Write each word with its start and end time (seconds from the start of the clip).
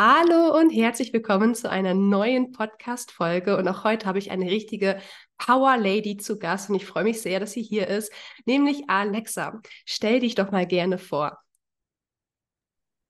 Hallo 0.00 0.56
und 0.56 0.70
herzlich 0.70 1.12
willkommen 1.12 1.56
zu 1.56 1.68
einer 1.68 1.92
neuen 1.92 2.52
Podcast-Folge. 2.52 3.56
Und 3.56 3.66
auch 3.66 3.82
heute 3.82 4.06
habe 4.06 4.20
ich 4.20 4.30
eine 4.30 4.48
richtige 4.48 5.00
Power 5.38 5.76
Lady 5.76 6.16
zu 6.16 6.38
Gast 6.38 6.70
und 6.70 6.76
ich 6.76 6.86
freue 6.86 7.02
mich 7.02 7.20
sehr, 7.20 7.40
dass 7.40 7.50
sie 7.50 7.62
hier 7.62 7.88
ist, 7.88 8.12
nämlich 8.46 8.88
Alexa. 8.88 9.60
Stell 9.86 10.20
dich 10.20 10.36
doch 10.36 10.52
mal 10.52 10.68
gerne 10.68 10.98
vor. 10.98 11.36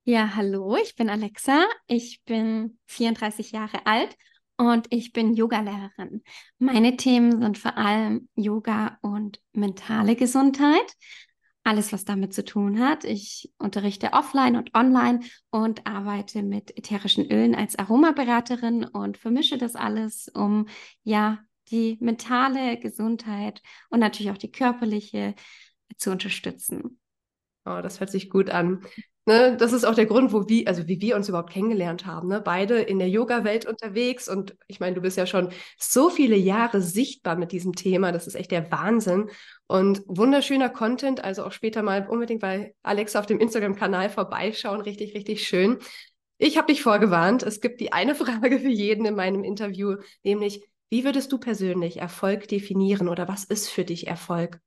Ja, 0.04 0.34
hallo, 0.34 0.78
ich 0.82 0.96
bin 0.96 1.10
Alexa. 1.10 1.66
Ich 1.88 2.22
bin 2.24 2.78
34 2.86 3.52
Jahre 3.52 3.84
alt 3.84 4.16
und 4.56 4.86
ich 4.88 5.12
bin 5.12 5.34
Yogalehrerin. 5.34 6.22
Meine 6.58 6.96
Themen 6.96 7.42
sind 7.42 7.58
vor 7.58 7.76
allem 7.76 8.30
Yoga 8.34 8.96
und 9.02 9.42
mentale 9.52 10.16
Gesundheit 10.16 10.94
alles, 11.68 11.92
was 11.92 12.04
damit 12.04 12.32
zu 12.32 12.44
tun 12.44 12.80
hat. 12.80 13.04
Ich 13.04 13.52
unterrichte 13.58 14.14
offline 14.14 14.56
und 14.56 14.74
online 14.74 15.20
und 15.50 15.86
arbeite 15.86 16.42
mit 16.42 16.76
ätherischen 16.76 17.30
Ölen 17.30 17.54
als 17.54 17.78
Aromaberaterin 17.78 18.84
und 18.84 19.18
vermische 19.18 19.58
das 19.58 19.76
alles, 19.76 20.28
um 20.28 20.66
ja 21.04 21.38
die 21.70 21.98
mentale 22.00 22.78
Gesundheit 22.78 23.62
und 23.90 24.00
natürlich 24.00 24.32
auch 24.32 24.38
die 24.38 24.50
körperliche 24.50 25.34
zu 25.98 26.10
unterstützen. 26.10 26.98
Oh, 27.66 27.80
das 27.82 28.00
hört 28.00 28.10
sich 28.10 28.30
gut 28.30 28.48
an. 28.48 28.82
Ne, 29.28 29.58
das 29.58 29.74
ist 29.74 29.84
auch 29.84 29.94
der 29.94 30.06
Grund, 30.06 30.32
wo 30.32 30.48
wir, 30.48 30.66
also 30.68 30.88
wie 30.88 31.02
wir 31.02 31.14
uns 31.14 31.28
überhaupt 31.28 31.50
kennengelernt 31.50 32.06
haben. 32.06 32.28
Ne? 32.28 32.40
Beide 32.40 32.80
in 32.80 32.98
der 32.98 33.10
Yoga-Welt 33.10 33.66
unterwegs 33.66 34.26
und 34.26 34.56
ich 34.68 34.80
meine, 34.80 34.94
du 34.94 35.02
bist 35.02 35.18
ja 35.18 35.26
schon 35.26 35.50
so 35.78 36.08
viele 36.08 36.34
Jahre 36.34 36.80
sichtbar 36.80 37.36
mit 37.36 37.52
diesem 37.52 37.74
Thema. 37.74 38.10
Das 38.10 38.26
ist 38.26 38.36
echt 38.36 38.52
der 38.52 38.72
Wahnsinn. 38.72 39.28
Und 39.66 40.00
wunderschöner 40.06 40.70
Content, 40.70 41.22
also 41.22 41.44
auch 41.44 41.52
später 41.52 41.82
mal 41.82 42.08
unbedingt 42.08 42.40
bei 42.40 42.74
Alexa 42.82 43.18
auf 43.18 43.26
dem 43.26 43.38
Instagram-Kanal 43.38 44.08
vorbeischauen. 44.08 44.80
Richtig, 44.80 45.14
richtig 45.14 45.46
schön. 45.46 45.76
Ich 46.38 46.56
habe 46.56 46.68
dich 46.68 46.82
vorgewarnt. 46.82 47.42
Es 47.42 47.60
gibt 47.60 47.82
die 47.82 47.92
eine 47.92 48.14
Frage 48.14 48.58
für 48.60 48.70
jeden 48.70 49.04
in 49.04 49.14
meinem 49.14 49.44
Interview, 49.44 49.96
nämlich, 50.22 50.64
wie 50.88 51.04
würdest 51.04 51.30
du 51.32 51.38
persönlich 51.38 51.98
Erfolg 51.98 52.48
definieren 52.48 53.08
oder 53.08 53.28
was 53.28 53.44
ist 53.44 53.68
für 53.68 53.84
dich 53.84 54.06
Erfolg? 54.06 54.58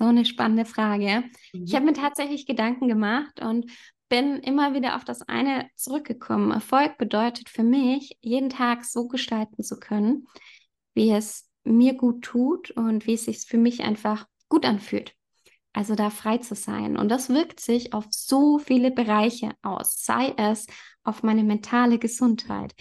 So 0.00 0.06
eine 0.06 0.24
spannende 0.24 0.64
Frage. 0.64 1.24
Mhm. 1.52 1.64
Ich 1.64 1.74
habe 1.74 1.84
mir 1.84 1.92
tatsächlich 1.92 2.46
Gedanken 2.46 2.88
gemacht 2.88 3.40
und 3.42 3.70
bin 4.08 4.38
immer 4.38 4.72
wieder 4.72 4.96
auf 4.96 5.04
das 5.04 5.20
eine 5.22 5.68
zurückgekommen. 5.76 6.52
Erfolg 6.52 6.96
bedeutet 6.96 7.50
für 7.50 7.62
mich, 7.62 8.16
jeden 8.22 8.48
Tag 8.48 8.84
so 8.86 9.08
gestalten 9.08 9.62
zu 9.62 9.78
können, 9.78 10.26
wie 10.94 11.10
es 11.10 11.50
mir 11.64 11.94
gut 11.94 12.22
tut 12.22 12.70
und 12.70 13.06
wie 13.06 13.12
es 13.12 13.26
sich 13.26 13.40
für 13.46 13.58
mich 13.58 13.82
einfach 13.82 14.26
gut 14.48 14.64
anfühlt. 14.64 15.12
Also 15.74 15.94
da 15.94 16.08
frei 16.08 16.38
zu 16.38 16.54
sein. 16.54 16.96
Und 16.96 17.10
das 17.10 17.28
wirkt 17.28 17.60
sich 17.60 17.92
auf 17.92 18.06
so 18.08 18.58
viele 18.58 18.90
Bereiche 18.90 19.52
aus, 19.60 20.02
sei 20.02 20.32
es 20.38 20.66
auf 21.04 21.22
meine 21.22 21.44
mentale 21.44 21.98
Gesundheit, 21.98 22.74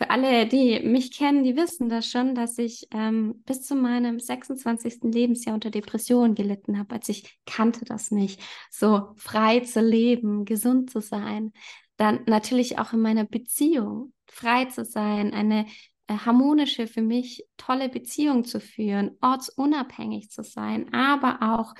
für 0.00 0.08
alle, 0.08 0.46
die 0.46 0.80
mich 0.80 1.12
kennen, 1.12 1.44
die 1.44 1.56
wissen 1.56 1.90
das 1.90 2.06
schon, 2.06 2.34
dass 2.34 2.56
ich 2.56 2.88
ähm, 2.90 3.42
bis 3.44 3.64
zu 3.64 3.74
meinem 3.74 4.18
26. 4.18 5.00
Lebensjahr 5.02 5.54
unter 5.54 5.70
Depressionen 5.70 6.34
gelitten 6.34 6.78
habe. 6.78 6.94
Als 6.94 7.10
ich 7.10 7.38
kannte 7.44 7.84
das 7.84 8.10
nicht, 8.10 8.40
so 8.70 9.12
frei 9.16 9.60
zu 9.60 9.82
leben, 9.82 10.46
gesund 10.46 10.88
zu 10.88 11.02
sein. 11.02 11.52
Dann 11.98 12.20
natürlich 12.24 12.78
auch 12.78 12.94
in 12.94 13.02
meiner 13.02 13.26
Beziehung 13.26 14.14
frei 14.26 14.64
zu 14.64 14.86
sein, 14.86 15.34
eine 15.34 15.66
äh, 16.06 16.14
harmonische, 16.14 16.86
für 16.86 17.02
mich 17.02 17.44
tolle 17.58 17.90
Beziehung 17.90 18.44
zu 18.44 18.58
führen, 18.58 19.18
ortsunabhängig 19.20 20.30
zu 20.30 20.42
sein, 20.42 20.94
aber 20.94 21.40
auch 21.42 21.74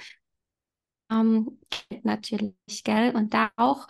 ähm, 1.11 1.59
natürlich, 2.03 2.85
gell, 2.85 3.17
und 3.17 3.33
da 3.33 3.51
auch 3.57 3.89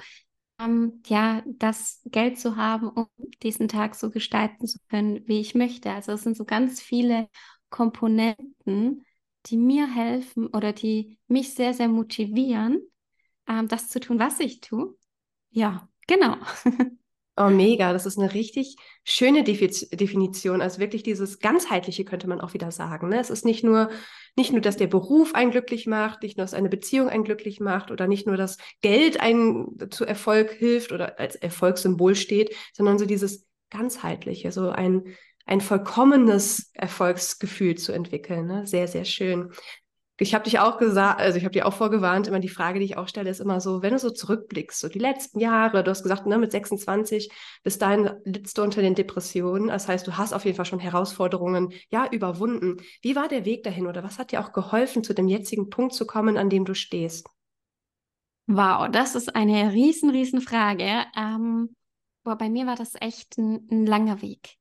ähm, 0.61 1.03
ja, 1.07 1.43
das 1.47 2.03
Geld 2.07 2.39
zu 2.39 2.57
haben, 2.57 2.89
um 2.89 3.07
diesen 3.43 3.69
Tag 3.69 3.95
so 3.95 4.11
gestalten 4.11 4.67
zu 4.67 4.79
können, 4.89 5.27
wie 5.27 5.41
ich 5.41 5.55
möchte. 5.55 5.91
Also 5.93 6.13
es 6.13 6.23
sind 6.23 6.37
so 6.37 6.45
ganz 6.45 6.81
viele 6.81 7.29
Komponenten, 7.71 9.05
die 9.47 9.57
mir 9.57 9.87
helfen 9.93 10.49
oder 10.49 10.73
die 10.73 11.19
mich 11.29 11.55
sehr, 11.55 11.75
sehr 11.75 11.89
motivieren, 11.89 12.81
ähm, 13.49 13.69
das 13.69 13.89
zu 13.89 14.01
tun, 14.01 14.19
was 14.19 14.41
ich 14.41 14.61
tue. 14.61 14.97
Ja, 15.51 15.89
genau. 16.09 16.37
Oh, 17.43 17.49
mega. 17.49 17.95
Das 17.95 18.05
ist 18.05 18.19
eine 18.19 18.35
richtig 18.35 18.77
schöne 19.03 19.43
Definition. 19.45 20.61
Also 20.61 20.79
wirklich 20.79 21.03
dieses 21.03 21.39
ganzheitliche 21.39 22.05
könnte 22.05 22.29
man 22.29 22.39
auch 22.39 22.53
wieder 22.53 22.71
sagen. 22.71 23.09
Ne? 23.09 23.19
Es 23.19 23.31
ist 23.31 23.47
nicht 23.47 23.65
nur, 23.65 23.89
nicht 24.37 24.53
nur, 24.53 24.61
dass 24.61 24.77
der 24.77 24.89
Beruf 24.89 25.35
einen 25.35 25.51
glücklich 25.51 25.87
macht, 25.87 26.23
nicht 26.23 26.37
nur, 26.37 26.45
dass 26.45 26.53
eine 26.53 26.69
Beziehung 26.69 27.09
einen 27.09 27.25
glücklich 27.25 27.59
macht 27.59 27.91
oder 27.91 28.07
nicht 28.07 28.27
nur, 28.27 28.37
dass 28.37 28.59
Geld 28.83 29.21
einen 29.23 29.91
zu 29.91 30.05
Erfolg 30.05 30.51
hilft 30.51 30.93
oder 30.93 31.19
als 31.19 31.35
Erfolgssymbol 31.35 32.15
steht, 32.15 32.55
sondern 32.75 32.99
so 32.99 33.07
dieses 33.07 33.47
ganzheitliche, 33.71 34.53
so 34.53 34.69
ein, 34.69 35.05
ein 35.47 35.63
vollkommenes 35.63 36.73
Erfolgsgefühl 36.75 37.77
zu 37.77 37.93
entwickeln. 37.93 38.49
Ne? 38.49 38.67
Sehr, 38.67 38.87
sehr 38.87 39.07
schön 39.07 39.51
ich 40.21 40.35
habe 40.35 40.45
dich 40.45 40.59
auch 40.59 40.77
gesagt, 40.77 41.19
also 41.19 41.39
ich 41.39 41.45
habe 41.45 41.53
dir 41.53 41.67
auch 41.67 41.73
vorgewarnt, 41.73 42.29
immer 42.29 42.41
die 42.41 42.49
Frage, 42.49 42.79
die 42.79 42.85
ich 42.85 42.99
auch 42.99 43.09
stelle, 43.09 43.31
ist 43.31 43.41
immer 43.41 43.61
so, 43.61 43.83
wenn 43.83 43.93
du 43.93 43.99
so 43.99 44.11
zurückblickst, 44.11 44.79
so 44.79 44.89
die 44.89 44.99
letzten 44.99 45.41
Jahre, 45.41 45.83
du 45.83 45.91
hast 45.91 46.03
gesagt, 46.03 46.27
ne, 46.27 46.37
mit 46.37 46.53
26, 46.53 47.31
bis 47.63 47.79
dahin 47.79 48.11
littst 48.25 48.59
du 48.59 48.63
unter 48.63 48.83
den 48.83 48.95
Depressionen. 48.95 49.69
Das 49.69 49.89
heißt, 49.89 50.07
du 50.07 50.19
hast 50.19 50.35
auf 50.35 50.45
jeden 50.45 50.57
Fall 50.57 50.67
schon 50.67 50.79
Herausforderungen, 50.79 51.73
ja, 51.91 52.07
überwunden. 52.11 52.77
Wie 53.01 53.17
war 53.17 53.29
der 53.29 53.47
Weg 53.47 53.63
dahin 53.63 53.87
oder 53.87 54.05
was 54.05 54.19
hat 54.19 54.31
dir 54.31 54.41
auch 54.41 54.53
geholfen, 54.53 55.03
zu 55.03 55.15
dem 55.15 55.27
jetzigen 55.27 55.71
Punkt 55.71 55.95
zu 55.95 56.07
kommen, 56.07 56.37
an 56.37 56.51
dem 56.51 56.67
du 56.67 56.75
stehst? 56.75 57.27
Wow, 58.47 58.89
das 58.91 59.15
ist 59.15 59.35
eine 59.35 59.73
riesen, 59.73 60.11
riesen 60.11 60.43
Frage. 60.43 61.07
Ähm, 61.17 61.75
boah, 62.25 62.37
bei 62.37 62.51
mir 62.51 62.67
war 62.67 62.77
das 62.77 62.93
echt 63.01 63.39
ein, 63.39 63.67
ein 63.71 63.87
langer 63.87 64.21
Weg. 64.21 64.60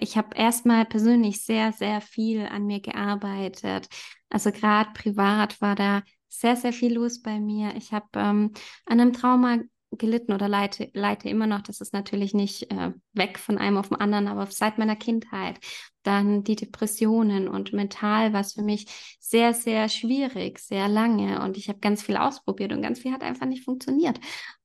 Ich 0.00 0.16
habe 0.16 0.36
erstmal 0.36 0.84
persönlich 0.84 1.44
sehr, 1.44 1.72
sehr 1.72 2.00
viel 2.00 2.46
an 2.46 2.66
mir 2.66 2.80
gearbeitet. 2.80 3.88
Also 4.28 4.52
gerade 4.52 4.90
privat 4.94 5.60
war 5.60 5.74
da 5.74 6.02
sehr, 6.28 6.56
sehr 6.56 6.72
viel 6.72 6.94
los 6.94 7.22
bei 7.22 7.40
mir. 7.40 7.74
Ich 7.76 7.92
habe 7.92 8.06
ähm, 8.14 8.52
an 8.86 9.00
einem 9.00 9.12
Trauma 9.12 9.58
gelitten 9.92 10.32
oder 10.32 10.48
leite, 10.48 10.90
leite 10.94 11.28
immer 11.28 11.46
noch. 11.46 11.62
Das 11.62 11.80
ist 11.80 11.92
natürlich 11.92 12.32
nicht 12.32 12.70
äh, 12.70 12.92
weg 13.12 13.38
von 13.38 13.58
einem 13.58 13.76
auf 13.76 13.88
den 13.88 14.00
anderen, 14.00 14.28
aber 14.28 14.46
seit 14.46 14.78
meiner 14.78 14.96
Kindheit. 14.96 15.58
Dann 16.02 16.44
die 16.44 16.56
Depressionen 16.56 17.48
und 17.48 17.72
mental 17.72 18.32
war 18.32 18.40
es 18.40 18.54
für 18.54 18.62
mich 18.62 18.86
sehr, 19.20 19.52
sehr 19.52 19.88
schwierig, 19.88 20.58
sehr 20.60 20.88
lange. 20.88 21.42
Und 21.42 21.56
ich 21.56 21.68
habe 21.68 21.80
ganz 21.80 22.02
viel 22.02 22.16
ausprobiert 22.16 22.72
und 22.72 22.82
ganz 22.82 23.00
viel 23.00 23.12
hat 23.12 23.22
einfach 23.22 23.46
nicht 23.46 23.64
funktioniert. 23.64 24.18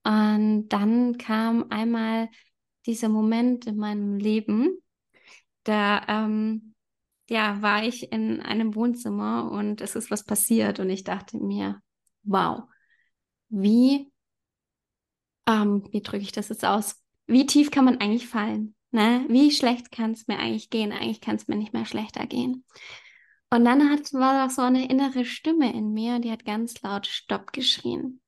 Und 0.03 0.69
dann 0.69 1.17
kam 1.17 1.65
einmal 1.71 2.29
dieser 2.85 3.09
Moment 3.09 3.65
in 3.65 3.77
meinem 3.77 4.17
Leben, 4.17 4.77
da 5.65 6.01
ähm, 6.07 6.73
ja, 7.29 7.61
war 7.61 7.83
ich 7.83 8.11
in 8.11 8.41
einem 8.41 8.75
Wohnzimmer 8.75 9.51
und 9.51 9.81
es 9.81 9.95
ist 9.95 10.11
was 10.11 10.23
passiert 10.23 10.79
und 10.79 10.89
ich 10.89 11.03
dachte 11.03 11.37
mir, 11.37 11.81
wow, 12.23 12.63
wie, 13.49 14.11
ähm, 15.47 15.87
wie 15.91 16.01
drücke 16.01 16.23
ich 16.23 16.31
das 16.31 16.49
jetzt 16.49 16.65
aus? 16.65 17.01
Wie 17.27 17.45
tief 17.45 17.71
kann 17.71 17.85
man 17.85 17.99
eigentlich 17.99 18.27
fallen? 18.27 18.75
Ne? 18.91 19.25
Wie 19.27 19.51
schlecht 19.51 19.91
kann 19.91 20.11
es 20.11 20.27
mir 20.27 20.39
eigentlich 20.39 20.69
gehen? 20.69 20.91
Eigentlich 20.91 21.21
kann 21.21 21.35
es 21.35 21.47
mir 21.47 21.55
nicht 21.55 21.73
mehr 21.73 21.85
schlechter 21.85 22.25
gehen. 22.27 22.63
Und 23.49 23.65
dann 23.65 23.89
hat, 23.89 24.13
war 24.13 24.33
da 24.33 24.49
so 24.49 24.61
eine 24.61 24.89
innere 24.89 25.25
Stimme 25.25 25.73
in 25.73 25.93
mir, 25.93 26.19
die 26.19 26.31
hat 26.31 26.45
ganz 26.45 26.81
laut 26.81 27.07
Stopp 27.07 27.53
geschrien. 27.53 28.21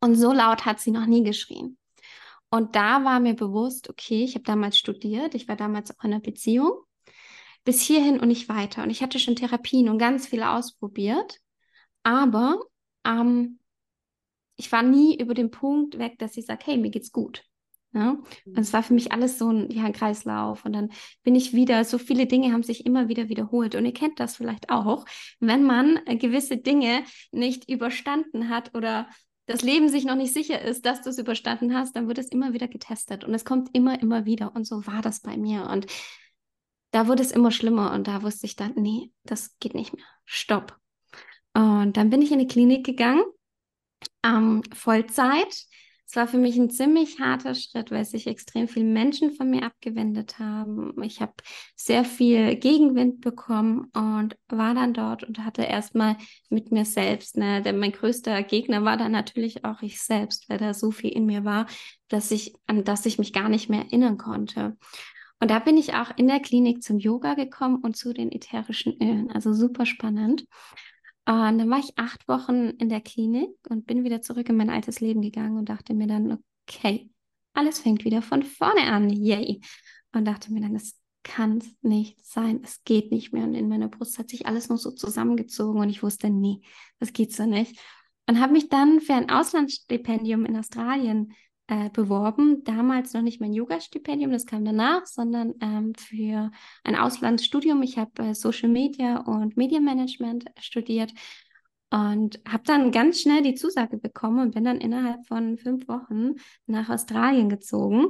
Und 0.00 0.16
so 0.16 0.32
laut 0.32 0.64
hat 0.64 0.80
sie 0.80 0.90
noch 0.90 1.06
nie 1.06 1.24
geschrien. 1.24 1.78
Und 2.54 2.76
da 2.76 3.04
war 3.04 3.18
mir 3.18 3.34
bewusst, 3.34 3.90
okay, 3.90 4.22
ich 4.22 4.36
habe 4.36 4.44
damals 4.44 4.78
studiert, 4.78 5.34
ich 5.34 5.48
war 5.48 5.56
damals 5.56 5.90
auch 5.90 6.04
in 6.04 6.12
einer 6.12 6.20
Beziehung, 6.20 6.84
bis 7.64 7.80
hierhin 7.80 8.20
und 8.20 8.28
nicht 8.28 8.48
weiter. 8.48 8.84
Und 8.84 8.90
ich 8.90 9.02
hatte 9.02 9.18
schon 9.18 9.34
Therapien 9.34 9.88
und 9.88 9.98
ganz 9.98 10.28
viele 10.28 10.48
ausprobiert, 10.48 11.40
aber 12.04 12.60
ähm, 13.04 13.58
ich 14.54 14.70
war 14.70 14.84
nie 14.84 15.20
über 15.20 15.34
den 15.34 15.50
Punkt 15.50 15.98
weg, 15.98 16.16
dass 16.20 16.36
ich 16.36 16.46
sage, 16.46 16.64
hey, 16.66 16.76
mir 16.76 16.90
geht's 16.90 17.10
gut. 17.10 17.42
Ja? 17.92 18.18
Und 18.44 18.58
es 18.58 18.72
war 18.72 18.84
für 18.84 18.94
mich 18.94 19.10
alles 19.10 19.36
so 19.36 19.50
ein, 19.50 19.68
ja, 19.72 19.82
ein 19.82 19.92
Kreislauf. 19.92 20.64
Und 20.64 20.74
dann 20.74 20.92
bin 21.24 21.34
ich 21.34 21.54
wieder, 21.54 21.84
so 21.84 21.98
viele 21.98 22.26
Dinge 22.26 22.52
haben 22.52 22.62
sich 22.62 22.86
immer 22.86 23.08
wieder 23.08 23.28
wiederholt. 23.28 23.74
Und 23.74 23.84
ihr 23.84 23.92
kennt 23.92 24.20
das 24.20 24.36
vielleicht 24.36 24.70
auch, 24.70 25.06
wenn 25.40 25.64
man 25.64 25.98
gewisse 26.04 26.56
Dinge 26.56 27.02
nicht 27.32 27.68
überstanden 27.68 28.48
hat 28.48 28.76
oder 28.76 29.08
das 29.46 29.62
Leben 29.62 29.88
sich 29.88 30.04
noch 30.04 30.16
nicht 30.16 30.32
sicher 30.32 30.60
ist, 30.60 30.86
dass 30.86 31.02
du 31.02 31.10
es 31.10 31.18
überstanden 31.18 31.74
hast, 31.74 31.94
dann 31.96 32.08
wird 32.08 32.18
es 32.18 32.28
immer 32.28 32.52
wieder 32.52 32.68
getestet 32.68 33.24
und 33.24 33.34
es 33.34 33.44
kommt 33.44 33.70
immer, 33.74 34.00
immer 34.00 34.24
wieder. 34.24 34.54
Und 34.54 34.66
so 34.66 34.86
war 34.86 35.02
das 35.02 35.20
bei 35.20 35.36
mir. 35.36 35.68
Und 35.70 35.86
da 36.92 37.08
wurde 37.08 37.22
es 37.22 37.32
immer 37.32 37.50
schlimmer 37.50 37.92
und 37.92 38.06
da 38.06 38.22
wusste 38.22 38.46
ich 38.46 38.56
dann, 38.56 38.72
nee, 38.76 39.12
das 39.24 39.58
geht 39.58 39.74
nicht 39.74 39.92
mehr. 39.94 40.04
Stopp. 40.24 40.78
Und 41.52 41.96
dann 41.96 42.10
bin 42.10 42.22
ich 42.22 42.32
in 42.32 42.38
die 42.38 42.46
Klinik 42.46 42.86
gegangen, 42.86 43.24
ähm, 44.24 44.62
Vollzeit 44.72 45.66
es 46.06 46.16
war 46.16 46.28
für 46.28 46.38
mich 46.38 46.56
ein 46.56 46.70
ziemlich 46.70 47.18
harter 47.18 47.54
Schritt, 47.54 47.90
weil 47.90 48.04
sich 48.04 48.26
extrem 48.26 48.68
viele 48.68 48.84
Menschen 48.84 49.32
von 49.32 49.50
mir 49.50 49.62
abgewendet 49.64 50.38
haben. 50.38 50.94
Ich 51.02 51.20
habe 51.20 51.32
sehr 51.76 52.04
viel 52.04 52.56
Gegenwind 52.56 53.20
bekommen 53.20 53.90
und 53.94 54.36
war 54.48 54.74
dann 54.74 54.92
dort 54.92 55.24
und 55.24 55.44
hatte 55.44 55.62
erstmal 55.62 56.16
mit 56.50 56.70
mir 56.70 56.84
selbst, 56.84 57.36
ne, 57.36 57.62
denn 57.62 57.78
mein 57.78 57.92
größter 57.92 58.42
Gegner 58.42 58.84
war 58.84 58.96
dann 58.96 59.12
natürlich 59.12 59.64
auch 59.64 59.82
ich 59.82 60.00
selbst, 60.00 60.48
weil 60.48 60.58
da 60.58 60.74
so 60.74 60.90
viel 60.90 61.10
in 61.10 61.26
mir 61.26 61.44
war, 61.44 61.66
dass 62.08 62.30
ich, 62.30 62.54
an 62.66 62.84
das 62.84 63.06
ich 63.06 63.18
mich 63.18 63.32
gar 63.32 63.48
nicht 63.48 63.70
mehr 63.70 63.80
erinnern 63.80 64.18
konnte. 64.18 64.76
Und 65.40 65.50
da 65.50 65.58
bin 65.58 65.76
ich 65.76 65.94
auch 65.94 66.10
in 66.16 66.28
der 66.28 66.40
Klinik 66.40 66.82
zum 66.82 66.98
Yoga 66.98 67.34
gekommen 67.34 67.76
und 67.82 67.96
zu 67.96 68.12
den 68.12 68.30
ätherischen 68.30 68.96
Ölen. 69.02 69.30
Also 69.30 69.52
super 69.52 69.84
spannend. 69.84 70.46
Und 71.26 71.58
dann 71.58 71.70
war 71.70 71.78
ich 71.78 71.96
acht 71.96 72.28
Wochen 72.28 72.70
in 72.70 72.88
der 72.88 73.00
Klinik 73.00 73.50
und 73.70 73.86
bin 73.86 74.04
wieder 74.04 74.20
zurück 74.20 74.48
in 74.48 74.56
mein 74.56 74.68
altes 74.68 75.00
Leben 75.00 75.22
gegangen 75.22 75.56
und 75.56 75.70
dachte 75.70 75.94
mir 75.94 76.06
dann, 76.06 76.38
okay, 76.68 77.10
alles 77.54 77.78
fängt 77.78 78.04
wieder 78.04 78.20
von 78.20 78.42
vorne 78.42 78.82
an, 78.82 79.08
yay. 79.08 79.60
Und 80.12 80.26
dachte 80.26 80.52
mir 80.52 80.60
dann, 80.60 80.74
das 80.74 80.98
kann 81.22 81.62
nicht 81.80 82.24
sein, 82.24 82.60
es 82.62 82.84
geht 82.84 83.10
nicht 83.10 83.32
mehr. 83.32 83.44
Und 83.44 83.54
in 83.54 83.68
meiner 83.68 83.88
Brust 83.88 84.18
hat 84.18 84.28
sich 84.28 84.46
alles 84.46 84.68
noch 84.68 84.76
so 84.76 84.90
zusammengezogen 84.90 85.80
und 85.80 85.88
ich 85.88 86.02
wusste, 86.02 86.28
nee, 86.28 86.60
das 86.98 87.12
geht 87.12 87.32
so 87.32 87.46
nicht. 87.46 87.80
Und 88.28 88.40
habe 88.40 88.52
mich 88.52 88.68
dann 88.68 89.00
für 89.00 89.14
ein 89.14 89.30
Auslandsstipendium 89.30 90.44
in 90.44 90.56
Australien 90.56 91.32
äh, 91.66 91.90
beworben. 91.90 92.62
Damals 92.64 93.12
noch 93.14 93.22
nicht 93.22 93.40
mein 93.40 93.52
Yoga-Stipendium, 93.52 94.32
das 94.32 94.46
kam 94.46 94.64
danach, 94.64 95.06
sondern 95.06 95.54
ähm, 95.60 95.94
für 95.94 96.50
ein 96.84 96.96
Auslandsstudium. 96.96 97.82
Ich 97.82 97.98
habe 97.98 98.22
äh, 98.22 98.34
Social 98.34 98.68
Media 98.68 99.18
und 99.18 99.56
Medienmanagement 99.56 100.46
studiert 100.60 101.12
und 101.90 102.40
habe 102.48 102.64
dann 102.64 102.90
ganz 102.90 103.20
schnell 103.20 103.42
die 103.42 103.54
Zusage 103.54 103.98
bekommen 103.98 104.40
und 104.40 104.54
bin 104.54 104.64
dann 104.64 104.80
innerhalb 104.80 105.26
von 105.26 105.56
fünf 105.58 105.88
Wochen 105.88 106.34
nach 106.66 106.88
Australien 106.88 107.48
gezogen. 107.48 108.08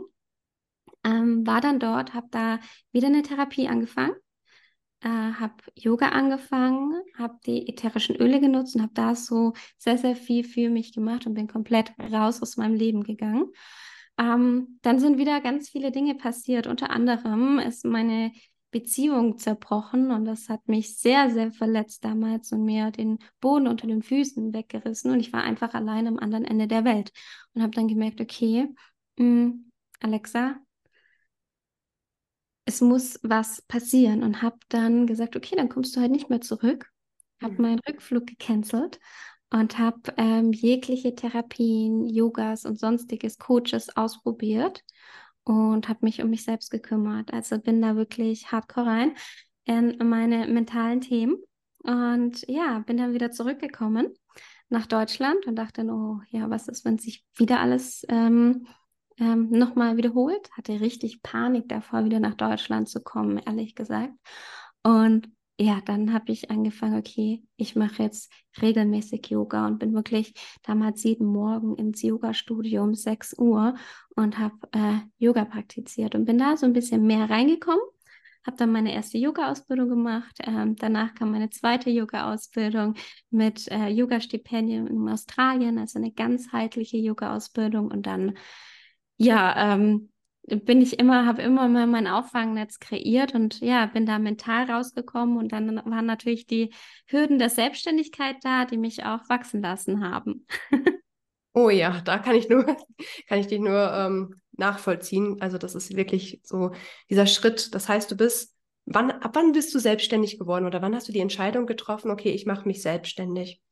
Ähm, 1.04 1.46
war 1.46 1.60
dann 1.60 1.78
dort, 1.78 2.14
habe 2.14 2.28
da 2.30 2.58
wieder 2.92 3.08
eine 3.08 3.22
Therapie 3.22 3.68
angefangen 3.68 4.14
äh, 5.04 5.08
habe 5.08 5.54
Yoga 5.74 6.08
angefangen, 6.08 6.94
habe 7.18 7.38
die 7.46 7.68
ätherischen 7.68 8.16
Öle 8.16 8.40
genutzt 8.40 8.74
und 8.74 8.82
habe 8.82 8.94
da 8.94 9.14
so 9.14 9.52
sehr, 9.76 9.98
sehr 9.98 10.16
viel 10.16 10.44
für 10.44 10.70
mich 10.70 10.92
gemacht 10.92 11.26
und 11.26 11.34
bin 11.34 11.46
komplett 11.46 11.92
raus 11.98 12.40
aus 12.40 12.56
meinem 12.56 12.74
Leben 12.74 13.04
gegangen. 13.04 13.52
Ähm, 14.18 14.78
dann 14.82 14.98
sind 14.98 15.18
wieder 15.18 15.40
ganz 15.40 15.68
viele 15.68 15.92
Dinge 15.92 16.14
passiert. 16.14 16.66
Unter 16.66 16.90
anderem 16.90 17.58
ist 17.58 17.84
meine 17.84 18.32
Beziehung 18.70 19.38
zerbrochen 19.38 20.10
und 20.10 20.24
das 20.24 20.48
hat 20.48 20.66
mich 20.68 20.98
sehr, 20.98 21.30
sehr 21.30 21.52
verletzt 21.52 22.04
damals 22.04 22.50
und 22.52 22.64
mir 22.64 22.90
den 22.90 23.18
Boden 23.40 23.68
unter 23.68 23.86
den 23.86 24.02
Füßen 24.02 24.52
weggerissen 24.52 25.12
und 25.12 25.20
ich 25.20 25.32
war 25.32 25.44
einfach 25.44 25.74
allein 25.74 26.08
am 26.08 26.18
anderen 26.18 26.44
Ende 26.44 26.66
der 26.66 26.84
Welt 26.84 27.12
und 27.52 27.62
habe 27.62 27.70
dann 27.70 27.86
gemerkt, 27.86 28.20
okay, 28.20 28.66
mh, 29.16 29.24
hm, 29.24 29.70
Alexa, 30.00 30.56
es 32.64 32.80
muss 32.80 33.18
was 33.22 33.62
passieren 33.62 34.22
und 34.22 34.42
habe 34.42 34.56
dann 34.68 35.06
gesagt, 35.06 35.36
okay, 35.36 35.54
dann 35.56 35.68
kommst 35.68 35.94
du 35.94 36.00
halt 36.00 36.12
nicht 36.12 36.30
mehr 36.30 36.40
zurück. 36.40 36.90
Habe 37.42 37.54
mhm. 37.54 37.62
meinen 37.62 37.80
Rückflug 37.86 38.26
gecancelt 38.26 38.98
und 39.50 39.78
habe 39.78 40.14
ähm, 40.16 40.52
jegliche 40.52 41.14
Therapien, 41.14 42.08
Yogas 42.08 42.64
und 42.64 42.78
sonstiges 42.78 43.38
Coaches 43.38 43.96
ausprobiert 43.96 44.82
und 45.44 45.88
habe 45.88 46.00
mich 46.02 46.22
um 46.22 46.30
mich 46.30 46.44
selbst 46.44 46.70
gekümmert. 46.70 47.32
Also 47.32 47.58
bin 47.58 47.82
da 47.82 47.96
wirklich 47.96 48.50
hardcore 48.50 48.86
rein 48.86 49.14
in 49.64 49.96
meine 50.08 50.46
mentalen 50.48 51.00
Themen 51.00 51.36
und 51.82 52.46
ja, 52.48 52.80
bin 52.80 52.96
dann 52.96 53.12
wieder 53.12 53.30
zurückgekommen 53.30 54.14
nach 54.70 54.86
Deutschland 54.86 55.46
und 55.46 55.56
dachte, 55.56 55.84
oh 55.84 56.20
ja, 56.30 56.48
was 56.50 56.68
ist, 56.68 56.84
wenn 56.84 56.98
sich 56.98 57.24
wieder 57.36 57.60
alles 57.60 58.04
ähm, 58.08 58.66
ähm, 59.18 59.50
nochmal 59.50 59.96
wiederholt. 59.96 60.50
Hatte 60.52 60.80
richtig 60.80 61.22
Panik 61.22 61.68
davor, 61.68 62.04
wieder 62.04 62.20
nach 62.20 62.34
Deutschland 62.34 62.88
zu 62.88 63.00
kommen, 63.00 63.38
ehrlich 63.38 63.74
gesagt. 63.74 64.12
Und 64.82 65.28
ja, 65.58 65.80
dann 65.84 66.12
habe 66.12 66.32
ich 66.32 66.50
angefangen, 66.50 66.98
okay, 66.98 67.44
ich 67.56 67.76
mache 67.76 68.02
jetzt 68.02 68.32
regelmäßig 68.60 69.28
Yoga 69.28 69.66
und 69.66 69.78
bin 69.78 69.94
wirklich 69.94 70.34
damals 70.64 71.04
jeden 71.04 71.26
Morgen 71.26 71.76
ins 71.76 72.02
Yoga-Studio 72.02 72.82
um 72.82 72.94
6 72.94 73.38
Uhr 73.38 73.76
und 74.16 74.38
habe 74.38 74.56
äh, 74.72 74.98
Yoga 75.18 75.44
praktiziert 75.44 76.16
und 76.16 76.24
bin 76.24 76.38
da 76.38 76.56
so 76.56 76.66
ein 76.66 76.72
bisschen 76.72 77.06
mehr 77.06 77.30
reingekommen. 77.30 77.82
Habe 78.44 78.56
dann 78.56 78.72
meine 78.72 78.92
erste 78.92 79.16
Yoga-Ausbildung 79.16 79.88
gemacht. 79.88 80.36
Ähm, 80.42 80.74
danach 80.76 81.14
kam 81.14 81.30
meine 81.30 81.50
zweite 81.50 81.88
Yoga-Ausbildung 81.88 82.94
mit 83.30 83.70
äh, 83.70 83.88
Yoga-Stipendien 83.88 84.88
in 84.88 85.08
Australien, 85.08 85.78
also 85.78 85.98
eine 85.98 86.12
ganzheitliche 86.12 86.96
Yoga-Ausbildung. 86.98 87.92
Und 87.92 88.06
dann 88.06 88.36
ja, 89.16 89.74
ähm, 89.74 90.10
bin 90.46 90.82
ich 90.82 90.98
immer, 90.98 91.24
habe 91.24 91.42
immer 91.42 91.68
mal 91.68 91.86
mein 91.86 92.06
Auffangnetz 92.06 92.78
kreiert 92.78 93.34
und 93.34 93.60
ja, 93.60 93.86
bin 93.86 94.04
da 94.04 94.18
mental 94.18 94.70
rausgekommen 94.70 95.38
und 95.38 95.52
dann 95.52 95.76
waren 95.76 96.06
natürlich 96.06 96.46
die 96.46 96.72
Hürden 97.06 97.38
der 97.38 97.48
Selbstständigkeit 97.48 98.36
da, 98.42 98.66
die 98.66 98.76
mich 98.76 99.04
auch 99.04 99.26
wachsen 99.28 99.62
lassen 99.62 100.04
haben. 100.04 100.46
oh 101.54 101.70
ja, 101.70 102.02
da 102.02 102.18
kann 102.18 102.34
ich 102.34 102.48
nur, 102.48 102.64
kann 103.26 103.38
ich 103.38 103.46
dich 103.46 103.60
nur 103.60 103.92
ähm, 103.94 104.34
nachvollziehen. 104.52 105.40
Also 105.40 105.56
das 105.56 105.74
ist 105.74 105.96
wirklich 105.96 106.40
so 106.44 106.72
dieser 107.08 107.26
Schritt. 107.26 107.74
Das 107.74 107.88
heißt, 107.88 108.10
du 108.10 108.16
bist, 108.16 108.54
wann, 108.84 109.10
ab 109.10 109.30
wann 109.34 109.52
bist 109.52 109.74
du 109.74 109.78
selbstständig 109.78 110.38
geworden 110.38 110.66
oder 110.66 110.82
wann 110.82 110.94
hast 110.94 111.08
du 111.08 111.12
die 111.12 111.20
Entscheidung 111.20 111.64
getroffen, 111.64 112.10
okay, 112.10 112.30
ich 112.30 112.44
mache 112.44 112.68
mich 112.68 112.82
selbstständig? 112.82 113.62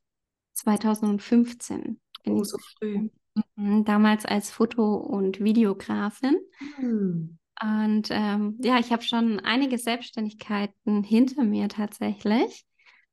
2015. 0.54 2.00
Oh, 2.26 2.44
so 2.44 2.56
früh. 2.78 3.10
Mhm, 3.56 3.84
damals 3.84 4.24
als 4.24 4.50
Foto- 4.50 4.96
und 4.96 5.40
Videografin. 5.40 6.36
Mhm. 6.78 7.38
Und 7.62 8.08
ähm, 8.10 8.56
ja, 8.60 8.78
ich 8.78 8.92
habe 8.92 9.02
schon 9.02 9.38
einige 9.40 9.78
Selbstständigkeiten 9.78 11.04
hinter 11.04 11.44
mir 11.44 11.68
tatsächlich. 11.68 12.64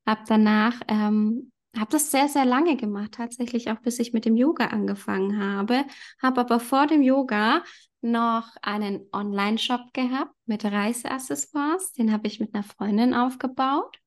Habe 0.06 0.22
danach, 0.26 0.80
ähm, 0.88 1.52
habe 1.76 1.92
das 1.92 2.10
sehr, 2.10 2.28
sehr 2.28 2.44
lange 2.44 2.76
gemacht, 2.76 3.12
tatsächlich 3.12 3.70
auch 3.70 3.80
bis 3.80 4.00
ich 4.00 4.12
mit 4.12 4.24
dem 4.24 4.36
Yoga 4.36 4.66
angefangen 4.68 5.40
habe. 5.40 5.84
Habe 6.20 6.40
aber 6.40 6.58
vor 6.58 6.86
dem 6.88 7.02
Yoga 7.02 7.62
noch 8.00 8.48
einen 8.62 9.06
Online-Shop 9.12 9.92
gehabt 9.92 10.34
mit 10.46 10.64
Reiseaccessoires. 10.64 11.92
Den 11.92 12.12
habe 12.12 12.26
ich 12.26 12.40
mit 12.40 12.54
einer 12.54 12.64
Freundin 12.64 13.14
aufgebaut. 13.14 13.98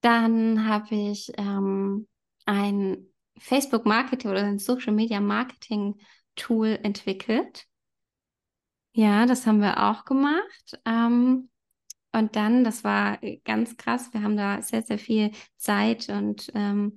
Dann 0.00 0.66
habe 0.66 0.94
ich 0.94 1.32
ähm, 1.36 2.08
ein 2.46 3.11
Facebook 3.38 3.86
Marketing 3.86 4.30
oder 4.30 4.44
ein 4.44 4.58
Social 4.58 4.92
Media 4.92 5.20
Marketing 5.20 5.96
Tool 6.36 6.78
entwickelt. 6.82 7.66
Ja, 8.92 9.26
das 9.26 9.46
haben 9.46 9.60
wir 9.60 9.82
auch 9.82 10.04
gemacht. 10.04 10.78
Ähm, 10.84 11.48
und 12.12 12.36
dann, 12.36 12.62
das 12.62 12.84
war 12.84 13.18
ganz 13.44 13.76
krass, 13.76 14.12
wir 14.12 14.22
haben 14.22 14.36
da 14.36 14.60
sehr, 14.60 14.82
sehr 14.82 14.98
viel 14.98 15.30
Zeit 15.56 16.10
und 16.10 16.50
ähm, 16.54 16.96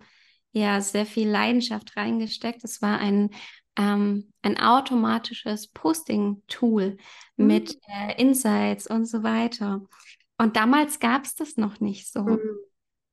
ja, 0.52 0.82
sehr 0.82 1.06
viel 1.06 1.30
Leidenschaft 1.30 1.96
reingesteckt. 1.96 2.64
Es 2.64 2.82
war 2.82 3.00
ein, 3.00 3.30
ähm, 3.78 4.32
ein 4.42 4.60
automatisches 4.60 5.68
Posting-Tool 5.70 6.98
mhm. 7.38 7.48
mit 7.48 7.80
äh, 7.88 8.22
Insights 8.22 8.88
und 8.88 9.06
so 9.06 9.24
weiter. 9.24 9.82
Und 10.38 10.58
damals 10.58 11.00
gab 11.00 11.24
es 11.24 11.36
das 11.36 11.56
noch 11.56 11.80
nicht 11.80 12.12
so. 12.12 12.24
Mhm. 12.24 12.40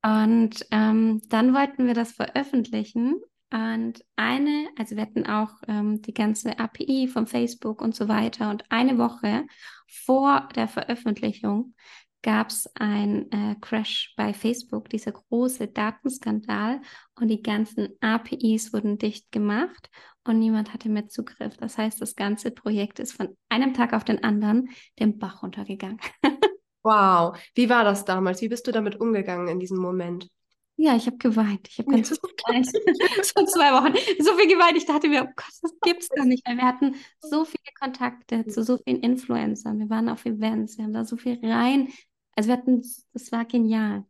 Und 0.03 0.67
ähm, 0.71 1.23
dann 1.29 1.55
wollten 1.55 1.87
wir 1.87 1.95
das 1.95 2.13
veröffentlichen. 2.13 3.21
Und 3.53 4.05
eine, 4.17 4.69
also 4.79 4.97
wir 4.97 5.03
hatten 5.03 5.27
auch 5.27 5.51
ähm, 5.69 6.01
die 6.03 6.15
ganze 6.15 6.59
API 6.59 7.07
von 7.07 7.27
Facebook 7.27 7.83
und 7.83 7.95
so 7.95 8.09
weiter. 8.09 8.51
Und 8.51 8.65
eine 8.71 8.99
Woche 8.99 9.45
vor 9.87 10.49
der 10.57 10.69
Veröffentlichung 10.69 11.75
gab 12.23 12.51
es 12.51 12.71
ein 12.77 13.31
äh, 13.31 13.57
Crash 13.61 14.15
bei 14.17 14.33
Facebook, 14.33 14.89
dieser 14.89 15.13
große 15.13 15.69
Datenskandal. 15.69 16.81
Und 17.21 17.29
die 17.29 17.43
ganzen 17.43 17.89
APIs 18.01 18.73
wurden 18.73 18.97
dicht 18.97 19.31
gemacht 19.33 19.91
und 20.25 20.39
niemand 20.39 20.73
hatte 20.73 20.89
mehr 20.89 21.09
Zugriff. 21.09 21.57
Das 21.57 21.77
heißt, 21.77 22.01
das 22.01 22.15
ganze 22.17 22.53
Projekt 22.53 23.01
ist 23.01 23.13
von 23.13 23.37
einem 23.49 23.75
Tag 23.75 23.93
auf 23.93 24.05
den 24.05 24.23
anderen 24.25 24.71
den 24.99 25.19
Bach 25.19 25.43
runtergegangen. 25.43 26.01
Wow, 26.83 27.39
wie 27.55 27.69
war 27.69 27.85
das 27.85 28.05
damals? 28.05 28.41
Wie 28.43 28.49
bist 28.49 28.67
du 28.67 28.73
damit 28.73 29.01
umgegangen 29.01 29.49
in 29.49 29.61
diesem 29.61 29.79
Moment? 29.79 30.29
Ja, 30.77 30.97
ich 30.97 31.07
habe 31.07 31.19
geweint. 31.19 31.69
Ich 31.69 31.79
habe 31.79 31.91
ganz 31.91 32.09
viel 32.09 32.19
geweint. 32.19 32.67
so 33.25 33.45
zwei 33.45 33.73
Wochen. 33.73 33.95
So 34.23 34.35
viel 34.37 34.49
geweint. 34.49 34.77
Ich 34.77 34.87
dachte 34.87 35.09
mir, 35.09 35.23
oh 35.23 35.33
Gott, 35.37 35.53
das 35.63 35.73
gibt's 35.83 36.09
doch 36.09 36.25
nicht. 36.25 36.47
Weil 36.47 36.57
wir 36.57 36.65
hatten 36.65 36.97
so 37.21 37.45
viele 37.45 37.73
Kontakte 37.79 38.47
zu 38.47 38.65
so 38.65 38.79
vielen 38.79 39.01
Influencern. 39.01 39.79
Wir 39.79 39.91
waren 39.91 40.09
auf 40.09 40.25
Events. 40.25 40.79
Wir 40.79 40.85
haben 40.85 40.93
da 40.93 41.05
so 41.05 41.17
viel 41.17 41.39
rein. 41.45 41.89
Also 42.35 42.49
wir 42.49 42.57
hatten, 42.57 42.83
das 43.13 43.31
war 43.31 43.45
genial. 43.45 44.05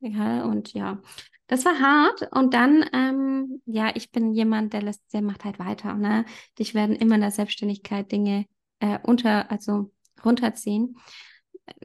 Ja, 0.00 0.44
und 0.44 0.72
ja. 0.72 1.00
das 1.46 1.64
war 1.64 1.78
hart. 1.78 2.28
Und 2.32 2.54
dann, 2.54 2.84
ähm, 2.92 3.62
ja, 3.66 3.94
ich 3.94 4.10
bin 4.10 4.32
jemand, 4.32 4.72
der 4.72 4.82
lässt, 4.82 5.02
der 5.12 5.22
macht 5.22 5.44
halt 5.44 5.58
weiter. 5.58 5.94
Ne? 5.94 6.24
Dich 6.58 6.74
werden 6.74 6.96
immer 6.96 7.16
in 7.16 7.20
der 7.20 7.30
Selbstständigkeit 7.30 8.10
Dinge 8.10 8.46
äh, 8.80 8.98
unter, 9.02 9.50
also 9.50 9.92
runterziehen. 10.24 10.96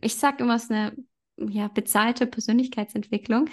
Ich 0.02 0.16
sage 0.16 0.44
immer, 0.44 0.56
es 0.56 0.64
ist 0.66 0.72
eine 0.72 0.96
ja, 1.38 1.68
bezahlte 1.68 2.28
Persönlichkeitsentwicklung, 2.28 3.50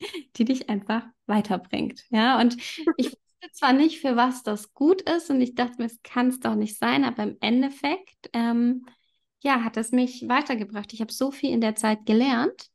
die 0.36 0.44
dich 0.44 0.68
einfach 0.68 1.04
weiterbringt. 1.26 2.04
Ja, 2.10 2.40
und 2.40 2.56
ich 2.96 3.06
wusste 3.06 3.52
zwar 3.52 3.72
nicht, 3.72 4.00
für 4.00 4.16
was 4.16 4.42
das 4.42 4.74
gut 4.74 5.02
ist, 5.02 5.30
und 5.30 5.40
ich 5.40 5.54
dachte 5.54 5.76
mir, 5.78 5.86
es 5.86 6.02
kann 6.02 6.28
es 6.28 6.40
doch 6.40 6.54
nicht 6.54 6.78
sein, 6.78 7.04
aber 7.04 7.22
im 7.24 7.36
Endeffekt, 7.40 8.30
ähm, 8.32 8.86
ja, 9.42 9.62
hat 9.62 9.76
es 9.76 9.92
mich 9.92 10.26
weitergebracht. 10.28 10.92
Ich 10.92 11.00
habe 11.00 11.12
so 11.12 11.30
viel 11.30 11.50
in 11.50 11.60
der 11.60 11.74
Zeit 11.74 12.06
gelernt 12.06 12.70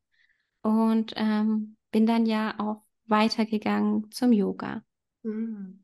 und 0.61 1.13
ähm, 1.15 1.77
bin 1.91 2.05
dann 2.05 2.25
ja 2.25 2.59
auch 2.59 2.83
weitergegangen 3.05 4.11
zum 4.11 4.31
Yoga. 4.31 4.83
Mhm. 5.23 5.83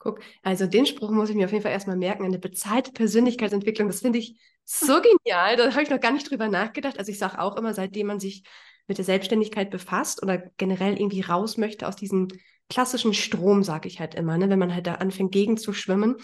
Guck, 0.00 0.20
also 0.42 0.66
den 0.66 0.86
Spruch 0.86 1.10
muss 1.10 1.28
ich 1.28 1.36
mir 1.36 1.44
auf 1.44 1.52
jeden 1.52 1.62
Fall 1.62 1.72
erstmal 1.72 1.96
merken. 1.96 2.24
Eine 2.24 2.38
bezahlte 2.38 2.90
Persönlichkeitsentwicklung, 2.90 3.86
das 3.86 4.00
finde 4.00 4.18
ich 4.18 4.40
so 4.64 5.00
genial. 5.24 5.56
Da 5.56 5.70
habe 5.70 5.82
ich 5.82 5.90
noch 5.90 6.00
gar 6.00 6.12
nicht 6.12 6.28
drüber 6.28 6.48
nachgedacht. 6.48 6.98
Also 6.98 7.12
ich 7.12 7.18
sage 7.18 7.38
auch 7.38 7.56
immer, 7.56 7.74
seitdem 7.74 8.06
man 8.06 8.18
sich 8.18 8.42
mit 8.88 8.96
der 8.96 9.04
Selbstständigkeit 9.04 9.70
befasst 9.70 10.22
oder 10.22 10.38
generell 10.56 10.94
irgendwie 10.94 11.20
raus 11.20 11.58
möchte 11.58 11.86
aus 11.86 11.96
diesem 11.96 12.28
klassischen 12.70 13.12
Strom, 13.12 13.62
sage 13.62 13.88
ich 13.88 14.00
halt 14.00 14.14
immer, 14.14 14.38
ne? 14.38 14.48
wenn 14.48 14.58
man 14.58 14.74
halt 14.74 14.86
da 14.86 14.94
anfängt, 14.94 15.32
gegen 15.32 15.58
zu 15.58 15.74
schwimmen. 15.74 16.16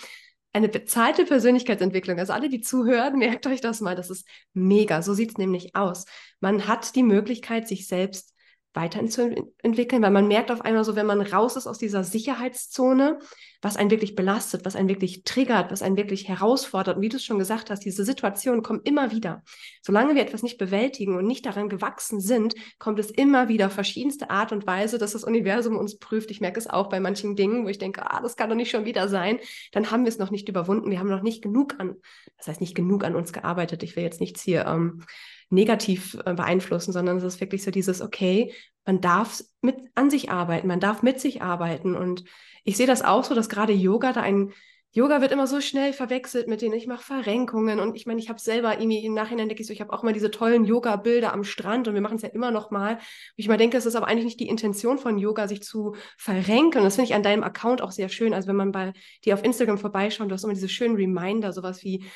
Eine 0.55 0.71
bezahlte 0.71 1.27
Persönlichkeitsentwicklung, 1.27 2.19
also 2.19 2.33
alle, 2.33 2.49
die 2.49 2.63
zuhören, 2.63 3.19
merkt 3.19 3.47
euch 3.47 3.61
das 3.61 3.83
mal, 3.83 3.95
das 3.95 4.09
ist 4.09 4.27
mega. 4.55 5.03
So 5.03 5.13
sieht 5.13 5.31
es 5.31 5.39
nämlich 5.39 5.77
aus. 5.77 6.07
Man 6.41 6.67
hat 6.67 6.97
die 6.97 7.03
Möglichkeit, 7.03 7.69
sich 7.69 7.87
selbst 7.87 8.33
weiterentwickeln, 8.77 10.03
weil 10.03 10.11
man 10.11 10.29
merkt 10.29 10.51
auf 10.51 10.61
einmal 10.61 10.85
so, 10.85 10.95
wenn 10.95 11.07
man 11.07 11.21
raus 11.21 11.57
ist 11.57 11.67
aus 11.67 11.79
dieser 11.79 12.05
Sicherheitszone, 12.05 13.19
was 13.63 13.77
einen 13.77 13.91
wirklich 13.91 14.15
belastet, 14.15 14.65
was 14.65 14.77
einen 14.77 14.89
wirklich 14.89 15.25
triggert, 15.25 15.73
was 15.73 15.83
einen 15.83 15.97
wirklich 15.97 16.29
herausfordert. 16.29 16.97
Und 16.97 17.03
wie 17.03 17.09
du 17.09 17.17
es 17.17 17.25
schon 17.25 17.39
gesagt 17.39 17.71
hast, 17.71 17.81
diese 17.81 18.05
Situationen 18.05 18.63
kommen 18.63 18.83
immer 18.85 19.11
wieder. 19.11 19.43
Solange 19.83 20.15
wir 20.15 20.23
etwas 20.23 20.43
nicht 20.43 20.59
bewältigen 20.59 21.17
und 21.17 21.27
nicht 21.27 21.47
daran 21.47 21.69
gewachsen 21.69 22.21
sind, 22.21 22.55
kommt 22.79 22.99
es 22.99 23.11
immer 23.11 23.49
wieder 23.49 23.71
verschiedenste 23.71 24.31
Art 24.31 24.53
und 24.53 24.67
Weise, 24.67 24.99
dass 24.99 25.13
das 25.13 25.25
Universum 25.25 25.77
uns 25.77 25.99
prüft. 25.99 26.31
Ich 26.31 26.41
merke 26.41 26.61
es 26.61 26.69
auch 26.69 26.89
bei 26.89 27.01
manchen 27.01 27.35
Dingen, 27.35 27.65
wo 27.65 27.69
ich 27.69 27.79
denke, 27.79 28.09
ah, 28.09 28.21
das 28.21 28.37
kann 28.37 28.51
doch 28.51 28.57
nicht 28.57 28.71
schon 28.71 28.85
wieder 28.85 29.09
sein. 29.09 29.41
Dann 29.73 29.91
haben 29.91 30.05
wir 30.05 30.11
es 30.11 30.19
noch 30.19 30.31
nicht 30.31 30.49
überwunden. 30.49 30.91
Wir 30.91 31.01
haben 31.01 31.09
noch 31.09 31.23
nicht 31.23 31.43
genug 31.43 31.75
an, 31.79 31.97
das 32.37 32.49
heißt 32.49 32.61
nicht 32.61 32.75
genug 32.75 33.05
an 33.05 33.17
uns 33.17 33.33
gearbeitet. 33.33 33.83
Ich 33.83 33.97
will 33.97 34.05
jetzt 34.05 34.21
nichts 34.21 34.43
hier 34.43 34.67
ähm, 34.67 35.03
negativ 35.51 36.19
äh, 36.25 36.35
beeinflussen, 36.35 36.93
sondern 36.93 37.19
es 37.19 37.25
ist 37.25 37.41
wirklich 37.41 37.63
so 37.63 37.71
dieses, 37.71 38.01
okay, 38.01 38.53
man 38.85 39.01
darf 39.01 39.43
mit 39.61 39.77
an 39.95 40.11
sich 40.11 40.31
arbeiten, 40.31 40.69
man 40.69 40.81
darf 40.81 41.03
mit 41.03 41.21
sich 41.21 41.43
arbeiten. 41.43 41.95
Und 41.95 42.25
ich 42.65 42.77
sehe 42.77 42.87
das 42.87 43.03
auch 43.03 43.25
so, 43.25 43.35
dass 43.35 43.49
gerade 43.49 43.73
Yoga 43.73 44.13
da 44.13 44.23
ein 44.23 44.53
Yoga 44.97 45.21
wird 45.21 45.31
immer 45.31 45.47
so 45.47 45.61
schnell 45.61 45.93
verwechselt 45.93 46.49
mit 46.49 46.63
denen, 46.63 46.73
ich 46.73 46.87
mache 46.87 47.05
Verrenkungen 47.05 47.81
und 47.81 47.97
ich 47.97 48.07
meine, 48.07 48.19
ich 48.19 48.31
habe 48.31 48.41
selber 48.41 48.81
irgendwie 48.81 49.05
im 49.05 49.13
Nachhinein 49.13 49.47
denke 49.47 49.61
ich 49.61 49.67
so, 49.67 49.75
ich 49.75 49.83
habe 49.83 49.93
auch 49.93 50.03
mal 50.03 50.15
diese 50.15 50.31
tollen 50.31 50.65
Yoga-Bilder 50.65 51.35
am 51.35 51.45
Strand 51.45 51.87
und 51.87 51.93
wir 51.93 52.01
machen 52.01 52.17
es 52.17 52.23
ja 52.23 52.31
immer 52.31 52.51
noch 52.51 52.71
mal. 52.71 52.99
Ich 53.37 53.47
mal 53.47 53.59
denke, 53.59 53.77
es 53.77 53.85
ist 53.85 53.95
aber 53.95 54.07
eigentlich 54.09 54.25
nicht 54.25 54.41
die 54.41 54.49
Intention 54.49 54.97
von 54.97 55.19
Yoga, 55.19 55.49
sich 55.49 55.63
zu 55.63 55.97
verrenken. 56.17 56.79
Und 56.79 56.85
das 56.85 56.95
finde 56.95 57.11
ich 57.11 57.15
an 57.15 57.23
deinem 57.23 57.43
Account 57.43 57.83
auch 57.83 57.91
sehr 57.91 58.09
schön. 58.09 58.33
Also 58.33 58.49
wenn 58.49 58.57
man 58.57 58.73
bei 58.73 58.95
dir 59.23 59.35
auf 59.35 59.45
Instagram 59.45 59.77
vorbeischaut, 59.77 60.31
du 60.31 60.35
hast 60.35 60.45
immer 60.45 60.55
diese 60.55 60.71
schönen 60.71 60.97
Reminder, 60.97 61.53
sowas 61.53 61.85
wie 61.85 62.07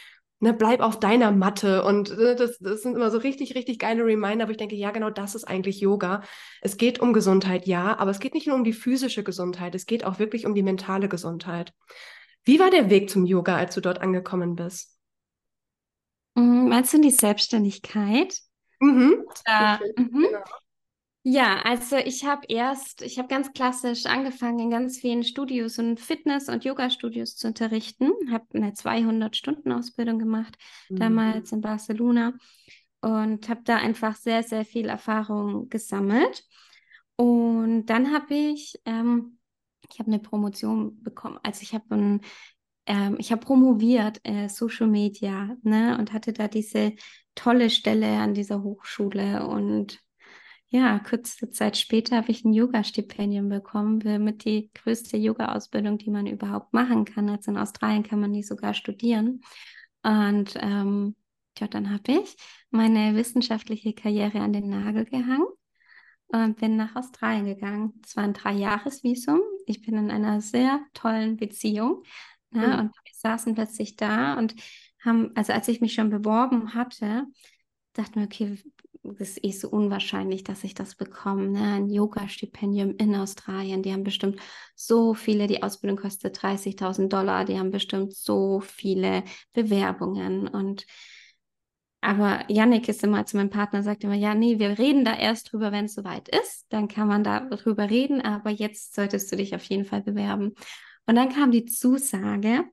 ne, 0.41 0.53
bleib 0.53 0.81
auf 0.81 0.99
deiner 0.99 1.31
Matte. 1.31 1.85
Und 1.85 2.11
äh, 2.11 2.35
das, 2.35 2.59
das 2.59 2.83
sind 2.83 2.97
immer 2.97 3.11
so 3.11 3.19
richtig, 3.19 3.55
richtig 3.55 3.79
geile 3.79 4.05
Reminder, 4.05 4.49
wo 4.49 4.51
ich 4.51 4.57
denke, 4.57 4.75
ja, 4.75 4.91
genau 4.91 5.11
das 5.11 5.35
ist 5.35 5.45
eigentlich 5.45 5.81
Yoga. 5.81 6.23
Es 6.61 6.77
geht 6.77 7.01
um 7.01 7.13
Gesundheit, 7.13 7.67
ja, 7.67 7.99
aber 7.99 8.11
es 8.11 8.19
geht 8.19 8.35
nicht 8.35 8.47
nur 8.47 8.57
um 8.57 8.65
die 8.65 8.73
physische 8.73 9.23
Gesundheit, 9.23 9.75
es 9.75 9.87
geht 9.87 10.05
auch 10.05 10.19
wirklich 10.19 10.47
um 10.47 10.55
die 10.55 10.63
mentale 10.63 11.09
Gesundheit. 11.09 11.73
Wie 12.45 12.59
war 12.59 12.71
der 12.71 12.91
Weg 12.91 13.11
zum 13.11 13.27
Yoga, 13.27 13.57
als 13.57 13.75
du 13.75 13.81
dort 13.81 14.01
angekommen 14.01 14.57
bist? 14.57 14.99
Mm, 16.35 16.69
meinst 16.69 16.93
du 16.95 17.01
die 17.01 17.11
Selbstständigkeit? 17.11 18.35
Mhm. 18.81 19.25
Äh, 19.45 19.77
mhm. 19.97 20.27
Genau. 20.27 20.45
Ja, 21.23 21.61
also 21.63 21.97
ich 21.97 22.25
habe 22.25 22.47
erst, 22.49 23.03
ich 23.03 23.19
habe 23.19 23.29
ganz 23.29 23.53
klassisch 23.53 24.07
angefangen, 24.07 24.59
in 24.59 24.71
ganz 24.71 24.99
vielen 24.99 25.23
Studios 25.23 25.79
und 25.79 26.01
Fitness- 26.01 26.49
und 26.49 26.65
Yoga-Studios 26.65 27.37
zu 27.37 27.47
unterrichten. 27.49 28.11
Habe 28.31 28.47
eine 28.55 28.73
200-Stunden-Ausbildung 28.73 30.19
gemacht, 30.19 30.57
mhm. 30.89 30.97
damals 30.97 31.53
in 31.53 31.61
Barcelona 31.61 32.33
und 33.03 33.49
habe 33.51 33.61
da 33.65 33.77
einfach 33.77 34.17
sehr, 34.17 34.43
sehr 34.43 34.65
viel 34.65 34.89
Erfahrung 34.89 35.69
gesammelt. 35.69 36.45
Und 37.17 37.87
dann 37.87 38.15
habe 38.15 38.35
ich, 38.35 38.81
ähm, 38.87 39.39
ich 39.91 39.99
habe 39.99 40.11
eine 40.11 40.21
Promotion 40.21 41.03
bekommen. 41.03 41.39
Also 41.43 41.63
ich 41.63 41.75
habe 41.75 41.95
ein 41.95 42.21
ähm, 42.87 43.17
ich 43.19 43.31
habe 43.31 43.45
promoviert 43.45 44.21
äh, 44.25 44.49
Social 44.49 44.89
Media 44.89 45.55
ne, 45.63 45.99
und 45.99 46.13
hatte 46.13 46.33
da 46.33 46.49
diese 46.49 46.95
tolle 47.35 47.69
Stelle 47.71 48.19
an 48.19 48.33
dieser 48.33 48.63
Hochschule 48.63 49.47
und 49.47 50.01
ja, 50.73 51.01
kurze 51.01 51.51
Zeit 51.51 51.77
später 51.77 52.17
habe 52.17 52.31
ich 52.31 52.45
ein 52.45 52.53
Yoga-Stipendium 52.53 53.49
bekommen, 53.49 53.99
mit 54.25 54.45
die 54.45 54.71
größte 54.73 55.17
Yoga-Ausbildung, 55.17 55.99
die 55.99 56.11
man 56.11 56.27
überhaupt 56.27 56.73
machen 56.73 57.05
kann. 57.05 57.29
Also 57.29 57.51
in 57.51 57.59
Australien 57.59 58.05
kann 58.05 58.21
man 58.21 58.33
die 58.33 58.45
sogar 58.45 58.73
studieren. 58.73 59.43
Und 60.05 60.55
ähm, 60.61 61.17
ja, 61.59 61.67
dann 61.67 61.93
habe 61.93 62.13
ich 62.13 62.37
meine 62.71 63.17
wissenschaftliche 63.17 63.93
Karriere 63.95 64.41
an 64.41 64.53
den 64.53 64.69
Nagel 64.69 65.07
gehangen 65.07 65.49
und 66.29 66.59
bin 66.59 66.77
nach 66.77 66.95
Australien 66.95 67.47
gegangen. 67.47 68.01
Es 68.05 68.17
war 68.17 68.23
ein 68.23 68.33
Dreijahresvisum. 68.33 69.41
Ich 69.67 69.83
bin 69.83 69.97
in 69.97 70.13
einer 70.13 70.41
sehr 70.41 70.81
tollen 70.95 71.37
Beziehung. 71.37 72.05
Ne? 72.53 72.69
Mhm. 72.69 72.73
Und 72.75 72.95
wir 72.95 73.13
saßen 73.13 73.57
plötzlich 73.57 73.97
da 73.97 74.39
und 74.39 74.55
haben, 75.05 75.33
also 75.35 75.53
als 75.53 75.67
ich 75.67 75.81
mich 75.81 75.95
schon 75.95 76.11
beworben 76.11 76.75
hatte, 76.75 77.27
dachten 77.95 78.21
wir, 78.21 78.27
okay, 78.27 78.57
das 79.03 79.31
ist 79.31 79.45
eh 79.45 79.53
so 79.53 79.69
unwahrscheinlich, 79.71 80.45
dass 80.45 80.65
ich 80.65 80.75
das 80.75 80.95
bekomme. 80.95 81.49
Ne? 81.49 81.61
Ein 81.61 81.89
Yoga-Stipendium 81.89 82.97
in 82.97 83.15
Australien. 83.15 83.83
Die 83.83 83.93
haben 83.93 84.05
bestimmt 84.05 84.41
so 84.75 85.15
viele, 85.15 85.47
die 85.47 85.63
Ausbildung 85.63 85.99
kostet 85.99 86.39
30.000 86.39 87.09
Dollar. 87.09 87.45
Die 87.45 87.59
haben 87.59 87.71
bestimmt 87.71 88.15
so 88.15 88.61
viele 88.61 89.25
Bewerbungen. 89.53 90.49
Und 90.49 90.87
aber 92.03 92.45
Yannick 92.49 92.89
ist 92.89 93.03
immer 93.05 93.27
zu 93.27 93.37
meinem 93.37 93.51
Partner, 93.51 93.83
sagt 93.83 94.05
immer, 94.05 94.15
ja, 94.15 94.35
nee, 94.35 94.59
wir 94.59 94.79
reden 94.79 95.05
da 95.05 95.15
erst 95.15 95.53
drüber, 95.53 95.71
wenn 95.73 95.85
es 95.87 95.95
soweit 95.95 96.29
ist. 96.29 96.67
Dann 96.71 96.89
kann 96.89 97.09
man 97.09 97.25
darüber 97.25 97.91
reden, 97.91 98.21
aber 98.21 98.51
jetzt 98.51 98.95
solltest 98.95 99.31
du 99.33 99.37
dich 99.37 99.55
auf 99.55 99.65
jeden 99.65 99.85
Fall 99.85 100.03
bewerben. 100.03 100.55
Und 101.07 101.15
dann 101.17 101.29
kam 101.31 101.51
die 101.51 101.67
Zusage, 101.67 102.65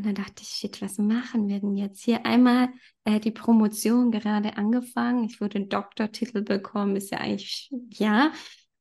und 0.00 0.06
dann 0.06 0.14
dachte 0.14 0.42
ich, 0.42 0.48
shit, 0.48 0.80
was 0.80 0.96
machen 0.96 1.46
wir 1.48 1.60
denn 1.60 1.76
jetzt? 1.76 2.02
Hier 2.02 2.24
einmal 2.24 2.70
äh, 3.04 3.20
die 3.20 3.32
Promotion 3.32 4.10
gerade 4.10 4.56
angefangen. 4.56 5.24
Ich 5.24 5.42
würde 5.42 5.58
einen 5.58 5.68
Doktortitel 5.68 6.40
bekommen, 6.40 6.96
ist 6.96 7.10
ja 7.10 7.18
eigentlich, 7.18 7.70
ja, 7.90 8.32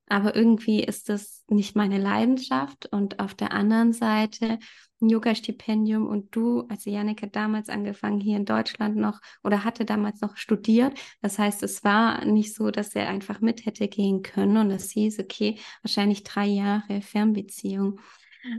aber 0.08 0.34
irgendwie 0.34 0.82
ist 0.82 1.10
das 1.10 1.44
nicht 1.50 1.76
meine 1.76 1.98
Leidenschaft. 1.98 2.86
Und 2.94 3.20
auf 3.20 3.34
der 3.34 3.52
anderen 3.52 3.92
Seite 3.92 4.60
ein 5.02 5.10
Yoga-Stipendium 5.10 6.08
und 6.08 6.34
du, 6.34 6.62
also 6.70 6.90
hat 6.90 7.36
damals 7.36 7.68
angefangen 7.68 8.22
hier 8.22 8.38
in 8.38 8.46
Deutschland 8.46 8.96
noch 8.96 9.20
oder 9.44 9.66
hatte 9.66 9.84
damals 9.84 10.22
noch 10.22 10.38
studiert. 10.38 10.98
Das 11.22 11.38
heißt, 11.38 11.64
es 11.64 11.84
war 11.84 12.24
nicht 12.24 12.56
so, 12.56 12.72
dass 12.72 12.96
er 12.96 13.10
einfach 13.10 13.42
mit 13.42 13.66
hätte 13.66 13.90
gehen 13.90 14.22
können 14.22 14.56
und 14.56 14.72
es 14.72 14.90
hieß, 14.92 15.20
okay, 15.20 15.60
wahrscheinlich 15.82 16.24
drei 16.24 16.46
Jahre 16.46 17.02
Fernbeziehung. 17.02 18.00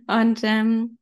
Und 0.07 0.41
ähm, 0.43 0.99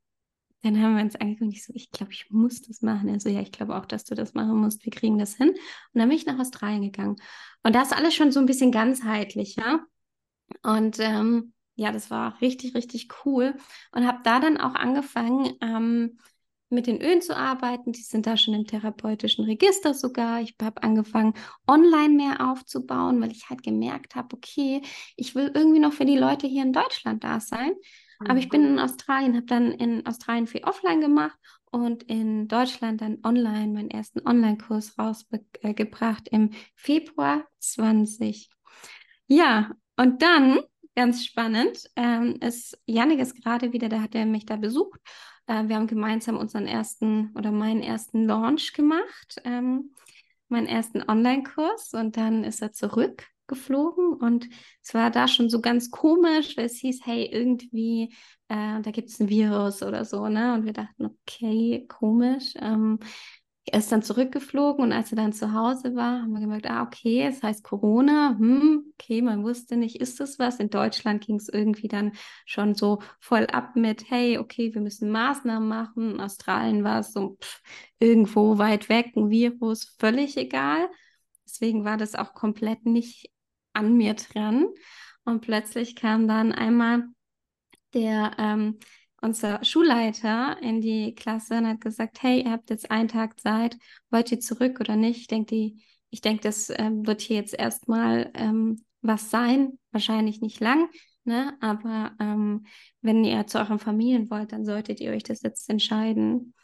dann 0.63 0.83
haben 0.83 0.97
wir 0.97 1.05
uns 1.05 1.17
angeguckt 1.17 1.53
ich 1.53 1.65
so, 1.65 1.73
ich 1.75 1.91
glaube, 1.91 2.13
ich 2.13 2.31
muss 2.31 2.63
das 2.63 2.83
machen. 2.83 3.09
Er 3.09 3.21
so, 3.21 3.29
ja, 3.29 3.41
ich 3.41 3.53
glaube 3.53 3.77
auch, 3.77 3.87
dass 3.87 4.05
du 4.05 4.15
das 4.15 4.35
machen 4.35 4.57
musst. 4.57 4.85
Wir 4.85 4.93
kriegen 4.93 5.19
das 5.19 5.37
hin. 5.37 5.51
Und 5.51 5.59
dann 5.95 6.09
bin 6.09 6.19
ich 6.19 6.27
nach 6.27 6.39
Australien 6.39 6.83
gegangen. 6.83 7.17
Und 7.63 7.75
da 7.75 7.83
ist 7.83 7.97
alles 7.97 8.15
schon 8.15 8.33
so 8.33 8.41
ein 8.41 8.47
bisschen 8.47 8.73
ganzheitlicher. 8.73 9.81
Und 10.63 10.99
ähm, 11.01 11.53
ja, 11.77 11.93
das 11.93 12.11
war 12.11 12.41
richtig, 12.41 12.75
richtig 12.75 13.09
cool. 13.25 13.55
Und 13.93 14.07
habe 14.07 14.19
da 14.25 14.41
dann 14.41 14.59
auch 14.59 14.75
angefangen, 14.75 15.55
ähm, 15.61 16.19
mit 16.71 16.87
den 16.87 17.01
Ölen 17.01 17.23
zu 17.23 17.37
arbeiten. 17.37 17.93
Die 17.93 18.03
sind 18.03 18.27
da 18.27 18.37
schon 18.37 18.55
im 18.55 18.67
therapeutischen 18.67 19.45
Register 19.45 19.95
sogar. 19.95 20.41
Ich 20.41 20.55
habe 20.61 20.83
angefangen, 20.83 21.35
online 21.67 22.15
mehr 22.15 22.51
aufzubauen, 22.51 23.21
weil 23.21 23.33
ich 23.33 23.49
halt 23.49 23.63
gemerkt 23.63 24.15
habe, 24.15 24.37
okay, 24.37 24.83
ich 25.17 25.35
will 25.35 25.51
irgendwie 25.55 25.79
noch 25.79 25.93
für 25.93 26.05
die 26.05 26.19
Leute 26.19 26.47
hier 26.47 26.63
in 26.63 26.73
Deutschland 26.73 27.25
da 27.25 27.41
sein. 27.41 27.73
Aber 28.21 28.39
ich 28.39 28.49
bin 28.49 28.65
in 28.65 28.79
Australien, 28.79 29.37
habe 29.37 29.47
dann 29.47 29.73
in 29.73 30.05
Australien 30.07 30.47
viel 30.47 30.65
offline 30.65 31.01
gemacht 31.01 31.39
und 31.71 32.03
in 32.05 32.49
Deutschland 32.49 33.01
dann 33.01 33.19
online 33.23 33.69
meinen 33.69 33.91
ersten 33.91 34.27
Online-Kurs 34.27 34.99
rausgebracht 34.99 36.29
im 36.29 36.51
Februar 36.75 37.47
20. 37.61 38.51
Ja, 39.27 39.71
und 39.97 40.23
dann, 40.23 40.61
ganz 40.97 41.25
spannend, 41.25 41.89
ähm, 41.95 42.39
ist 42.41 42.77
Janik 42.87 43.21
ist 43.21 43.41
gerade 43.43 43.73
wieder, 43.73 43.89
da 43.89 44.01
hat 44.01 44.15
er 44.15 44.27
mich 44.27 44.47
da 44.47 44.57
besucht. 44.57 45.01
Äh, 45.47 45.69
wir 45.69 45.77
haben 45.77 45.87
gemeinsam 45.87 46.37
unseren 46.37 46.67
ersten 46.67 47.33
oder 47.37 47.53
meinen 47.53 47.83
ersten 47.83 48.25
Launch 48.25 48.73
gemacht, 48.73 49.41
ähm, 49.45 49.95
meinen 50.49 50.67
ersten 50.67 51.09
Online-Kurs 51.09 51.93
und 51.95 52.17
dann 52.17 52.43
ist 52.43 52.63
er 52.63 52.73
zurück 52.73 53.29
geflogen 53.49 54.13
und 54.15 54.49
es 54.83 54.95
war 54.95 55.11
da 55.11 55.29
schon 55.29 55.51
so 55.51 55.61
ganz 55.61 55.91
komisch, 55.91 56.57
weil 56.57 56.67
es 56.67 56.77
hieß, 56.79 57.01
hey, 57.05 57.27
irgendwie, 57.27 58.15
äh, 58.49 58.81
da 58.81 58.91
gibt 58.91 59.09
es 59.11 59.21
ein 59.21 59.29
Virus 59.29 59.83
oder 59.83 60.05
so, 60.05 60.29
ne? 60.29 60.55
Und 60.55 60.65
wir 60.65 60.73
dachten, 60.73 61.07
okay, 61.07 61.87
komisch. 61.89 62.55
Ähm, 62.61 62.99
er 63.73 63.81
ist 63.81 63.93
dann 63.93 64.03
zurückgeflogen 64.03 64.85
und 64.85 64.93
als 64.93 65.13
er 65.13 65.17
dann 65.17 65.33
zu 65.33 65.53
Hause 65.53 65.95
war, 65.95 66.23
haben 66.23 66.33
wir 66.33 66.41
gemerkt, 66.41 66.69
ah, 66.71 66.83
okay, 66.83 67.23
es 67.27 67.43
heißt 67.43 67.63
Corona. 67.65 68.37
Hm, 68.39 68.93
okay, 68.95 69.23
man 69.23 69.45
wusste 69.45 69.77
nicht, 69.77 69.97
ist 70.01 70.21
das 70.21 70.39
was? 70.39 70.59
In 70.59 70.71
Deutschland 70.71 71.25
ging 71.25 71.37
es 71.37 71.49
irgendwie 71.49 71.89
dann 71.89 72.13
schon 72.47 72.75
so 72.75 73.01
voll 73.21 73.47
ab 73.47 73.77
mit, 73.77 74.11
hey, 74.11 74.39
okay, 74.39 74.75
wir 74.75 74.81
müssen 74.81 75.11
Maßnahmen 75.11 75.69
machen. 75.69 76.13
In 76.13 76.21
Australien 76.21 76.85
war 76.85 77.01
es 77.01 77.13
so 77.13 77.37
pff, 77.41 77.61
irgendwo 77.99 78.59
weit 78.59 78.89
weg, 78.89 79.13
ein 79.17 79.31
Virus, 79.31 79.95
völlig 79.99 80.37
egal. 80.37 80.89
Deswegen 81.45 81.85
war 81.85 81.97
das 81.97 82.15
auch 82.15 82.35
komplett 82.35 82.87
nicht 82.87 83.31
an 83.79 83.97
mir 83.97 84.15
dran. 84.15 84.67
Und 85.25 85.41
plötzlich 85.41 85.95
kam 85.95 86.29
dann 86.29 86.53
einmal 86.53 87.05
der 87.95 88.33
ähm, 88.39 88.79
unser 89.21 89.65
Schulleiter 89.65 90.57
in 90.63 90.81
die 90.81 91.15
Klasse 91.15 91.59
und 91.59 91.67
hat 91.67 91.81
gesagt, 91.81 92.23
hey, 92.23 92.43
ihr 92.43 92.53
habt 92.53 92.71
jetzt 92.71 92.91
einen 92.91 93.09
Tag 93.09 93.41
Zeit, 93.41 93.77
wollt 94.11 94.31
ihr 94.31 94.41
zurück 94.41 94.79
oder 94.81 94.97
nicht? 94.97 95.21
Ich 95.21 95.27
denke, 95.27 95.55
die, 95.55 95.83
ich 96.11 96.21
denke, 96.21 96.43
das 96.43 96.71
ähm, 96.71 97.07
wird 97.07 97.21
hier 97.21 97.37
jetzt 97.37 97.55
erstmal 97.55 98.31
ähm, 98.35 98.85
was 99.03 99.31
sein, 99.31 99.79
wahrscheinlich 99.91 100.41
nicht 100.41 100.61
lang, 100.61 100.89
ne? 101.25 101.57
Aber 101.61 102.13
ähm, 102.21 102.67
wenn 103.01 103.25
ihr 103.25 103.47
zu 103.47 103.59
euren 103.59 103.79
Familien 103.79 104.31
wollt, 104.31 104.53
dann 104.53 104.65
solltet 104.65 105.01
ihr 105.01 105.13
euch 105.13 105.25
das 105.25 105.43
jetzt 105.43 105.69
entscheiden 105.69 106.55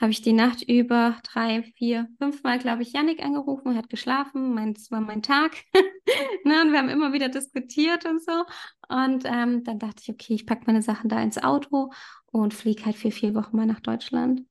habe 0.00 0.10
ich 0.10 0.22
die 0.22 0.32
Nacht 0.32 0.62
über 0.62 1.16
drei, 1.22 1.62
vier, 1.76 2.08
fünfmal, 2.18 2.58
glaube 2.58 2.82
ich, 2.82 2.92
Yannick 2.92 3.22
angerufen, 3.22 3.72
er 3.72 3.78
hat 3.78 3.90
geschlafen, 3.90 4.52
mein, 4.54 4.74
das 4.74 4.90
war 4.90 5.00
mein 5.00 5.22
Tag. 5.22 5.52
ne, 6.44 6.62
und 6.62 6.72
wir 6.72 6.78
haben 6.78 6.88
immer 6.88 7.12
wieder 7.12 7.28
diskutiert 7.28 8.04
und 8.04 8.22
so. 8.22 8.44
Und 8.88 9.24
ähm, 9.24 9.62
dann 9.62 9.78
dachte 9.78 10.02
ich, 10.02 10.10
okay, 10.10 10.34
ich 10.34 10.46
packe 10.46 10.64
meine 10.66 10.82
Sachen 10.82 11.08
da 11.08 11.22
ins 11.22 11.38
Auto 11.38 11.92
und 12.26 12.54
fliege 12.54 12.84
halt 12.84 12.96
für 12.96 13.12
vier 13.12 13.34
Wochen 13.34 13.56
mal 13.56 13.66
nach 13.66 13.80
Deutschland. 13.80 14.42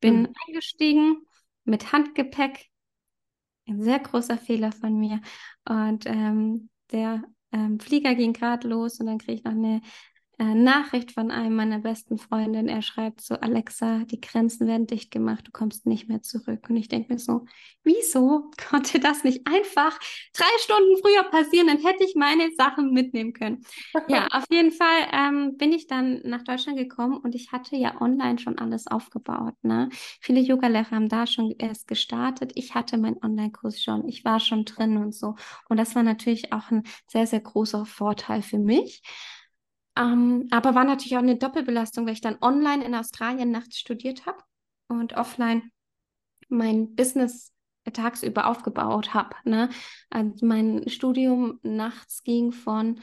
Bin 0.00 0.22
mhm. 0.22 0.34
eingestiegen 0.46 1.26
mit 1.64 1.92
Handgepäck. 1.92 2.66
Ein 3.66 3.82
sehr 3.82 3.98
großer 3.98 4.38
Fehler 4.38 4.70
von 4.70 4.98
mir. 4.98 5.20
Und 5.68 6.06
ähm, 6.06 6.68
der 6.92 7.24
ähm, 7.52 7.80
Flieger 7.80 8.14
ging 8.14 8.32
gerade 8.32 8.68
los 8.68 9.00
und 9.00 9.06
dann 9.06 9.18
kriege 9.18 9.34
ich 9.34 9.44
noch 9.44 9.52
eine 9.52 9.80
äh, 10.38 10.54
Nachricht 10.54 11.12
von 11.12 11.30
einem 11.30 11.54
meiner 11.54 11.78
besten 11.78 12.18
Freundinnen. 12.18 12.68
Er 12.68 12.82
schreibt 12.82 13.20
so, 13.20 13.34
Alexa, 13.36 14.00
die 14.04 14.20
Grenzen 14.20 14.66
werden 14.66 14.86
dicht 14.86 15.10
gemacht, 15.10 15.46
du 15.46 15.52
kommst 15.52 15.86
nicht 15.86 16.08
mehr 16.08 16.22
zurück. 16.22 16.66
Und 16.68 16.76
ich 16.76 16.88
denke 16.88 17.12
mir 17.12 17.18
so, 17.18 17.44
wieso 17.84 18.50
konnte 18.68 18.98
das 18.98 19.22
nicht 19.22 19.46
einfach 19.46 19.98
drei 20.32 20.58
Stunden 20.58 20.96
früher 21.00 21.24
passieren? 21.24 21.68
Dann 21.68 21.78
hätte 21.78 22.04
ich 22.04 22.14
meine 22.16 22.50
Sachen 22.56 22.92
mitnehmen 22.92 23.32
können. 23.32 23.64
ja, 24.08 24.26
auf 24.32 24.44
jeden 24.50 24.72
Fall 24.72 25.08
ähm, 25.12 25.56
bin 25.56 25.72
ich 25.72 25.86
dann 25.86 26.20
nach 26.24 26.42
Deutschland 26.42 26.78
gekommen 26.78 27.16
und 27.18 27.34
ich 27.34 27.52
hatte 27.52 27.76
ja 27.76 28.00
online 28.00 28.38
schon 28.38 28.58
alles 28.58 28.86
aufgebaut. 28.86 29.54
Ne? 29.62 29.88
Viele 30.20 30.40
Yoga-Lehrer 30.40 30.90
haben 30.90 31.08
da 31.08 31.26
schon 31.26 31.54
erst 31.58 31.86
gestartet. 31.86 32.52
Ich 32.56 32.74
hatte 32.74 32.98
meinen 32.98 33.22
Online-Kurs 33.22 33.82
schon. 33.82 34.08
Ich 34.08 34.24
war 34.24 34.40
schon 34.40 34.64
drin 34.64 34.96
und 34.96 35.14
so. 35.14 35.36
Und 35.68 35.76
das 35.76 35.94
war 35.94 36.02
natürlich 36.02 36.52
auch 36.52 36.70
ein 36.70 36.82
sehr, 37.06 37.26
sehr 37.26 37.40
großer 37.40 37.86
Vorteil 37.86 38.42
für 38.42 38.58
mich. 38.58 39.02
Ähm, 39.96 40.48
aber 40.50 40.74
war 40.74 40.84
natürlich 40.84 41.16
auch 41.16 41.22
eine 41.22 41.36
Doppelbelastung, 41.36 42.06
weil 42.06 42.14
ich 42.14 42.20
dann 42.20 42.38
online 42.40 42.84
in 42.84 42.94
Australien 42.94 43.50
nachts 43.50 43.78
studiert 43.78 44.26
habe 44.26 44.38
und 44.88 45.14
offline 45.14 45.70
mein 46.48 46.94
Business 46.94 47.52
tagsüber 47.92 48.46
aufgebaut 48.46 49.14
habe. 49.14 49.36
Ne? 49.44 49.68
Also 50.10 50.46
mein 50.46 50.88
Studium 50.88 51.60
nachts 51.62 52.22
ging 52.22 52.52
von, 52.52 53.00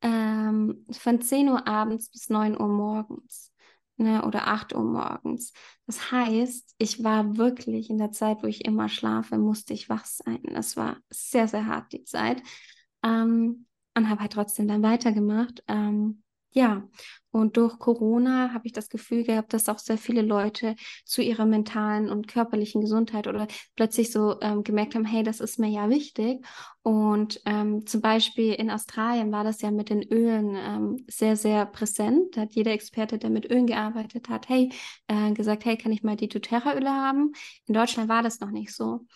ähm, 0.00 0.86
von 0.90 1.20
10 1.20 1.48
Uhr 1.48 1.66
abends 1.68 2.10
bis 2.10 2.28
9 2.28 2.58
Uhr 2.58 2.68
morgens 2.68 3.52
ne? 3.96 4.24
oder 4.24 4.48
8 4.48 4.74
Uhr 4.74 4.84
morgens. 4.84 5.52
Das 5.86 6.10
heißt, 6.10 6.74
ich 6.78 7.04
war 7.04 7.36
wirklich 7.36 7.90
in 7.90 7.98
der 7.98 8.12
Zeit, 8.12 8.42
wo 8.42 8.46
ich 8.46 8.64
immer 8.64 8.88
schlafe, 8.88 9.38
musste 9.38 9.74
ich 9.74 9.88
wach 9.88 10.06
sein. 10.06 10.42
Das 10.54 10.76
war 10.76 10.96
sehr, 11.10 11.48
sehr 11.48 11.66
hart, 11.66 11.92
die 11.92 12.04
Zeit. 12.04 12.42
Ähm, 13.02 13.66
und 13.94 14.08
habe 14.08 14.22
halt 14.22 14.32
trotzdem 14.32 14.68
dann 14.68 14.82
weitergemacht. 14.82 15.62
Ähm, 15.68 16.21
ja, 16.52 16.82
und 17.32 17.56
durch 17.56 17.78
Corona 17.78 18.52
habe 18.52 18.66
ich 18.66 18.72
das 18.72 18.90
Gefühl 18.90 19.24
gehabt, 19.24 19.54
dass 19.54 19.70
auch 19.70 19.78
sehr 19.78 19.96
viele 19.96 20.20
Leute 20.20 20.76
zu 21.06 21.22
ihrer 21.22 21.46
mentalen 21.46 22.10
und 22.10 22.28
körperlichen 22.28 22.82
Gesundheit 22.82 23.26
oder 23.26 23.48
plötzlich 23.74 24.12
so 24.12 24.38
ähm, 24.42 24.62
gemerkt 24.62 24.94
haben, 24.94 25.06
hey, 25.06 25.22
das 25.22 25.40
ist 25.40 25.58
mir 25.58 25.70
ja 25.70 25.88
wichtig. 25.88 26.44
Und 26.82 27.40
ähm, 27.46 27.86
zum 27.86 28.02
Beispiel 28.02 28.52
in 28.52 28.70
Australien 28.70 29.32
war 29.32 29.44
das 29.44 29.62
ja 29.62 29.70
mit 29.70 29.88
den 29.88 30.02
Ölen 30.02 30.54
ähm, 30.56 31.04
sehr, 31.08 31.36
sehr 31.36 31.64
präsent. 31.64 32.36
Da 32.36 32.42
hat 32.42 32.52
jeder 32.54 32.72
Experte, 32.72 33.16
der 33.16 33.30
mit 33.30 33.50
Ölen 33.50 33.66
gearbeitet 33.66 34.28
hat, 34.28 34.50
hey, 34.50 34.70
äh, 35.08 35.32
gesagt, 35.32 35.64
hey, 35.64 35.78
kann 35.78 35.92
ich 35.92 36.02
mal 36.02 36.16
die 36.16 36.28
doTERRA-Öle 36.28 36.90
haben? 36.90 37.32
In 37.66 37.72
Deutschland 37.72 38.10
war 38.10 38.22
das 38.22 38.40
noch 38.40 38.50
nicht 38.50 38.74
so. 38.74 39.06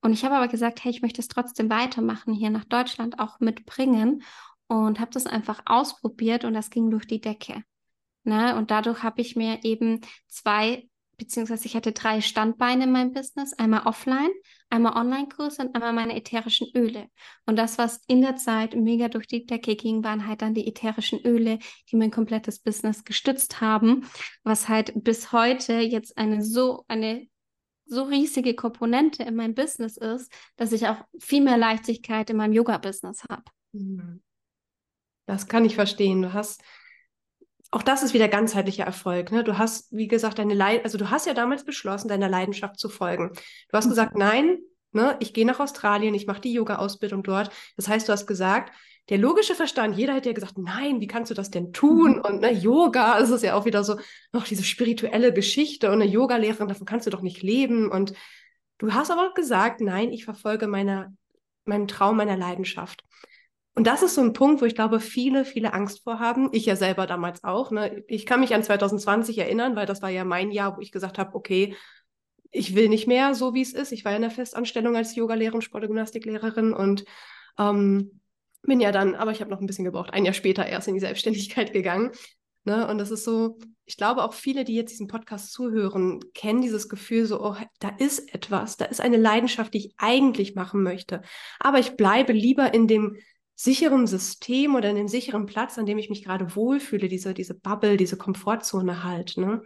Und 0.00 0.12
ich 0.12 0.24
habe 0.24 0.36
aber 0.36 0.48
gesagt, 0.48 0.82
hey, 0.82 0.90
ich 0.90 1.02
möchte 1.02 1.20
es 1.20 1.28
trotzdem 1.28 1.68
weitermachen, 1.68 2.32
hier 2.32 2.50
nach 2.50 2.64
Deutschland 2.64 3.18
auch 3.18 3.38
mitbringen 3.40 4.22
und 4.68 5.00
habe 5.00 5.10
das 5.12 5.26
einfach 5.26 5.62
ausprobiert 5.66 6.44
und 6.44 6.54
das 6.54 6.70
ging 6.70 6.90
durch 6.90 7.06
die 7.06 7.20
Decke. 7.20 7.62
Ne? 8.24 8.56
Und 8.56 8.70
dadurch 8.70 9.02
habe 9.02 9.20
ich 9.20 9.36
mir 9.36 9.60
eben 9.62 10.00
zwei, 10.26 10.88
beziehungsweise 11.16 11.66
ich 11.66 11.76
hatte 11.76 11.92
drei 11.92 12.20
Standbeine 12.20 12.84
in 12.84 12.92
meinem 12.92 13.12
Business, 13.12 13.52
einmal 13.52 13.86
offline, 13.86 14.30
einmal 14.68 14.96
Online-Kurs 14.96 15.60
und 15.60 15.74
einmal 15.74 15.92
meine 15.92 16.16
ätherischen 16.16 16.68
Öle. 16.74 17.08
Und 17.46 17.56
das, 17.56 17.78
was 17.78 18.02
in 18.08 18.22
der 18.22 18.36
Zeit 18.36 18.74
mega 18.74 19.08
durch 19.08 19.28
die 19.28 19.46
Decke 19.46 19.76
ging, 19.76 20.02
waren 20.02 20.26
halt 20.26 20.42
dann 20.42 20.54
die 20.54 20.66
ätherischen 20.66 21.20
Öle, 21.24 21.60
die 21.90 21.96
mein 21.96 22.10
komplettes 22.10 22.58
Business 22.58 23.04
gestützt 23.04 23.60
haben, 23.60 24.08
was 24.42 24.68
halt 24.68 24.92
bis 25.04 25.30
heute 25.30 25.74
jetzt 25.74 26.18
eine 26.18 26.42
so, 26.42 26.84
eine 26.88 27.28
so 27.86 28.02
riesige 28.02 28.54
Komponente 28.54 29.22
in 29.22 29.36
meinem 29.36 29.54
Business 29.54 29.96
ist, 29.96 30.32
dass 30.56 30.72
ich 30.72 30.88
auch 30.88 31.04
viel 31.20 31.42
mehr 31.42 31.56
Leichtigkeit 31.56 32.28
in 32.30 32.36
meinem 32.38 32.52
Yoga-Business 32.52 33.22
habe. 33.30 33.44
Mhm. 33.70 34.20
Das 35.26 35.48
kann 35.48 35.64
ich 35.64 35.74
verstehen. 35.74 36.22
Du 36.22 36.32
hast, 36.32 36.62
auch 37.70 37.82
das 37.82 38.02
ist 38.02 38.14
wieder 38.14 38.28
ganzheitlicher 38.28 38.84
Erfolg. 38.84 39.32
Ne? 39.32 39.44
Du 39.44 39.58
hast, 39.58 39.92
wie 39.92 40.08
gesagt, 40.08 40.38
deine 40.38 40.54
Leid 40.54 40.84
also 40.84 40.98
du 40.98 41.10
hast 41.10 41.26
ja 41.26 41.34
damals 41.34 41.64
beschlossen, 41.64 42.08
deiner 42.08 42.28
Leidenschaft 42.28 42.78
zu 42.78 42.88
folgen. 42.88 43.32
Du 43.68 43.76
hast 43.76 43.86
mhm. 43.86 43.90
gesagt, 43.90 44.16
nein, 44.16 44.58
ne, 44.92 45.16
ich 45.20 45.34
gehe 45.34 45.46
nach 45.46 45.60
Australien, 45.60 46.14
ich 46.14 46.26
mache 46.26 46.40
die 46.40 46.52
Yoga-Ausbildung 46.52 47.22
dort. 47.22 47.50
Das 47.76 47.88
heißt, 47.88 48.08
du 48.08 48.12
hast 48.12 48.26
gesagt, 48.26 48.72
der 49.08 49.18
logische 49.18 49.54
Verstand, 49.54 49.96
jeder 49.96 50.14
hätte 50.14 50.30
ja 50.30 50.34
gesagt, 50.34 50.58
nein, 50.58 51.00
wie 51.00 51.06
kannst 51.06 51.30
du 51.30 51.34
das 51.34 51.50
denn 51.50 51.72
tun? 51.72 52.16
Mhm. 52.16 52.20
Und 52.22 52.40
ne, 52.40 52.52
Yoga, 52.52 53.18
es 53.20 53.30
ist 53.30 53.44
ja 53.44 53.54
auch 53.54 53.64
wieder 53.64 53.84
so, 53.84 53.96
noch 54.32 54.44
diese 54.44 54.64
spirituelle 54.64 55.32
Geschichte 55.32 55.88
und 55.88 56.00
eine 56.00 56.10
Yoga-Lehrerin, 56.10 56.68
davon 56.68 56.86
kannst 56.86 57.06
du 57.06 57.10
doch 57.10 57.22
nicht 57.22 57.42
leben. 57.42 57.88
Und 57.90 58.14
du 58.78 58.94
hast 58.94 59.12
aber 59.12 59.32
gesagt, 59.34 59.80
nein, 59.80 60.12
ich 60.12 60.24
verfolge 60.24 60.66
meine, 60.66 61.16
meinen 61.64 61.86
Traum, 61.86 62.16
meiner 62.16 62.36
Leidenschaft. 62.36 63.04
Und 63.76 63.86
das 63.86 64.02
ist 64.02 64.14
so 64.14 64.22
ein 64.22 64.32
Punkt, 64.32 64.62
wo 64.62 64.64
ich 64.64 64.74
glaube, 64.74 65.00
viele, 65.00 65.44
viele 65.44 65.74
Angst 65.74 66.02
vor 66.02 66.18
haben. 66.18 66.48
Ich 66.52 66.64
ja 66.64 66.76
selber 66.76 67.06
damals 67.06 67.44
auch. 67.44 67.70
Ne? 67.70 68.02
Ich 68.08 68.24
kann 68.24 68.40
mich 68.40 68.54
an 68.54 68.62
2020 68.62 69.36
erinnern, 69.36 69.76
weil 69.76 69.84
das 69.84 70.00
war 70.00 70.08
ja 70.08 70.24
mein 70.24 70.50
Jahr, 70.50 70.76
wo 70.76 70.80
ich 70.80 70.92
gesagt 70.92 71.18
habe, 71.18 71.34
okay, 71.34 71.76
ich 72.50 72.74
will 72.74 72.88
nicht 72.88 73.06
mehr 73.06 73.34
so, 73.34 73.52
wie 73.52 73.60
es 73.60 73.74
ist. 73.74 73.92
Ich 73.92 74.02
war 74.06 74.12
ja 74.12 74.16
in 74.16 74.22
der 74.22 74.30
Festanstellung 74.30 74.96
als 74.96 75.14
Yogalehrerin, 75.14 75.60
Sport- 75.60 75.82
und 75.82 75.88
Gymnastiklehrerin 75.88 76.72
und 76.72 77.04
ähm, 77.58 78.22
bin 78.62 78.80
ja 78.80 78.92
dann, 78.92 79.14
aber 79.14 79.32
ich 79.32 79.42
habe 79.42 79.50
noch 79.50 79.60
ein 79.60 79.66
bisschen 79.66 79.84
gebraucht, 79.84 80.14
ein 80.14 80.24
Jahr 80.24 80.32
später 80.32 80.64
erst 80.64 80.88
in 80.88 80.94
die 80.94 81.00
Selbstständigkeit 81.00 81.74
gegangen. 81.74 82.12
Ne? 82.64 82.88
Und 82.88 82.96
das 82.96 83.10
ist 83.10 83.24
so, 83.24 83.58
ich 83.84 83.98
glaube 83.98 84.24
auch 84.24 84.32
viele, 84.32 84.64
die 84.64 84.74
jetzt 84.74 84.90
diesen 84.90 85.06
Podcast 85.06 85.52
zuhören, 85.52 86.20
kennen 86.32 86.62
dieses 86.62 86.88
Gefühl 86.88 87.26
so, 87.26 87.44
oh, 87.44 87.56
da 87.78 87.90
ist 87.98 88.34
etwas, 88.34 88.78
da 88.78 88.86
ist 88.86 89.02
eine 89.02 89.18
Leidenschaft, 89.18 89.74
die 89.74 89.86
ich 89.86 89.94
eigentlich 89.98 90.54
machen 90.54 90.82
möchte. 90.82 91.20
Aber 91.60 91.78
ich 91.78 91.98
bleibe 91.98 92.32
lieber 92.32 92.72
in 92.72 92.88
dem 92.88 93.18
sicheren 93.56 94.06
System 94.06 94.74
oder 94.74 94.90
in 94.90 94.96
dem 94.96 95.08
sicheren 95.08 95.46
Platz, 95.46 95.78
an 95.78 95.86
dem 95.86 95.98
ich 95.98 96.10
mich 96.10 96.22
gerade 96.22 96.54
wohlfühle, 96.54 97.08
diese, 97.08 97.34
diese 97.34 97.54
Bubble, 97.54 97.96
diese 97.96 98.18
Komfortzone 98.18 99.02
halt. 99.02 99.38
Ne? 99.38 99.62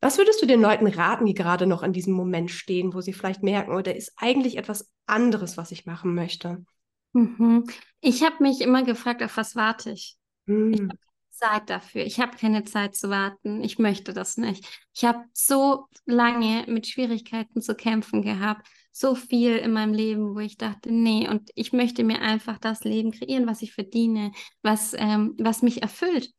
Was 0.00 0.18
würdest 0.18 0.42
du 0.42 0.46
den 0.46 0.60
Leuten 0.60 0.88
raten, 0.88 1.24
die 1.24 1.34
gerade 1.34 1.66
noch 1.66 1.84
an 1.84 1.92
diesem 1.92 2.12
Moment 2.12 2.50
stehen, 2.50 2.92
wo 2.92 3.00
sie 3.00 3.12
vielleicht 3.12 3.44
merken, 3.44 3.72
oder 3.72 3.92
oh, 3.92 3.96
ist 3.96 4.12
eigentlich 4.16 4.58
etwas 4.58 4.92
anderes, 5.06 5.56
was 5.56 5.70
ich 5.70 5.86
machen 5.86 6.14
möchte? 6.14 6.64
Mhm. 7.12 7.64
Ich 8.00 8.24
habe 8.24 8.42
mich 8.42 8.60
immer 8.60 8.82
gefragt, 8.82 9.22
auf 9.22 9.36
was 9.36 9.54
warte 9.54 9.92
ich? 9.92 10.16
Hm. 10.46 10.72
Ich 10.72 10.80
habe 10.80 10.98
Zeit 11.30 11.70
dafür. 11.70 12.04
Ich 12.04 12.18
habe 12.18 12.36
keine 12.36 12.64
Zeit 12.64 12.96
zu 12.96 13.08
warten. 13.08 13.62
Ich 13.62 13.78
möchte 13.78 14.12
das 14.12 14.36
nicht. 14.36 14.66
Ich 14.92 15.04
habe 15.04 15.20
so 15.32 15.86
lange 16.04 16.64
mit 16.66 16.88
Schwierigkeiten 16.88 17.62
zu 17.62 17.76
kämpfen 17.76 18.22
gehabt 18.22 18.66
so 18.92 19.14
viel 19.14 19.56
in 19.56 19.72
meinem 19.72 19.94
Leben, 19.94 20.34
wo 20.34 20.38
ich 20.40 20.58
dachte, 20.58 20.92
nee, 20.92 21.28
und 21.28 21.50
ich 21.54 21.72
möchte 21.72 22.04
mir 22.04 22.20
einfach 22.20 22.58
das 22.58 22.84
Leben 22.84 23.10
kreieren, 23.10 23.46
was 23.46 23.62
ich 23.62 23.72
verdiene, 23.72 24.32
was, 24.62 24.94
ähm, 24.96 25.34
was 25.38 25.62
mich 25.62 25.82
erfüllt. 25.82 26.30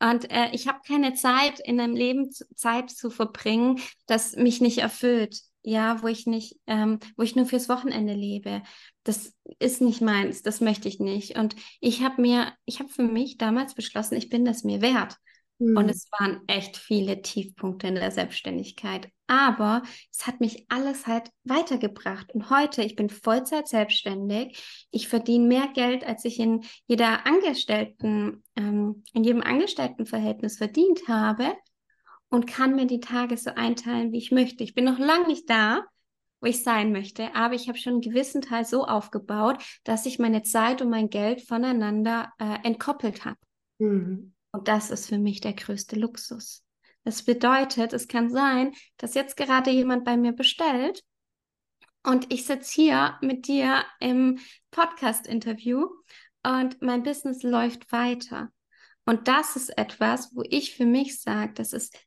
Und 0.00 0.30
äh, 0.30 0.50
ich 0.52 0.66
habe 0.66 0.80
keine 0.86 1.14
Zeit 1.14 1.60
in 1.60 1.78
einem 1.80 1.94
Leben 1.94 2.30
zu, 2.32 2.44
Zeit 2.54 2.90
zu 2.90 3.10
verbringen, 3.10 3.80
das 4.06 4.34
mich 4.36 4.60
nicht 4.60 4.78
erfüllt. 4.78 5.40
ja, 5.62 6.02
wo 6.02 6.06
ich 6.08 6.26
nicht, 6.26 6.56
ähm, 6.66 6.98
wo 7.16 7.22
ich 7.22 7.36
nur 7.36 7.44
fürs 7.46 7.68
Wochenende 7.68 8.14
lebe. 8.14 8.62
Das 9.04 9.34
ist 9.58 9.82
nicht 9.82 10.00
meins, 10.00 10.42
das 10.42 10.60
möchte 10.60 10.88
ich 10.88 11.00
nicht. 11.00 11.36
Und 11.38 11.54
ich 11.80 12.02
habe 12.02 12.22
mir, 12.22 12.52
ich 12.64 12.80
habe 12.80 12.88
für 12.88 13.02
mich 13.02 13.36
damals 13.36 13.74
beschlossen, 13.74 14.16
ich 14.16 14.30
bin 14.30 14.44
das 14.44 14.64
mir 14.64 14.80
wert. 14.80 15.16
Mhm. 15.60 15.76
Und 15.76 15.88
es 15.88 16.08
waren 16.18 16.40
echt 16.46 16.76
viele 16.76 17.22
Tiefpunkte 17.22 17.86
in 17.86 17.94
der 17.94 18.10
Selbstständigkeit. 18.10 19.08
Aber 19.26 19.82
es 20.10 20.26
hat 20.26 20.40
mich 20.40 20.66
alles 20.68 21.06
halt 21.06 21.30
weitergebracht. 21.44 22.34
Und 22.34 22.50
heute, 22.50 22.82
ich 22.82 22.96
bin 22.96 23.10
Vollzeit 23.10 23.68
selbstständig. 23.68 24.86
Ich 24.90 25.06
verdiene 25.06 25.46
mehr 25.46 25.68
Geld, 25.68 26.04
als 26.04 26.24
ich 26.24 26.40
in 26.40 26.64
jeder 26.86 27.26
Angestellten, 27.26 28.42
ähm, 28.56 29.04
in 29.12 29.22
jedem 29.22 29.42
Angestelltenverhältnis 29.42 30.56
verdient 30.56 31.06
habe 31.06 31.54
und 32.30 32.46
kann 32.46 32.74
mir 32.74 32.86
die 32.86 33.00
Tage 33.00 33.36
so 33.36 33.50
einteilen, 33.50 34.12
wie 34.12 34.18
ich 34.18 34.32
möchte. 34.32 34.64
Ich 34.64 34.74
bin 34.74 34.84
noch 34.84 34.98
lange 34.98 35.26
nicht 35.26 35.48
da, 35.48 35.84
wo 36.40 36.46
ich 36.46 36.62
sein 36.62 36.90
möchte, 36.90 37.34
aber 37.34 37.54
ich 37.54 37.68
habe 37.68 37.76
schon 37.76 37.94
einen 37.94 38.02
gewissen 38.02 38.40
Teil 38.40 38.64
so 38.64 38.86
aufgebaut, 38.86 39.62
dass 39.84 40.06
ich 40.06 40.18
meine 40.18 40.42
Zeit 40.42 40.80
und 40.80 40.88
mein 40.88 41.10
Geld 41.10 41.42
voneinander 41.42 42.32
äh, 42.38 42.66
entkoppelt 42.66 43.26
habe. 43.26 43.36
Mhm. 43.78 44.32
Und 44.52 44.68
das 44.68 44.90
ist 44.90 45.08
für 45.08 45.18
mich 45.18 45.40
der 45.40 45.52
größte 45.52 45.96
Luxus. 45.96 46.64
Das 47.04 47.22
bedeutet, 47.22 47.92
es 47.92 48.08
kann 48.08 48.30
sein, 48.30 48.72
dass 48.96 49.14
jetzt 49.14 49.36
gerade 49.36 49.70
jemand 49.70 50.04
bei 50.04 50.16
mir 50.16 50.32
bestellt 50.32 51.02
und 52.02 52.32
ich 52.32 52.46
sitze 52.46 52.72
hier 52.74 53.18
mit 53.20 53.46
dir 53.46 53.84
im 54.00 54.38
Podcast-Interview 54.70 55.86
und 56.42 56.80
mein 56.80 57.02
Business 57.02 57.42
läuft 57.42 57.92
weiter. 57.92 58.50
Und 59.04 59.28
das 59.28 59.56
ist 59.56 59.76
etwas, 59.76 60.34
wo 60.34 60.42
ich 60.48 60.74
für 60.74 60.86
mich 60.86 61.20
sage, 61.20 61.52
das 61.54 61.72
ist 61.72 61.98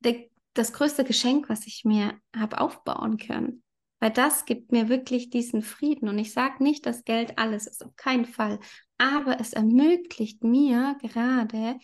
der, 0.00 0.28
das 0.52 0.72
größte 0.72 1.04
Geschenk, 1.04 1.48
was 1.48 1.66
ich 1.66 1.84
mir 1.84 2.18
habe 2.36 2.60
aufbauen 2.60 3.16
können. 3.16 3.63
Weil 4.04 4.10
das 4.10 4.44
gibt 4.44 4.70
mir 4.70 4.90
wirklich 4.90 5.30
diesen 5.30 5.62
Frieden. 5.62 6.10
Und 6.10 6.18
ich 6.18 6.34
sage 6.34 6.62
nicht, 6.62 6.84
dass 6.84 7.04
Geld 7.04 7.38
alles 7.38 7.66
ist, 7.66 7.82
auf 7.82 7.96
keinen 7.96 8.26
Fall. 8.26 8.60
Aber 8.98 9.40
es 9.40 9.54
ermöglicht 9.54 10.44
mir 10.44 10.94
gerade 11.00 11.78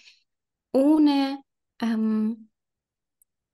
ohne 0.71 1.39
ähm, 1.81 2.50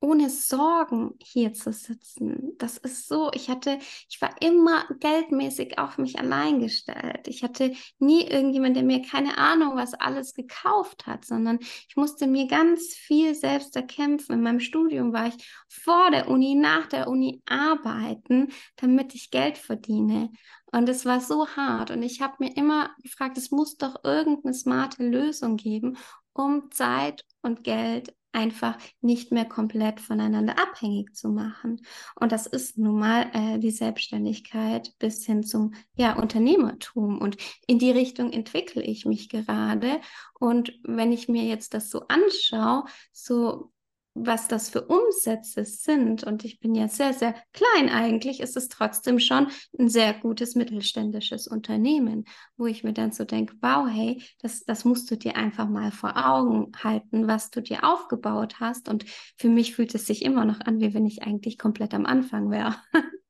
ohne 0.06 0.30
Sorgen 0.30 1.14
hier 1.20 1.52
zu 1.52 1.72
sitzen. 1.72 2.52
Das 2.58 2.76
ist 2.76 3.08
so, 3.08 3.32
ich 3.34 3.50
hatte, 3.50 3.80
ich 4.08 4.22
war 4.22 4.40
immer 4.40 4.84
geldmäßig 5.00 5.80
auf 5.80 5.98
mich 5.98 6.20
allein 6.20 6.60
gestellt. 6.60 7.26
Ich 7.26 7.42
hatte 7.42 7.72
nie 7.98 8.22
irgendjemand, 8.22 8.76
der 8.76 8.84
mir 8.84 9.02
keine 9.02 9.36
Ahnung, 9.36 9.74
was 9.74 9.94
alles 9.94 10.32
gekauft 10.32 11.08
hat, 11.08 11.24
sondern 11.24 11.58
ich 11.60 11.96
musste 11.96 12.28
mir 12.28 12.46
ganz 12.46 12.94
viel 12.94 13.34
selbst 13.34 13.74
erkämpfen. 13.74 14.34
In 14.34 14.42
meinem 14.42 14.60
Studium 14.60 15.12
war 15.12 15.26
ich 15.26 15.34
vor 15.68 16.12
der 16.12 16.28
Uni, 16.28 16.54
nach 16.54 16.86
der 16.86 17.08
Uni 17.08 17.42
arbeiten, 17.46 18.52
damit 18.76 19.12
ich 19.16 19.32
Geld 19.32 19.58
verdiene. 19.58 20.30
Und 20.66 20.88
es 20.88 21.04
war 21.04 21.20
so 21.20 21.48
hart. 21.48 21.90
Und 21.90 22.04
ich 22.04 22.20
habe 22.20 22.36
mir 22.38 22.56
immer 22.56 22.90
gefragt, 23.02 23.38
es 23.38 23.50
muss 23.50 23.76
doch 23.76 24.04
irgendeine 24.04 24.54
smarte 24.54 25.04
Lösung 25.04 25.56
geben, 25.56 25.96
um 26.32 26.70
Zeit 26.70 27.24
und 27.42 27.64
Geld 27.64 28.15
einfach 28.32 28.78
nicht 29.00 29.32
mehr 29.32 29.46
komplett 29.46 30.00
voneinander 30.00 30.58
abhängig 30.58 31.14
zu 31.14 31.28
machen. 31.28 31.80
Und 32.14 32.32
das 32.32 32.46
ist 32.46 32.78
nun 32.78 32.98
mal 32.98 33.30
äh, 33.32 33.58
die 33.58 33.70
Selbstständigkeit 33.70 34.92
bis 34.98 35.24
hin 35.24 35.42
zum 35.42 35.74
ja, 35.96 36.18
Unternehmertum. 36.18 37.18
Und 37.18 37.36
in 37.66 37.78
die 37.78 37.90
Richtung 37.90 38.32
entwickle 38.32 38.82
ich 38.82 39.06
mich 39.06 39.28
gerade. 39.28 40.00
Und 40.38 40.78
wenn 40.82 41.12
ich 41.12 41.28
mir 41.28 41.44
jetzt 41.44 41.74
das 41.74 41.90
so 41.90 42.02
anschaue, 42.08 42.84
so 43.12 43.72
was 44.18 44.48
das 44.48 44.70
für 44.70 44.82
Umsätze 44.82 45.64
sind, 45.64 46.24
und 46.24 46.44
ich 46.44 46.58
bin 46.58 46.74
ja 46.74 46.88
sehr, 46.88 47.12
sehr 47.12 47.34
klein 47.52 47.90
eigentlich, 47.90 48.40
ist 48.40 48.56
es 48.56 48.68
trotzdem 48.68 49.18
schon 49.18 49.48
ein 49.78 49.88
sehr 49.88 50.14
gutes 50.14 50.54
mittelständisches 50.54 51.46
Unternehmen, 51.46 52.24
wo 52.56 52.66
ich 52.66 52.82
mir 52.82 52.94
dann 52.94 53.12
so 53.12 53.24
denke, 53.24 53.54
wow, 53.60 53.86
hey, 53.88 54.22
das, 54.40 54.64
das 54.64 54.84
musst 54.84 55.10
du 55.10 55.16
dir 55.16 55.36
einfach 55.36 55.68
mal 55.68 55.92
vor 55.92 56.16
Augen 56.16 56.72
halten, 56.82 57.28
was 57.28 57.50
du 57.50 57.60
dir 57.60 57.84
aufgebaut 57.84 58.58
hast. 58.58 58.88
Und 58.88 59.04
für 59.36 59.48
mich 59.48 59.74
fühlt 59.74 59.94
es 59.94 60.06
sich 60.06 60.24
immer 60.24 60.46
noch 60.46 60.60
an, 60.60 60.80
wie 60.80 60.94
wenn 60.94 61.06
ich 61.06 61.22
eigentlich 61.22 61.58
komplett 61.58 61.92
am 61.92 62.06
Anfang 62.06 62.50
wäre. 62.50 62.74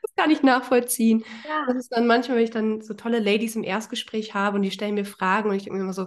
Das 0.00 0.14
kann 0.14 0.30
ich 0.30 0.42
nachvollziehen. 0.42 1.24
Ja. 1.46 1.64
Das 1.66 1.76
ist 1.76 1.88
dann 1.90 2.06
manchmal, 2.06 2.36
wenn 2.38 2.44
ich 2.44 2.52
dann 2.52 2.80
so 2.80 2.94
tolle 2.94 3.18
Ladies 3.18 3.56
im 3.56 3.64
Erstgespräch 3.64 4.32
habe 4.32 4.56
und 4.56 4.62
die 4.62 4.70
stellen 4.70 4.94
mir 4.94 5.04
Fragen 5.04 5.50
und 5.50 5.56
ich 5.56 5.64
denke 5.64 5.76
mir 5.76 5.82
immer 5.82 5.92
so, 5.92 6.06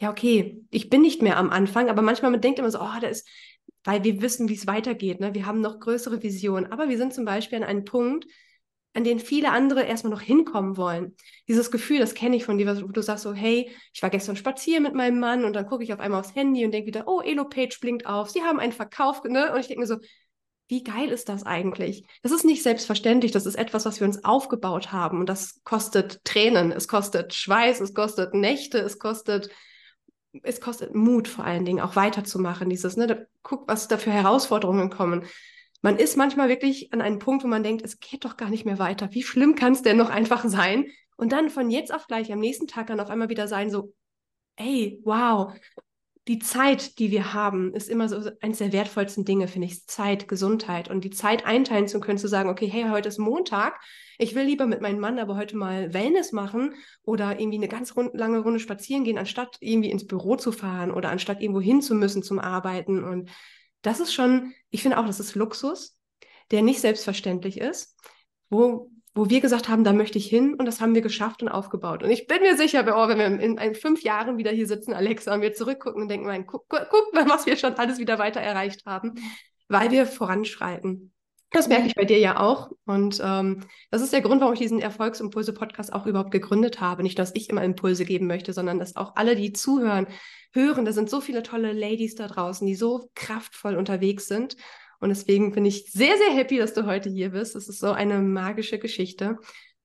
ja, 0.00 0.10
okay, 0.10 0.64
ich 0.70 0.88
bin 0.88 1.02
nicht 1.02 1.22
mehr 1.22 1.36
am 1.36 1.50
Anfang, 1.50 1.90
aber 1.90 2.02
manchmal 2.02 2.30
man 2.30 2.40
denkt 2.40 2.58
immer 2.58 2.70
so, 2.70 2.80
oh, 2.80 3.00
da 3.00 3.06
ist, 3.06 3.28
weil 3.84 4.02
wir 4.02 4.20
wissen, 4.22 4.48
wie 4.48 4.54
es 4.54 4.66
weitergeht. 4.66 5.20
Ne? 5.20 5.34
Wir 5.34 5.46
haben 5.46 5.60
noch 5.60 5.78
größere 5.78 6.22
Visionen. 6.22 6.72
Aber 6.72 6.88
wir 6.88 6.98
sind 6.98 7.14
zum 7.14 7.24
Beispiel 7.24 7.58
an 7.58 7.64
einem 7.64 7.84
Punkt, 7.84 8.26
an 8.92 9.04
den 9.04 9.20
viele 9.20 9.52
andere 9.52 9.84
erstmal 9.84 10.10
noch 10.10 10.20
hinkommen 10.20 10.76
wollen. 10.76 11.14
Dieses 11.48 11.70
Gefühl, 11.70 12.00
das 12.00 12.14
kenne 12.14 12.36
ich 12.36 12.44
von 12.44 12.58
dir, 12.58 12.82
wo 12.82 12.88
du 12.88 13.02
sagst 13.02 13.22
so, 13.22 13.32
hey, 13.32 13.70
ich 13.92 14.02
war 14.02 14.10
gestern 14.10 14.36
spazieren 14.36 14.82
mit 14.82 14.94
meinem 14.94 15.20
Mann 15.20 15.44
und 15.44 15.52
dann 15.52 15.66
gucke 15.66 15.84
ich 15.84 15.92
auf 15.92 16.00
einmal 16.00 16.20
aufs 16.20 16.34
Handy 16.34 16.64
und 16.64 16.72
denke 16.72 16.88
wieder, 16.88 17.06
oh, 17.06 17.20
Elo-Page 17.20 17.78
blinkt 17.80 18.06
auf, 18.06 18.30
sie 18.30 18.42
haben 18.42 18.58
einen 18.58 18.72
Verkauf, 18.72 19.22
ne? 19.24 19.52
Und 19.52 19.60
ich 19.60 19.68
denke 19.68 19.80
mir 19.80 19.86
so, 19.86 19.98
wie 20.68 20.82
geil 20.82 21.08
ist 21.08 21.28
das 21.28 21.44
eigentlich? 21.44 22.04
Das 22.22 22.32
ist 22.32 22.44
nicht 22.44 22.62
selbstverständlich, 22.62 23.32
das 23.32 23.46
ist 23.46 23.56
etwas, 23.56 23.84
was 23.86 24.00
wir 24.00 24.06
uns 24.06 24.24
aufgebaut 24.24 24.92
haben 24.92 25.20
und 25.20 25.28
das 25.28 25.62
kostet 25.62 26.24
Tränen, 26.24 26.72
es 26.72 26.88
kostet 26.88 27.34
Schweiß, 27.34 27.80
es 27.80 27.94
kostet 27.94 28.34
Nächte, 28.34 28.78
es 28.78 28.98
kostet 28.98 29.50
es 30.42 30.60
kostet 30.60 30.94
Mut 30.94 31.28
vor 31.28 31.44
allen 31.44 31.64
Dingen 31.64 31.80
auch 31.80 31.96
weiterzumachen. 31.96 32.68
Dieses, 32.68 32.96
ne, 32.96 33.06
da, 33.06 33.16
guck, 33.42 33.68
was 33.68 33.88
da 33.88 33.98
für 33.98 34.12
Herausforderungen 34.12 34.90
kommen. 34.90 35.24
Man 35.82 35.96
ist 35.96 36.16
manchmal 36.16 36.48
wirklich 36.48 36.92
an 36.92 37.00
einem 37.00 37.18
Punkt, 37.18 37.42
wo 37.42 37.48
man 37.48 37.62
denkt, 37.62 37.82
es 37.82 38.00
geht 38.00 38.24
doch 38.24 38.36
gar 38.36 38.50
nicht 38.50 38.66
mehr 38.66 38.78
weiter. 38.78 39.08
Wie 39.12 39.22
schlimm 39.22 39.54
kann 39.54 39.72
es 39.72 39.82
denn 39.82 39.96
noch 39.96 40.10
einfach 40.10 40.44
sein? 40.46 40.86
Und 41.16 41.32
dann 41.32 41.50
von 41.50 41.70
jetzt 41.70 41.92
auf 41.92 42.06
gleich 42.06 42.32
am 42.32 42.38
nächsten 42.38 42.66
Tag 42.66 42.88
dann 42.88 43.00
auf 43.00 43.10
einmal 43.10 43.28
wieder 43.28 43.48
sein, 43.48 43.70
so, 43.70 43.94
ey, 44.56 45.00
wow, 45.04 45.52
die 46.30 46.38
Zeit, 46.38 47.00
die 47.00 47.10
wir 47.10 47.34
haben, 47.34 47.74
ist 47.74 47.88
immer 47.88 48.08
so 48.08 48.30
eines 48.40 48.58
der 48.58 48.72
wertvollsten 48.72 49.24
Dinge, 49.24 49.48
finde 49.48 49.66
ich. 49.66 49.88
Zeit, 49.88 50.28
Gesundheit. 50.28 50.88
Und 50.88 51.02
die 51.02 51.10
Zeit 51.10 51.44
einteilen 51.44 51.88
zu 51.88 51.98
können, 51.98 52.18
zu 52.18 52.28
sagen, 52.28 52.48
okay, 52.48 52.68
hey, 52.68 52.84
heute 52.88 53.08
ist 53.08 53.18
Montag. 53.18 53.80
Ich 54.16 54.36
will 54.36 54.44
lieber 54.44 54.66
mit 54.66 54.80
meinem 54.80 55.00
Mann 55.00 55.18
aber 55.18 55.34
heute 55.34 55.56
mal 55.56 55.92
Wellness 55.92 56.30
machen 56.30 56.74
oder 57.02 57.40
irgendwie 57.40 57.58
eine 57.58 57.66
ganz 57.66 57.96
rund, 57.96 58.14
lange 58.14 58.38
Runde 58.38 58.60
spazieren 58.60 59.02
gehen, 59.02 59.18
anstatt 59.18 59.56
irgendwie 59.58 59.90
ins 59.90 60.06
Büro 60.06 60.36
zu 60.36 60.52
fahren 60.52 60.92
oder 60.92 61.10
anstatt 61.10 61.42
irgendwo 61.42 61.60
hin 61.60 61.82
zu 61.82 61.96
müssen 61.96 62.22
zum 62.22 62.38
Arbeiten. 62.38 63.02
Und 63.02 63.28
das 63.82 63.98
ist 63.98 64.14
schon, 64.14 64.52
ich 64.70 64.82
finde 64.82 64.98
auch, 64.98 65.06
das 65.06 65.18
ist 65.18 65.34
Luxus, 65.34 65.98
der 66.52 66.62
nicht 66.62 66.80
selbstverständlich 66.80 67.58
ist, 67.58 67.96
wo 68.50 68.92
wo 69.14 69.28
wir 69.28 69.40
gesagt 69.40 69.68
haben, 69.68 69.82
da 69.82 69.92
möchte 69.92 70.18
ich 70.18 70.26
hin 70.26 70.54
und 70.54 70.66
das 70.66 70.80
haben 70.80 70.94
wir 70.94 71.02
geschafft 71.02 71.42
und 71.42 71.48
aufgebaut. 71.48 72.02
Und 72.02 72.10
ich 72.10 72.26
bin 72.26 72.40
mir 72.42 72.56
sicher, 72.56 72.84
oh, 72.86 73.08
wenn 73.08 73.18
wir 73.18 73.26
in, 73.26 73.58
in, 73.58 73.74
fünf 73.74 74.02
Jahren 74.02 74.38
wieder 74.38 74.52
hier 74.52 74.66
sitzen, 74.66 74.92
Alexa, 74.92 75.34
und 75.34 75.40
wir 75.40 75.52
zurückgucken 75.52 76.02
und 76.02 76.08
denken, 76.08 76.26
mein, 76.26 76.46
guck, 76.46 76.68
guck, 76.68 77.14
mal, 77.14 77.28
was 77.28 77.46
wir 77.46 77.56
schon 77.56 77.74
alles 77.74 77.98
wieder 77.98 78.18
weiter 78.18 78.40
erreicht 78.40 78.86
haben, 78.86 79.14
weil 79.68 79.90
wir 79.90 80.06
voranschreiten. 80.06 81.12
Das 81.52 81.66
merke 81.66 81.88
ich 81.88 81.96
bei 81.96 82.04
dir 82.04 82.18
ja 82.18 82.38
auch. 82.38 82.70
Und 82.86 83.20
ähm, 83.24 83.64
das 83.90 84.02
ist 84.02 84.12
der 84.12 84.20
Grund, 84.20 84.40
warum 84.40 84.54
ich 84.54 84.60
diesen 84.60 84.80
Erfolgsimpulse-Podcast 84.80 85.92
auch 85.92 86.06
überhaupt 86.06 86.30
gegründet 86.30 86.80
habe. 86.80 87.02
Nicht, 87.02 87.18
dass 87.18 87.34
ich 87.34 87.50
immer 87.50 87.64
Impulse 87.64 88.04
geben 88.04 88.28
möchte, 88.28 88.52
sondern 88.52 88.78
dass 88.78 88.94
auch 88.94 89.16
alle, 89.16 89.34
die 89.34 89.52
zuhören, 89.52 90.06
hören. 90.52 90.84
Da 90.84 90.92
sind 90.92 91.10
so 91.10 91.20
viele 91.20 91.42
tolle 91.42 91.72
Ladies 91.72 92.14
da 92.14 92.28
draußen, 92.28 92.64
die 92.64 92.76
so 92.76 93.10
kraftvoll 93.16 93.74
unterwegs 93.74 94.28
sind. 94.28 94.56
Und 95.00 95.08
deswegen 95.08 95.52
bin 95.52 95.64
ich 95.64 95.90
sehr, 95.90 96.16
sehr 96.16 96.34
happy, 96.34 96.58
dass 96.58 96.74
du 96.74 96.86
heute 96.86 97.10
hier 97.10 97.30
bist. 97.30 97.56
Es 97.56 97.68
ist 97.68 97.80
so 97.80 97.92
eine 97.92 98.20
magische 98.20 98.78
Geschichte. 98.78 99.38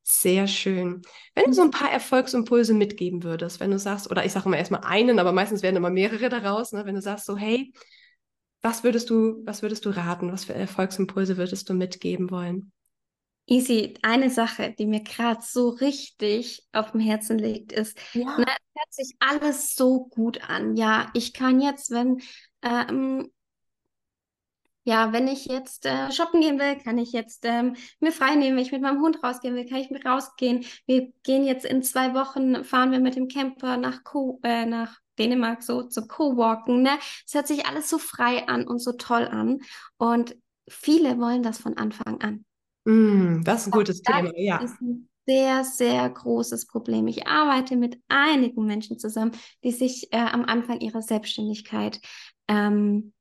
Sehr 0.04 0.48
schön. 0.48 1.02
Wenn 1.34 1.46
du 1.46 1.54
so 1.54 1.64
ein 1.64 1.72
paar 1.72 1.92
Erfolgsimpulse 1.92 2.76
mitgeben 2.76 3.24
würdest, 3.24 3.60
wenn 3.60 3.72
du 3.72 3.80
sagst, 3.80 4.12
oder 4.12 4.24
ich 4.24 4.34
sage 4.34 4.46
immer 4.46 4.58
erstmal 4.58 4.84
einen, 4.84 5.18
aber 5.18 5.32
meistens 5.32 5.64
werden 5.64 5.78
immer 5.78 5.90
mehrere 5.90 6.30
daraus, 6.30 6.74
ne? 6.74 6.86
wenn 6.86 6.94
du 6.94 7.02
sagst 7.02 7.26
so, 7.26 7.38
hey, 7.38 7.74
was 8.62 8.84
würdest 8.84 9.10
du, 9.10 9.42
was 9.46 9.62
würdest 9.62 9.86
du 9.86 9.90
raten? 9.90 10.32
Was 10.32 10.46
für 10.46 10.54
Erfolgsimpulse 10.54 11.38
würdest 11.38 11.70
du 11.70 11.74
mitgeben 11.74 12.30
wollen? 12.30 12.72
Easy, 13.48 13.94
eine 14.02 14.32
Sache, 14.32 14.74
die 14.78 14.88
mir 14.88 15.02
gerade 15.02 15.42
so 15.44 15.70
richtig 15.70 16.64
auf 16.72 16.92
dem 16.92 17.00
Herzen 17.00 17.38
liegt, 17.38 17.72
ist, 17.72 17.98
ja. 18.14 18.38
ne, 18.38 18.46
hört 18.46 18.94
sich 18.94 19.16
alles 19.20 19.76
so 19.76 20.06
gut 20.06 20.50
an. 20.50 20.76
Ja, 20.76 21.12
ich 21.14 21.34
kann 21.34 21.62
jetzt, 21.62 21.92
wenn 21.92 22.22
ähm, 22.64 23.32
ja, 24.86 25.12
wenn 25.12 25.28
ich 25.28 25.46
jetzt 25.48 25.88
äh, 25.88 26.12
shoppen 26.12 26.42
gehen 26.42 26.60
will, 26.60 26.78
kann 26.78 27.00
ich 27.00 27.12
jetzt 27.12 27.44
ähm, 27.44 27.76
mir 28.00 28.12
frei 28.12 28.36
nehmen. 28.36 28.56
Wenn 28.56 28.64
ich 28.64 28.72
mit 28.72 28.84
meinem 28.84 29.02
Hund 29.02 29.24
rausgehen 29.24 29.56
will, 29.56 29.66
kann 29.66 29.80
ich 29.80 29.90
mit 29.90 30.06
rausgehen. 30.06 30.64
Wir 30.86 31.12
gehen 31.24 31.44
jetzt 31.44 31.66
in 31.66 31.82
zwei 31.82 32.14
Wochen, 32.14 32.64
fahren 32.64 32.92
wir 32.92 33.00
mit 33.00 33.16
dem 33.16 33.28
Camper 33.28 33.78
nach, 33.78 34.04
Co 34.04 34.40
äh, 34.44 34.68
nach 34.68 35.00
Dänemark 35.18 35.64
so 35.64 35.84
zum 35.84 36.08
Co-Walken. 36.08 36.84
Ne? 36.84 36.92
Es 37.26 37.34
hört 37.34 37.48
sich 37.48 37.66
alles 37.66 37.90
so 37.90 37.98
frei 37.98 38.48
an 38.48 38.68
und 38.68 38.78
so 38.78 38.92
toll 38.92 39.26
an. 39.26 39.60
Und 39.98 40.38
viele 40.70 41.18
wollen 41.18 41.42
das 41.42 41.58
von 41.58 41.76
Anfang 41.78 42.22
an. 42.22 42.46
Mm, 42.86 43.42
das 43.44 43.62
ist 43.62 43.68
ein 43.68 43.72
gutes 43.72 44.02
Thema, 44.04 44.32
ja. 44.38 44.58
Ist 44.58 44.80
ein 44.82 45.10
sehr, 45.26 45.64
sehr 45.64 46.08
großes 46.08 46.68
Problem. 46.68 47.08
Ich 47.08 47.26
arbeite 47.26 47.76
mit 47.76 48.00
einigen 48.08 48.68
Menschen 48.68 49.00
zusammen, 49.00 49.32
die 49.64 49.72
sich 49.72 50.14
äh, 50.14 50.18
am 50.18 50.46
Anfang 50.46 50.80
ihrer 50.80 51.02
Selbstständigkeit 51.02 52.00
ähm, 52.48 53.14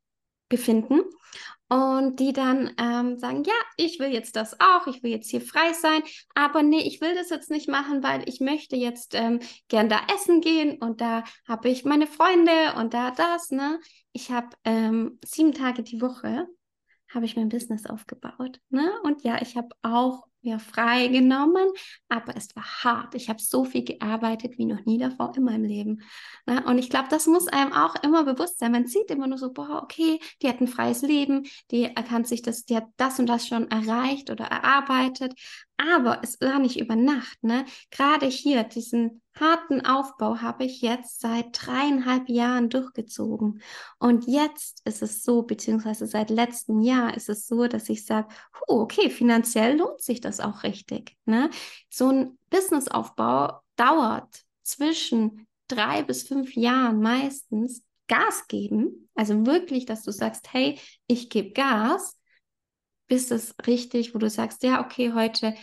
befinden 0.56 1.00
und 1.68 2.20
die 2.20 2.32
dann 2.32 2.72
ähm, 2.78 3.18
sagen, 3.18 3.42
ja, 3.44 3.54
ich 3.76 3.98
will 3.98 4.12
jetzt 4.12 4.36
das 4.36 4.60
auch, 4.60 4.86
ich 4.86 5.02
will 5.02 5.10
jetzt 5.10 5.30
hier 5.30 5.40
frei 5.40 5.72
sein, 5.72 6.02
aber 6.34 6.62
nee, 6.62 6.80
ich 6.80 7.00
will 7.00 7.14
das 7.14 7.30
jetzt 7.30 7.50
nicht 7.50 7.68
machen, 7.68 8.02
weil 8.02 8.28
ich 8.28 8.40
möchte 8.40 8.76
jetzt 8.76 9.14
ähm, 9.14 9.40
gern 9.68 9.88
da 9.88 10.00
essen 10.14 10.40
gehen 10.40 10.78
und 10.80 11.00
da 11.00 11.24
habe 11.48 11.68
ich 11.70 11.84
meine 11.84 12.06
Freunde 12.06 12.74
und 12.76 12.94
da 12.94 13.10
das, 13.10 13.50
ne? 13.50 13.80
Ich 14.12 14.30
habe 14.30 14.50
ähm, 14.64 15.18
sieben 15.24 15.52
Tage 15.52 15.82
die 15.82 16.00
Woche 16.00 16.46
habe 17.12 17.24
ich 17.24 17.36
mein 17.36 17.48
Business 17.48 17.86
aufgebaut, 17.86 18.60
ne? 18.68 18.92
Und 19.02 19.24
ja, 19.24 19.40
ich 19.40 19.56
habe 19.56 19.68
auch 19.82 20.24
mir 20.44 20.58
frei 20.58 21.06
aber 22.08 22.36
es 22.36 22.54
war 22.54 22.84
hart. 22.84 23.14
Ich 23.14 23.28
habe 23.28 23.40
so 23.40 23.64
viel 23.64 23.84
gearbeitet 23.84 24.58
wie 24.58 24.66
noch 24.66 24.84
nie 24.84 24.98
davor 24.98 25.32
in 25.36 25.44
meinem 25.44 25.64
Leben. 25.64 26.02
Ne? 26.46 26.62
Und 26.64 26.78
ich 26.78 26.90
glaube, 26.90 27.08
das 27.10 27.26
muss 27.26 27.48
einem 27.48 27.72
auch 27.72 27.96
immer 28.02 28.24
bewusst 28.24 28.58
sein. 28.58 28.72
Man 28.72 28.86
sieht 28.86 29.10
immer 29.10 29.26
nur 29.26 29.38
so, 29.38 29.52
boah, 29.52 29.82
okay, 29.82 30.20
die 30.42 30.48
hat 30.48 30.60
ein 30.60 30.68
freies 30.68 31.02
Leben, 31.02 31.46
die 31.70 31.92
kann 31.94 32.24
sich 32.24 32.42
das, 32.42 32.64
die 32.64 32.76
hat 32.76 32.86
das 32.96 33.18
und 33.18 33.26
das 33.26 33.46
schon 33.46 33.70
erreicht 33.70 34.30
oder 34.30 34.44
erarbeitet. 34.44 35.34
Aber 35.92 36.20
es 36.22 36.40
war 36.40 36.58
nicht 36.58 36.78
über 36.78 36.96
Nacht. 36.96 37.42
Ne? 37.42 37.64
Gerade 37.90 38.26
hier, 38.26 38.64
diesen 38.64 39.20
harten 39.38 39.84
Aufbau 39.84 40.38
habe 40.38 40.64
ich 40.64 40.80
jetzt 40.80 41.20
seit 41.20 41.46
dreieinhalb 41.52 42.28
Jahren 42.28 42.70
durchgezogen. 42.70 43.60
Und 43.98 44.26
jetzt 44.26 44.80
ist 44.84 45.02
es 45.02 45.22
so, 45.22 45.42
beziehungsweise 45.42 46.06
seit 46.06 46.30
letztem 46.30 46.80
Jahr 46.80 47.14
ist 47.14 47.28
es 47.28 47.46
so, 47.46 47.66
dass 47.66 47.88
ich 47.88 48.06
sage, 48.06 48.28
okay, 48.66 49.10
finanziell 49.10 49.76
lohnt 49.76 50.00
sich 50.00 50.20
das 50.20 50.40
auch 50.40 50.62
richtig. 50.62 51.16
Ne? 51.26 51.50
So 51.90 52.08
ein 52.08 52.38
Businessaufbau 52.50 53.60
dauert 53.76 54.42
zwischen 54.62 55.46
drei 55.68 56.02
bis 56.02 56.22
fünf 56.22 56.54
Jahren 56.54 57.00
meistens 57.00 57.82
Gas 58.06 58.46
geben. 58.48 59.08
Also 59.14 59.46
wirklich, 59.46 59.86
dass 59.86 60.02
du 60.02 60.12
sagst, 60.12 60.52
hey, 60.52 60.78
ich 61.06 61.30
gebe 61.30 61.52
Gas 61.52 62.18
bis 63.06 63.30
es 63.30 63.54
richtig, 63.66 64.14
wo 64.14 64.18
du 64.18 64.30
sagst, 64.30 64.62
ja, 64.62 64.84
okay, 64.84 65.12
heute 65.12 65.54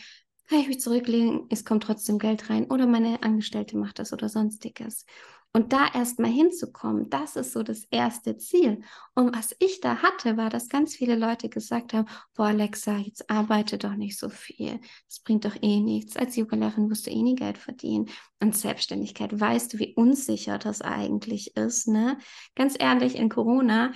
kann 0.48 0.60
ich 0.60 0.68
mich 0.68 0.82
zurücklegen, 0.82 1.48
es 1.50 1.64
kommt 1.64 1.84
trotzdem 1.84 2.20
Geld 2.20 2.50
rein 2.50 2.70
oder 2.70 2.86
meine 2.86 3.24
Angestellte 3.24 3.78
macht 3.78 4.00
das 4.00 4.12
oder 4.12 4.28
sonstiges. 4.28 5.06
Und 5.54 5.74
da 5.74 5.88
erst 5.94 6.18
mal 6.18 6.32
hinzukommen, 6.32 7.10
das 7.10 7.36
ist 7.36 7.52
so 7.52 7.62
das 7.62 7.84
erste 7.92 8.38
Ziel. 8.38 8.82
Und 9.16 9.36
was 9.36 9.54
ich 9.60 9.82
da 9.82 9.98
hatte, 9.98 10.38
war, 10.38 10.50
dass 10.50 10.70
ganz 10.70 10.96
viele 10.96 11.16
Leute 11.16 11.50
gesagt 11.50 11.94
haben, 11.94 12.08
boah, 12.36 12.48
Alexa, 12.48 12.98
jetzt 12.98 13.30
arbeite 13.30 13.78
doch 13.78 13.96
nicht 13.96 14.18
so 14.18 14.30
viel. 14.30 14.80
Das 15.08 15.20
bringt 15.20 15.44
doch 15.44 15.56
eh 15.62 15.82
nichts. 15.82 16.16
Als 16.16 16.38
Yogalehrerin 16.38 16.90
wirst 16.90 17.08
du 17.08 17.12
eh 17.12 17.22
nie 17.22 17.36
Geld 17.36 17.58
verdienen. 17.58 18.10
Und 18.40 18.56
Selbstständigkeit, 18.56 19.38
weißt 19.38 19.74
du, 19.74 19.80
wie 19.80 19.94
unsicher 19.94 20.58
das 20.58 20.82
eigentlich 20.82 21.58
ist, 21.58 21.88
ne? 21.88 22.18
Ganz 22.56 22.76
ehrlich, 22.80 23.16
in 23.16 23.28
Corona, 23.28 23.92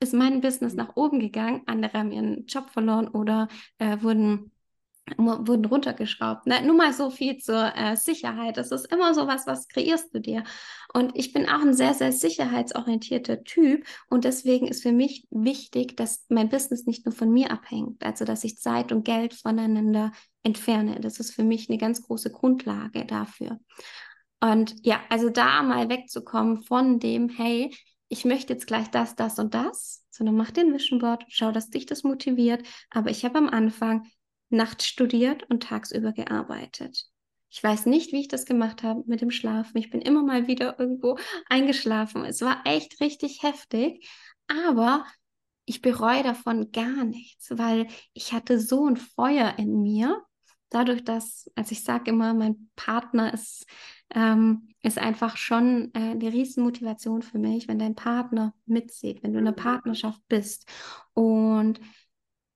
ist 0.00 0.14
mein 0.14 0.40
Business 0.40 0.74
nach 0.74 0.96
oben 0.96 1.20
gegangen, 1.20 1.62
andere 1.66 1.98
haben 1.98 2.12
ihren 2.12 2.46
Job 2.46 2.70
verloren 2.70 3.08
oder 3.08 3.48
äh, 3.78 3.98
wurden 4.00 4.50
wurden 5.16 5.64
runtergeschraubt. 5.64 6.46
Ne? 6.46 6.62
Nur 6.62 6.76
mal 6.76 6.92
so 6.92 7.10
viel 7.10 7.38
zur 7.38 7.72
äh, 7.76 7.96
Sicherheit. 7.96 8.56
Das 8.56 8.70
ist 8.70 8.92
immer 8.92 9.14
so 9.14 9.26
was, 9.26 9.46
was 9.46 9.68
kreierst 9.68 10.14
du 10.14 10.20
dir. 10.20 10.44
Und 10.92 11.16
ich 11.16 11.32
bin 11.32 11.48
auch 11.48 11.60
ein 11.60 11.74
sehr, 11.74 11.94
sehr 11.94 12.12
sicherheitsorientierter 12.12 13.42
Typ. 13.44 13.84
Und 14.08 14.24
deswegen 14.24 14.68
ist 14.68 14.82
für 14.82 14.92
mich 14.92 15.26
wichtig, 15.30 15.96
dass 15.96 16.24
mein 16.28 16.48
Business 16.48 16.86
nicht 16.86 17.06
nur 17.06 17.14
von 17.14 17.30
mir 17.30 17.50
abhängt. 17.50 18.04
Also, 18.04 18.24
dass 18.24 18.44
ich 18.44 18.58
Zeit 18.58 18.92
und 18.92 19.04
Geld 19.04 19.34
voneinander 19.34 20.12
entferne. 20.42 21.00
Das 21.00 21.20
ist 21.20 21.32
für 21.32 21.44
mich 21.44 21.68
eine 21.68 21.78
ganz 21.78 22.02
große 22.02 22.30
Grundlage 22.30 23.04
dafür. 23.04 23.58
Und 24.40 24.74
ja, 24.86 25.00
also 25.10 25.28
da 25.28 25.62
mal 25.62 25.88
wegzukommen 25.90 26.62
von 26.62 26.98
dem, 26.98 27.28
hey, 27.28 27.74
ich 28.10 28.24
möchte 28.24 28.52
jetzt 28.52 28.66
gleich 28.66 28.88
das, 28.90 29.14
das 29.14 29.38
und 29.38 29.54
das, 29.54 30.04
sondern 30.10 30.36
mach 30.36 30.50
den 30.50 30.74
Vision 30.74 30.98
Board, 30.98 31.24
schau, 31.28 31.52
dass 31.52 31.70
dich 31.70 31.86
das 31.86 32.02
motiviert. 32.02 32.66
Aber 32.90 33.08
ich 33.08 33.24
habe 33.24 33.38
am 33.38 33.48
Anfang 33.48 34.06
nachts 34.50 34.86
studiert 34.86 35.48
und 35.48 35.62
tagsüber 35.62 36.12
gearbeitet. 36.12 37.06
Ich 37.50 37.62
weiß 37.62 37.86
nicht, 37.86 38.12
wie 38.12 38.20
ich 38.20 38.28
das 38.28 38.46
gemacht 38.46 38.82
habe 38.82 39.04
mit 39.06 39.20
dem 39.20 39.30
Schlafen. 39.30 39.78
Ich 39.78 39.90
bin 39.90 40.00
immer 40.02 40.24
mal 40.24 40.48
wieder 40.48 40.78
irgendwo 40.78 41.18
eingeschlafen. 41.48 42.24
Es 42.24 42.42
war 42.42 42.62
echt 42.64 43.00
richtig 43.00 43.44
heftig, 43.44 44.08
aber 44.48 45.06
ich 45.64 45.80
bereue 45.80 46.24
davon 46.24 46.72
gar 46.72 47.04
nichts, 47.04 47.46
weil 47.50 47.86
ich 48.12 48.32
hatte 48.32 48.58
so 48.58 48.88
ein 48.88 48.96
Feuer 48.96 49.54
in 49.56 49.82
mir. 49.82 50.20
Dadurch, 50.68 51.04
dass, 51.04 51.48
als 51.54 51.70
ich 51.70 51.84
sage 51.84 52.10
immer, 52.10 52.34
mein 52.34 52.70
Partner 52.74 53.32
ist 53.32 53.66
ähm, 54.14 54.68
ist 54.82 54.98
einfach 54.98 55.36
schon 55.36 55.90
äh, 55.94 55.98
eine 55.98 56.32
Riesenmotivation 56.32 57.22
für 57.22 57.38
mich, 57.38 57.68
wenn 57.68 57.78
dein 57.78 57.94
Partner 57.94 58.54
mitzieht, 58.66 59.22
wenn 59.22 59.32
du 59.32 59.38
in 59.38 59.46
einer 59.46 59.56
Partnerschaft 59.56 60.20
bist. 60.28 60.68
Und 61.14 61.80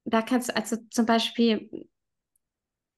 da 0.04 0.22
kannst 0.22 0.48
du 0.50 0.56
also 0.56 0.76
zum 0.90 1.06
Beispiel 1.06 1.88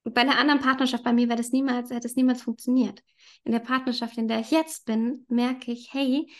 bei 0.04 0.20
einer 0.20 0.38
anderen 0.38 0.60
Partnerschaft 0.60 1.02
bei 1.02 1.12
mir 1.12 1.28
wäre 1.28 1.38
das 1.38 1.50
niemals, 1.50 1.90
hätte 1.90 2.06
es 2.06 2.16
niemals 2.16 2.42
funktioniert. 2.42 3.02
In 3.44 3.52
der 3.52 3.58
Partnerschaft, 3.58 4.16
in 4.18 4.28
der 4.28 4.40
ich 4.40 4.50
jetzt 4.50 4.86
bin, 4.86 5.24
merke 5.28 5.72
ich, 5.72 5.92
hey, 5.92 6.30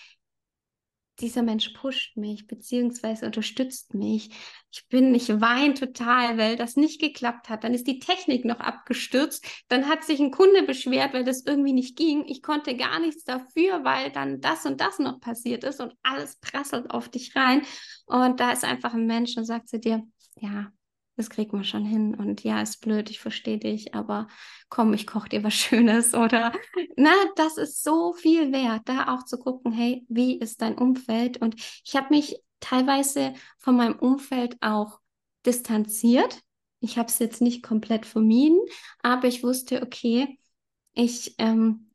dieser 1.20 1.42
Mensch 1.42 1.70
pusht 1.70 2.16
mich, 2.16 2.46
beziehungsweise 2.46 3.26
unterstützt 3.26 3.94
mich. 3.94 4.31
Ich 4.70 4.87
bin, 4.88 5.14
ich 5.14 5.29
weine 5.40 5.74
total, 5.74 6.37
weil 6.38 6.57
das 6.57 6.76
nicht 6.76 7.00
geklappt 7.00 7.48
hat. 7.48 7.64
Dann 7.64 7.74
ist 7.74 7.87
die 7.87 7.98
Technik 7.98 8.44
noch 8.44 8.61
abgestürzt. 8.61 9.46
Dann 9.68 9.88
hat 9.88 10.05
sich 10.05 10.20
ein 10.20 10.31
Kunde 10.31 10.62
beschwert, 10.64 11.14
weil 11.14 11.24
das 11.24 11.44
irgendwie 11.44 11.72
nicht 11.72 11.96
ging. 11.96 12.24
Ich 12.26 12.42
konnte 12.42 12.76
gar 12.76 13.00
nichts 13.00 13.24
dafür, 13.24 13.85
weil 13.85 14.11
dann 14.11 14.40
das 14.40 14.66
und 14.66 14.81
das 14.81 14.98
noch 14.98 15.20
passiert 15.20 15.64
ist 15.64 15.81
und 15.81 15.94
alles 16.02 16.37
prasselt 16.37 16.90
auf 16.90 17.09
dich 17.09 17.35
rein. 17.35 17.62
Und 18.07 18.40
da 18.40 18.52
ist 18.52 18.64
einfach 18.64 18.94
ein 18.94 19.07
Mensch 19.07 19.37
und 19.37 19.44
sagt 19.44 19.68
zu 19.68 19.79
dir, 19.79 20.02
ja, 20.37 20.70
das 21.16 21.31
kriegt 21.31 21.52
man 21.52 21.64
schon 21.64 21.85
hin. 21.85 22.14
Und 22.14 22.44
ja, 22.44 22.61
ist 22.61 22.81
blöd, 22.81 23.11
ich 23.11 23.20
verstehe 23.20 23.59
dich, 23.59 23.94
aber 23.94 24.29
komm, 24.68 24.92
ich 24.92 25.07
koche 25.07 25.29
dir 25.29 25.42
was 25.42 25.55
Schönes 25.55 26.14
oder 26.14 26.52
na, 26.96 27.12
das 27.37 27.57
ist 27.57 27.83
so 27.83 28.12
viel 28.12 28.52
wert, 28.52 28.83
da 28.85 29.14
auch 29.14 29.24
zu 29.24 29.38
gucken, 29.38 29.72
hey, 29.72 30.05
wie 30.09 30.38
ist 30.38 30.62
dein 30.62 30.79
Umfeld? 30.79 31.38
Und 31.38 31.57
ich 31.85 31.96
habe 31.96 32.09
mich 32.11 32.37
teilweise 32.61 33.35
von 33.59 33.76
meinem 33.76 33.98
Umfeld 33.98 34.57
auch 34.61 35.00
distanziert. 35.44 36.42
Ich 36.81 36.98
habe 36.98 37.09
es 37.09 37.18
jetzt 37.18 37.40
nicht 37.40 37.62
komplett 37.62 38.05
vermieden, 38.07 38.61
aber 39.02 39.29
ich 39.29 39.42
wusste, 39.42 39.83
okay, 39.83 40.38
ich, 40.92 41.35
ähm, 41.38 41.90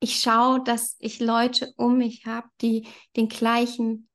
ich 0.00 0.20
schaue, 0.20 0.62
dass 0.62 0.96
ich 1.00 1.18
Leute 1.18 1.72
um 1.76 1.98
mich 1.98 2.26
habe, 2.26 2.48
die 2.60 2.86
den 3.16 3.28
gleichen, 3.28 4.08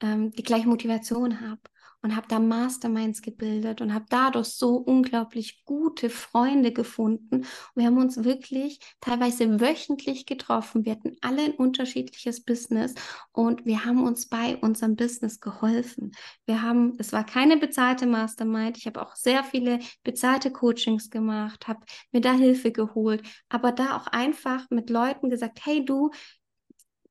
ähm, 0.00 0.30
die 0.32 0.42
gleiche 0.42 0.68
Motivation 0.68 1.40
haben 1.40 1.60
und 2.02 2.14
habe 2.14 2.28
da 2.28 2.38
Masterminds 2.38 3.22
gebildet 3.22 3.80
und 3.80 3.92
habe 3.92 4.04
dadurch 4.08 4.48
so 4.48 4.76
unglaublich 4.76 5.64
gute 5.64 6.10
Freunde 6.10 6.72
gefunden. 6.72 7.38
Und 7.38 7.46
wir 7.74 7.86
haben 7.86 7.98
uns 7.98 8.22
wirklich 8.24 8.78
teilweise 9.00 9.60
wöchentlich 9.60 10.26
getroffen. 10.26 10.84
Wir 10.84 10.92
hatten 10.92 11.16
alle 11.20 11.42
ein 11.42 11.52
unterschiedliches 11.52 12.44
Business 12.44 12.94
und 13.32 13.66
wir 13.66 13.84
haben 13.84 14.04
uns 14.04 14.28
bei 14.28 14.56
unserem 14.56 14.96
Business 14.96 15.40
geholfen. 15.40 16.12
Wir 16.46 16.62
haben, 16.62 16.94
es 16.98 17.12
war 17.12 17.24
keine 17.24 17.56
bezahlte 17.56 18.06
Mastermind. 18.06 18.78
Ich 18.78 18.86
habe 18.86 19.02
auch 19.02 19.16
sehr 19.16 19.42
viele 19.42 19.80
bezahlte 20.04 20.52
Coachings 20.52 21.10
gemacht, 21.10 21.66
habe 21.66 21.80
mir 22.12 22.20
da 22.20 22.32
Hilfe 22.32 22.70
geholt, 22.70 23.22
aber 23.48 23.72
da 23.72 23.96
auch 23.96 24.06
einfach 24.06 24.66
mit 24.70 24.90
Leuten 24.90 25.30
gesagt, 25.30 25.60
hey 25.64 25.84
du, 25.84 26.10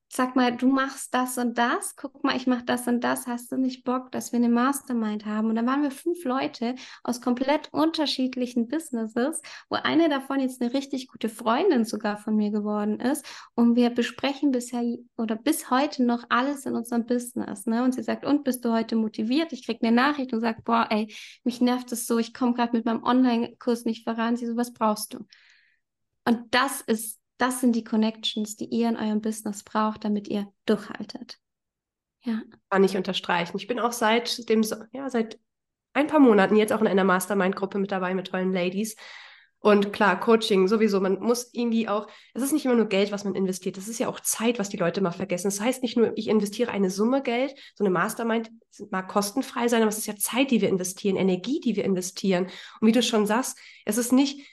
sag 0.10 0.36
mal, 0.36 0.56
du 0.56 0.67
machst 0.67 1.13
das 1.13 1.38
und 1.38 1.58
das, 1.58 1.96
guck 1.96 2.24
mal, 2.24 2.36
ich 2.36 2.48
mache 2.48 2.63
das 2.63 2.88
und 2.88 3.02
das, 3.04 3.28
hast 3.28 3.52
du 3.52 3.58
nicht 3.58 3.84
Bock, 3.84 4.12
dass 4.12 4.32
wir 4.32 4.38
eine 4.38 4.50
Mastermind 4.50 5.26
haben? 5.26 5.50
Und 5.50 5.56
dann 5.56 5.67
waren 5.67 5.84
wir 5.84 5.91
fünf 5.91 6.24
Leute 6.24 6.76
aus 7.04 7.20
komplett 7.22 7.74
unterschiedlichen 7.74 8.67
Businesses, 8.67 9.41
wo 9.70 9.76
eine 9.76 10.08
davon 10.08 10.39
jetzt 10.39 10.62
eine 10.62 10.74
richtig 10.74 11.08
gute 11.10 11.28
Freundin 11.30 11.84
sogar 11.84 12.17
von 12.17 12.36
mir 12.36 12.52
geworden 12.52 13.00
ist. 13.00 13.26
Und 13.54 13.76
wir 13.76 13.89
besprechen 13.89 14.52
bisher 14.52 14.84
oder 15.17 15.36
bis 15.36 15.70
heute 15.70 16.04
noch 16.04 16.24
alles 16.30 16.65
in 16.65 16.76
unserem 16.76 17.06
Business. 17.06 17.65
Ne? 17.65 17.84
Und 17.84 17.93
sie 17.93 18.04
sagt, 18.04 18.26
und 18.26 18.43
bist 18.43 18.63
du 18.63 18.72
heute 18.72 18.96
motiviert? 18.96 19.52
Ich 19.52 19.65
kriege 19.65 19.86
eine 19.86 19.96
Nachricht 19.96 20.34
und 20.34 20.39
sage, 20.39 20.62
boah, 20.63 20.88
ey, 20.89 21.13
mich 21.43 21.60
nervt 21.60 21.91
es 21.91 22.08
so, 22.08 22.17
ich 22.17 22.34
komme 22.34 22.54
gerade 22.54 22.76
mit 22.76 22.86
meinem 22.86 23.04
Online-Kurs 23.04 23.86
nicht 23.86 24.06
voran. 24.06 24.38
Sie 24.38 24.46
so, 24.46 24.56
was 24.56 24.74
brauchst 24.74 25.13
du? 25.13 25.26
Und 26.26 26.54
das 26.54 26.82
ist 26.82 27.20
das 27.38 27.62
sind 27.62 27.76
die 27.76 27.84
Connections, 27.84 28.56
die 28.56 28.65
ihr 28.65 28.89
in 28.89 28.97
eurem 28.97 29.21
Business 29.21 29.63
braucht, 29.63 30.04
damit 30.04 30.28
ihr 30.28 30.52
durchhaltet. 30.65 31.38
Ja. 32.23 32.41
Kann 32.69 32.84
ich 32.84 32.97
unterstreichen. 32.97 33.58
Ich 33.58 33.67
bin 33.67 33.80
auch 33.80 33.93
seit 33.93 34.50
dem, 34.50 34.63
ja, 34.91 35.10
seit 35.10 35.39
ein 35.93 36.08
paar 36.08 36.19
Monaten 36.19 36.56
jetzt 36.56 36.73
auch 36.73 36.82
in 36.82 36.88
einer 36.88 37.04
Mastermind-Gruppe 37.04 37.80
mit 37.80 37.91
dabei 37.91 38.13
mit 38.13 38.28
tollen 38.28 38.54
Ladies. 38.54 38.95
Und 39.60 39.91
klar, 39.91 40.19
Coaching 40.19 40.67
sowieso, 40.67 41.00
man 41.00 41.19
muss 41.19 41.50
irgendwie 41.52 41.89
auch, 41.89 42.08
es 42.34 42.43
ist 42.43 42.54
nicht 42.54 42.65
immer 42.65 42.76
nur 42.76 42.86
Geld, 42.86 43.12
was 43.12 43.23
man 43.23 43.34
investiert, 43.34 43.76
das 43.78 43.88
ist 43.88 43.97
ja 43.97 44.08
auch 44.08 44.19
Zeit, 44.19 44.60
was 44.60 44.69
die 44.69 44.78
Leute 44.78 45.02
mal 45.02 45.12
vergessen. 45.12 45.47
Das 45.47 45.60
heißt 45.60 45.82
nicht 45.82 45.97
nur, 45.97 46.15
ich 46.15 46.28
investiere 46.28 46.71
eine 46.71 46.91
Summe 46.91 47.23
Geld, 47.23 47.56
so 47.73 47.84
eine 47.84 47.89
Mastermind 47.89 48.52
mag 48.91 49.08
kostenfrei 49.08 49.67
sein, 49.67 49.82
aber 49.82 49.89
es 49.89 49.97
ist 49.97 50.06
ja 50.06 50.15
Zeit, 50.15 50.52
die 50.52 50.62
wir 50.62 50.69
investieren, 50.69 51.15
Energie, 51.15 51.60
die 51.60 51.76
wir 51.76 51.86
investieren. 51.86 52.47
Und 52.80 52.88
wie 52.88 52.91
du 52.91 53.02
schon 53.02 53.26
sagst, 53.26 53.58
es 53.86 53.97
ist 53.97 54.12
nicht, 54.12 54.47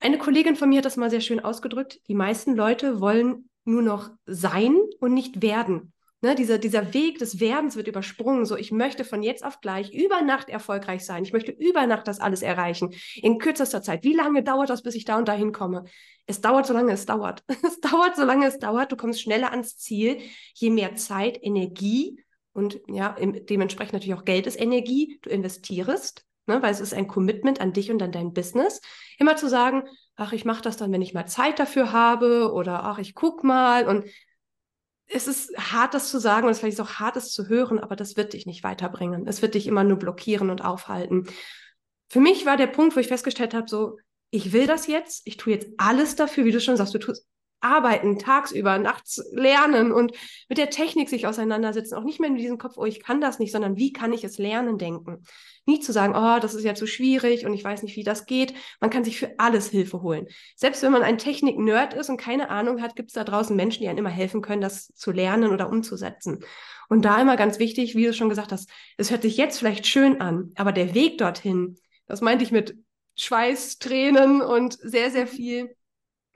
eine 0.00 0.18
Kollegin 0.18 0.56
von 0.56 0.68
mir 0.68 0.78
hat 0.78 0.84
das 0.84 0.96
mal 0.96 1.10
sehr 1.10 1.20
schön 1.20 1.40
ausgedrückt. 1.40 2.00
Die 2.08 2.14
meisten 2.14 2.54
Leute 2.54 3.00
wollen 3.00 3.48
nur 3.64 3.82
noch 3.82 4.10
sein 4.26 4.76
und 4.98 5.14
nicht 5.14 5.42
werden. 5.42 5.92
Ne, 6.22 6.34
dieser, 6.34 6.58
dieser 6.58 6.92
Weg 6.92 7.18
des 7.18 7.40
Werdens 7.40 7.76
wird 7.76 7.88
übersprungen. 7.88 8.44
So, 8.44 8.56
ich 8.56 8.72
möchte 8.72 9.04
von 9.04 9.22
jetzt 9.22 9.42
auf 9.42 9.62
gleich 9.62 9.90
über 9.94 10.20
Nacht 10.20 10.50
erfolgreich 10.50 11.06
sein. 11.06 11.22
Ich 11.22 11.32
möchte 11.32 11.52
über 11.52 11.86
Nacht 11.86 12.08
das 12.08 12.20
alles 12.20 12.42
erreichen. 12.42 12.92
In 13.16 13.38
kürzester 13.38 13.80
Zeit. 13.80 14.04
Wie 14.04 14.12
lange 14.12 14.42
dauert 14.42 14.68
das, 14.68 14.82
bis 14.82 14.94
ich 14.94 15.06
da 15.06 15.16
und 15.16 15.28
dahin 15.28 15.52
komme? 15.52 15.84
Es 16.26 16.42
dauert, 16.42 16.66
solange 16.66 16.92
es 16.92 17.06
dauert. 17.06 17.42
Es 17.66 17.80
dauert, 17.80 18.16
solange 18.16 18.46
es 18.46 18.58
dauert. 18.58 18.92
Du 18.92 18.96
kommst 18.96 19.22
schneller 19.22 19.50
ans 19.50 19.78
Ziel. 19.78 20.18
Je 20.54 20.68
mehr 20.68 20.94
Zeit, 20.96 21.38
Energie 21.40 22.22
und 22.52 22.80
ja, 22.88 23.16
dementsprechend 23.18 23.94
natürlich 23.94 24.14
auch 24.14 24.24
Geld 24.24 24.46
ist 24.46 24.60
Energie, 24.60 25.18
du 25.22 25.30
investierst, 25.30 26.24
ne, 26.50 26.62
weil 26.62 26.72
es 26.72 26.80
ist 26.80 26.92
ein 26.92 27.08
Commitment 27.08 27.60
an 27.60 27.72
dich 27.72 27.90
und 27.90 28.02
an 28.02 28.12
dein 28.12 28.32
Business. 28.32 28.80
Immer 29.18 29.36
zu 29.36 29.48
sagen, 29.48 29.84
ach, 30.16 30.32
ich 30.32 30.44
mache 30.44 30.62
das 30.62 30.76
dann, 30.76 30.92
wenn 30.92 31.02
ich 31.02 31.14
mal 31.14 31.26
Zeit 31.26 31.58
dafür 31.58 31.92
habe 31.92 32.52
oder 32.52 32.84
ach, 32.84 32.98
ich 32.98 33.14
guck 33.14 33.44
mal 33.44 33.88
und 33.88 34.04
es 35.06 35.26
ist 35.26 35.56
hart, 35.56 35.94
das 35.94 36.10
zu 36.10 36.20
sagen 36.20 36.44
und 36.44 36.50
es 36.50 36.58
ist 36.58 36.60
vielleicht 36.60 36.80
auch 36.80 37.00
hart, 37.00 37.16
das 37.16 37.32
zu 37.32 37.48
hören, 37.48 37.78
aber 37.78 37.96
das 37.96 38.16
wird 38.16 38.32
dich 38.32 38.46
nicht 38.46 38.62
weiterbringen. 38.62 39.26
Es 39.26 39.42
wird 39.42 39.54
dich 39.54 39.66
immer 39.66 39.82
nur 39.82 39.98
blockieren 39.98 40.50
und 40.50 40.64
aufhalten. 40.64 41.26
Für 42.08 42.20
mich 42.20 42.46
war 42.46 42.56
der 42.56 42.68
Punkt, 42.68 42.94
wo 42.94 43.00
ich 43.00 43.08
festgestellt 43.08 43.54
habe, 43.54 43.68
so, 43.68 43.98
ich 44.30 44.52
will 44.52 44.66
das 44.66 44.86
jetzt, 44.86 45.22
ich 45.24 45.36
tue 45.36 45.52
jetzt 45.52 45.68
alles 45.78 46.14
dafür, 46.14 46.44
wie 46.44 46.52
du 46.52 46.60
schon 46.60 46.76
sagst, 46.76 46.94
du 46.94 46.98
tust 46.98 47.26
arbeiten, 47.60 48.18
tagsüber, 48.18 48.78
nachts 48.78 49.22
lernen 49.32 49.92
und 49.92 50.12
mit 50.48 50.58
der 50.58 50.70
Technik 50.70 51.08
sich 51.08 51.26
auseinandersetzen. 51.26 51.94
Auch 51.94 52.04
nicht 52.04 52.20
mehr 52.20 52.30
mit 52.30 52.40
diesem 52.40 52.58
Kopf, 52.58 52.74
oh, 52.76 52.84
ich 52.84 53.02
kann 53.02 53.20
das 53.20 53.38
nicht, 53.38 53.52
sondern 53.52 53.76
wie 53.76 53.92
kann 53.92 54.12
ich 54.12 54.24
es 54.24 54.38
lernen, 54.38 54.78
denken. 54.78 55.24
Nie 55.66 55.80
zu 55.80 55.92
sagen, 55.92 56.14
oh, 56.16 56.40
das 56.40 56.54
ist 56.54 56.64
ja 56.64 56.74
zu 56.74 56.86
schwierig 56.86 57.46
und 57.46 57.54
ich 57.54 57.62
weiß 57.62 57.82
nicht, 57.82 57.96
wie 57.96 58.04
das 58.04 58.26
geht. 58.26 58.54
Man 58.80 58.90
kann 58.90 59.04
sich 59.04 59.18
für 59.18 59.34
alles 59.38 59.68
Hilfe 59.68 60.02
holen. 60.02 60.26
Selbst 60.56 60.82
wenn 60.82 60.92
man 60.92 61.02
ein 61.02 61.18
Technik-Nerd 61.18 61.94
ist 61.94 62.08
und 62.08 62.16
keine 62.16 62.50
Ahnung 62.50 62.80
hat, 62.80 62.96
gibt 62.96 63.10
es 63.10 63.14
da 63.14 63.24
draußen 63.24 63.54
Menschen, 63.54 63.82
die 63.82 63.88
einem 63.88 63.98
immer 63.98 64.10
helfen 64.10 64.42
können, 64.42 64.62
das 64.62 64.88
zu 64.94 65.12
lernen 65.12 65.52
oder 65.52 65.68
umzusetzen. 65.68 66.44
Und 66.88 67.04
da 67.04 67.20
immer 67.20 67.36
ganz 67.36 67.58
wichtig, 67.58 67.94
wie 67.94 68.06
du 68.06 68.12
schon 68.12 68.28
gesagt 68.28 68.52
hast, 68.52 68.68
es 68.96 69.10
hört 69.10 69.22
sich 69.22 69.36
jetzt 69.36 69.58
vielleicht 69.58 69.86
schön 69.86 70.20
an, 70.20 70.52
aber 70.56 70.72
der 70.72 70.94
Weg 70.94 71.18
dorthin, 71.18 71.76
das 72.06 72.20
meinte 72.20 72.42
ich 72.42 72.50
mit 72.50 72.76
Schweiß, 73.14 73.78
Tränen 73.78 74.40
und 74.40 74.78
sehr, 74.80 75.10
sehr 75.10 75.26
viel 75.26 75.76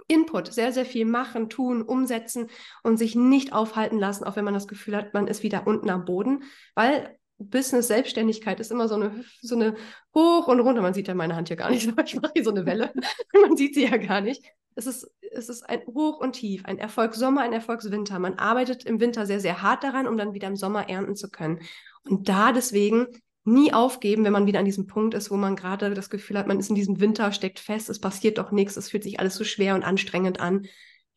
Input, 0.06 0.52
sehr, 0.52 0.72
sehr 0.72 0.84
viel 0.84 1.04
machen, 1.04 1.48
tun, 1.48 1.82
umsetzen 1.82 2.48
und 2.82 2.98
sich 2.98 3.14
nicht 3.14 3.52
aufhalten 3.52 3.98
lassen, 3.98 4.24
auch 4.24 4.36
wenn 4.36 4.44
man 4.44 4.54
das 4.54 4.68
Gefühl 4.68 4.96
hat, 4.96 5.14
man 5.14 5.26
ist 5.26 5.42
wieder 5.42 5.66
unten 5.66 5.90
am 5.90 6.04
Boden, 6.04 6.44
weil 6.74 7.18
Business, 7.38 7.88
Selbstständigkeit 7.88 8.60
ist 8.60 8.70
immer 8.70 8.88
so 8.88 8.94
eine, 8.94 9.24
so 9.40 9.54
eine 9.54 9.74
hoch 10.14 10.46
und 10.46 10.60
runter. 10.60 10.82
Man 10.82 10.94
sieht 10.94 11.08
ja 11.08 11.14
meine 11.14 11.34
Hand 11.36 11.48
hier 11.48 11.56
gar 11.56 11.70
nicht, 11.70 11.86
ich 12.04 12.16
mache 12.16 12.32
hier 12.34 12.44
so 12.44 12.50
eine 12.50 12.66
Welle. 12.66 12.92
man 13.40 13.56
sieht 13.56 13.74
sie 13.74 13.84
ja 13.84 13.96
gar 13.96 14.20
nicht. 14.20 14.42
Es 14.76 14.86
ist, 14.86 15.08
es 15.20 15.48
ist 15.48 15.62
ein 15.62 15.82
Hoch 15.86 16.18
und 16.18 16.32
Tief, 16.32 16.64
ein 16.64 16.78
Erfolgssommer, 16.78 17.42
ein 17.42 17.52
Erfolgswinter. 17.52 18.18
Man 18.18 18.38
arbeitet 18.38 18.84
im 18.84 19.00
Winter 19.00 19.24
sehr, 19.26 19.40
sehr 19.40 19.62
hart 19.62 19.84
daran, 19.84 20.08
um 20.08 20.16
dann 20.16 20.34
wieder 20.34 20.48
im 20.48 20.56
Sommer 20.56 20.88
ernten 20.88 21.16
zu 21.16 21.30
können. 21.30 21.60
Und 22.08 22.28
da 22.28 22.52
deswegen 22.52 23.06
nie 23.44 23.72
aufgeben, 23.72 24.24
wenn 24.24 24.32
man 24.32 24.46
wieder 24.46 24.58
an 24.58 24.64
diesem 24.64 24.86
Punkt 24.86 25.14
ist, 25.14 25.30
wo 25.30 25.36
man 25.36 25.54
gerade 25.54 25.92
das 25.94 26.10
Gefühl 26.10 26.38
hat, 26.38 26.46
man 26.46 26.58
ist 26.58 26.70
in 26.70 26.74
diesem 26.74 27.00
Winter, 27.00 27.30
steckt 27.32 27.58
fest, 27.58 27.90
es 27.90 28.00
passiert 28.00 28.38
doch 28.38 28.50
nichts, 28.50 28.76
es 28.76 28.90
fühlt 28.90 29.04
sich 29.04 29.20
alles 29.20 29.34
so 29.36 29.44
schwer 29.44 29.74
und 29.74 29.84
anstrengend 29.84 30.40
an. 30.40 30.66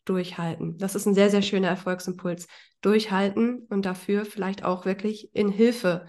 Durchhalten. 0.07 0.77
Das 0.77 0.95
ist 0.95 1.05
ein 1.05 1.13
sehr, 1.13 1.29
sehr 1.29 1.41
schöner 1.41 1.67
Erfolgsimpuls. 1.67 2.47
Durchhalten 2.81 3.67
und 3.69 3.85
dafür 3.85 4.23
vielleicht 4.25 4.63
auch 4.63 4.85
wirklich 4.85 5.35
in 5.35 5.49
Hilfe 5.49 6.07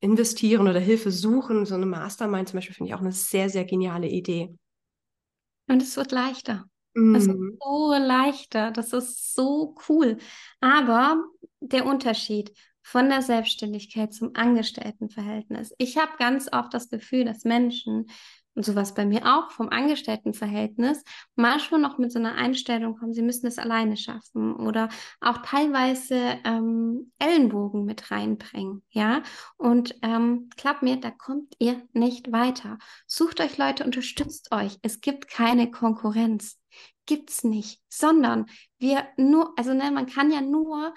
investieren 0.00 0.68
oder 0.68 0.80
Hilfe 0.80 1.10
suchen. 1.10 1.64
So 1.64 1.74
eine 1.74 1.86
Mastermind 1.86 2.48
zum 2.48 2.58
Beispiel 2.58 2.74
finde 2.74 2.90
ich 2.90 2.94
auch 2.94 3.00
eine 3.00 3.12
sehr, 3.12 3.48
sehr 3.48 3.64
geniale 3.64 4.08
Idee. 4.08 4.54
Und 5.68 5.82
es 5.82 5.96
wird 5.96 6.12
leichter. 6.12 6.66
Mm. 6.94 7.14
Es 7.14 7.26
wird 7.26 7.38
mhm. 7.38 7.58
so 7.58 7.94
leichter. 7.94 8.70
Das 8.70 8.92
ist 8.92 9.34
so 9.34 9.74
cool. 9.88 10.18
Aber 10.60 11.24
der 11.60 11.86
Unterschied 11.86 12.52
von 12.84 13.08
der 13.08 13.22
Selbstständigkeit 13.22 14.12
zum 14.12 14.32
Angestelltenverhältnis. 14.34 15.74
Ich 15.78 15.96
habe 15.96 16.12
ganz 16.18 16.52
oft 16.52 16.72
das 16.74 16.90
Gefühl, 16.90 17.24
dass 17.24 17.44
Menschen, 17.44 18.06
und 18.54 18.64
sowas 18.64 18.94
bei 18.94 19.06
mir 19.06 19.22
auch, 19.24 19.50
vom 19.50 19.70
Angestelltenverhältnis, 19.70 21.02
manchmal 21.34 21.80
noch 21.80 21.96
mit 21.98 22.12
so 22.12 22.18
einer 22.18 22.34
Einstellung 22.34 22.96
kommen, 22.96 23.14
sie 23.14 23.22
müssen 23.22 23.46
es 23.46 23.58
alleine 23.58 23.96
schaffen 23.96 24.54
oder 24.54 24.90
auch 25.20 25.38
teilweise 25.38 26.38
ähm, 26.44 27.10
Ellenbogen 27.18 27.86
mit 27.86 28.10
reinbringen, 28.10 28.84
ja. 28.90 29.22
Und 29.56 29.96
ähm, 30.02 30.50
glaubt 30.56 30.82
mir, 30.82 30.96
da 30.96 31.10
kommt 31.10 31.54
ihr 31.58 31.82
nicht 31.94 32.32
weiter. 32.32 32.78
Sucht 33.06 33.40
euch 33.40 33.56
Leute, 33.56 33.82
unterstützt 33.82 34.52
euch. 34.52 34.78
Es 34.82 35.00
gibt 35.00 35.26
keine 35.26 35.70
Konkurrenz. 35.70 36.60
Gibt's 37.06 37.44
nicht, 37.44 37.80
sondern 37.88 38.46
wir 38.78 39.06
nur, 39.16 39.52
also 39.56 39.72
ne, 39.74 39.90
man 39.90 40.06
kann 40.06 40.30
ja 40.30 40.42
nur 40.42 40.94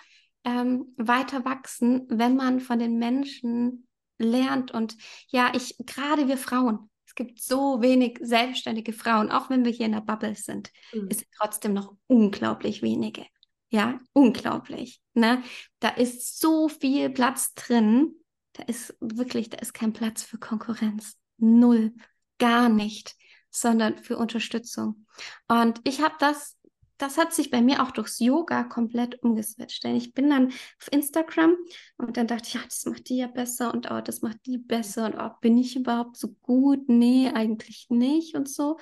ähm, 0.48 0.94
weiter 0.96 1.44
wachsen, 1.44 2.06
wenn 2.10 2.38
man 2.38 2.62
von 2.62 2.80
den 2.80 2.98
Menschen 2.98 3.86
lernt. 4.18 4.72
Und 4.72 4.96
ja, 5.28 5.52
ich, 5.54 5.76
gerade 5.86 6.30
wir 6.30 6.38
Frauen, 6.38 6.90
es 7.06 7.16
gibt 7.16 7.42
so 7.42 7.82
wenig 7.82 8.18
selbstständige 8.22 8.94
Frauen, 8.94 9.30
auch 9.30 9.50
wenn 9.50 9.66
wir 9.66 9.74
hier 9.74 9.88
in 9.88 9.92
der 9.92 10.02
Bubble 10.02 10.36
sind, 10.36 10.72
mhm. 10.94 11.08
es 11.12 11.18
sind 11.18 11.30
trotzdem 11.38 11.74
noch 11.74 11.96
unglaublich 12.08 12.82
wenige. 12.82 13.26
Ja, 13.70 14.00
unglaublich. 14.14 15.02
Ne? 15.14 15.44
Da 15.82 15.90
ist 15.90 16.40
so 16.40 16.70
viel 16.70 17.10
Platz 17.10 17.54
drin. 17.54 18.16
Da 18.54 18.64
ist 18.64 18.96
wirklich, 19.02 19.50
da 19.50 19.58
ist 19.58 19.74
kein 19.74 19.92
Platz 19.92 20.24
für 20.24 20.38
Konkurrenz. 20.38 21.18
Null. 21.38 21.94
Gar 22.40 22.70
nicht. 22.70 23.18
Sondern 23.50 23.98
für 23.98 24.18
Unterstützung. 24.18 25.06
Und 25.50 25.82
ich 25.84 26.02
habe 26.02 26.16
das 26.20 26.57
das 26.98 27.18
hat 27.18 27.34
sich 27.34 27.52
bei 27.52 27.62
mir 27.62 27.84
auch 27.84 27.92
durchs 27.92 28.20
Yoga 28.20 28.64
komplett 28.64 29.22
umgeswitcht. 29.24 29.84
Denn 29.84 29.96
ich 29.96 30.14
bin 30.14 30.30
dann 30.30 30.48
auf 30.48 30.92
Instagram 30.92 31.56
und 31.98 32.18
dann 32.18 32.28
dachte 32.28 32.48
ich, 32.48 32.54
ja, 32.56 32.62
das 32.64 32.86
macht 32.86 33.10
die 33.10 33.18
ja 33.18 33.28
besser 33.28 33.74
und 33.74 33.90
oh, 33.92 34.02
das 34.02 34.22
macht 34.22 34.46
die 34.46 34.58
besser 34.58 35.06
und 35.06 35.16
oh, 35.20 35.30
bin 35.42 35.58
ich 35.58 35.76
überhaupt 35.76 36.18
so 36.18 36.30
gut? 36.42 36.90
Nee, 36.90 37.32
eigentlich 37.34 37.88
nicht 37.90 38.36
und 38.36 38.50
so. 38.50 38.78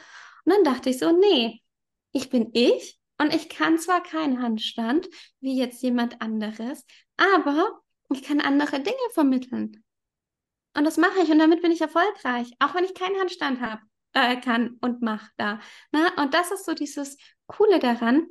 Und 0.45 0.53
dann 0.53 0.63
dachte 0.63 0.89
ich 0.89 0.99
so, 0.99 1.11
nee, 1.11 1.61
ich 2.11 2.29
bin 2.29 2.49
ich 2.53 2.99
und 3.17 3.33
ich 3.33 3.49
kann 3.49 3.77
zwar 3.77 4.01
keinen 4.01 4.41
Handstand 4.41 5.07
wie 5.39 5.57
jetzt 5.57 5.81
jemand 5.81 6.21
anderes, 6.21 6.85
aber 7.17 7.81
ich 8.13 8.23
kann 8.23 8.41
andere 8.41 8.79
Dinge 8.79 8.95
vermitteln. 9.13 9.83
Und 10.77 10.83
das 10.83 10.97
mache 10.97 11.21
ich 11.23 11.29
und 11.29 11.39
damit 11.39 11.61
bin 11.61 11.71
ich 11.71 11.81
erfolgreich, 11.81 12.51
auch 12.59 12.75
wenn 12.75 12.83
ich 12.83 12.93
keinen 12.93 13.19
Handstand 13.19 13.61
habe 13.61 13.81
äh, 14.13 14.37
kann 14.37 14.77
und 14.81 15.01
mache 15.01 15.29
da. 15.37 15.59
Ne? 15.91 16.11
Und 16.17 16.33
das 16.33 16.51
ist 16.51 16.65
so 16.65 16.73
dieses 16.73 17.17
Coole 17.47 17.79
daran, 17.79 18.27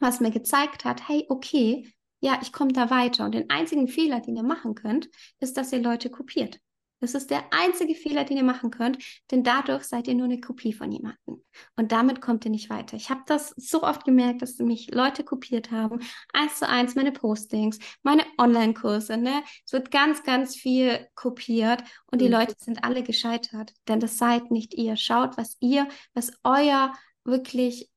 was 0.00 0.20
mir 0.20 0.30
gezeigt 0.30 0.84
hat, 0.84 1.08
hey, 1.08 1.26
okay, 1.28 1.92
ja, 2.20 2.38
ich 2.40 2.52
komme 2.52 2.72
da 2.72 2.90
weiter. 2.90 3.24
Und 3.24 3.34
den 3.34 3.50
einzigen 3.50 3.88
Fehler, 3.88 4.20
den 4.20 4.36
ihr 4.36 4.42
machen 4.42 4.74
könnt, 4.74 5.08
ist, 5.40 5.56
dass 5.56 5.72
ihr 5.72 5.80
Leute 5.80 6.08
kopiert. 6.08 6.60
Das 7.02 7.14
ist 7.14 7.32
der 7.32 7.42
einzige 7.50 7.96
Fehler, 7.96 8.22
den 8.22 8.36
ihr 8.36 8.44
machen 8.44 8.70
könnt, 8.70 8.96
denn 9.32 9.42
dadurch 9.42 9.82
seid 9.82 10.06
ihr 10.06 10.14
nur 10.14 10.26
eine 10.26 10.40
Kopie 10.40 10.72
von 10.72 10.92
jemandem. 10.92 11.42
Und 11.74 11.90
damit 11.90 12.20
kommt 12.20 12.44
ihr 12.44 12.52
nicht 12.52 12.70
weiter. 12.70 12.96
Ich 12.96 13.10
habe 13.10 13.22
das 13.26 13.52
so 13.56 13.82
oft 13.82 14.04
gemerkt, 14.04 14.40
dass 14.40 14.58
mich 14.58 14.94
Leute 14.94 15.24
kopiert 15.24 15.72
haben. 15.72 15.98
Eins 16.32 16.60
zu 16.60 16.68
eins 16.68 16.94
meine 16.94 17.10
Postings, 17.10 17.80
meine 18.04 18.22
Online-Kurse. 18.38 19.16
Ne? 19.16 19.42
Es 19.66 19.72
wird 19.72 19.90
ganz, 19.90 20.22
ganz 20.22 20.54
viel 20.54 21.08
kopiert 21.16 21.82
und 22.06 22.20
die 22.20 22.26
mhm. 22.26 22.34
Leute 22.34 22.54
sind 22.56 22.84
alle 22.84 23.02
gescheitert, 23.02 23.74
denn 23.88 23.98
das 23.98 24.16
seid 24.16 24.52
nicht 24.52 24.72
ihr. 24.74 24.96
Schaut, 24.96 25.36
was 25.36 25.56
ihr, 25.58 25.88
was 26.14 26.30
euer 26.44 26.92
wirklich 27.24 27.90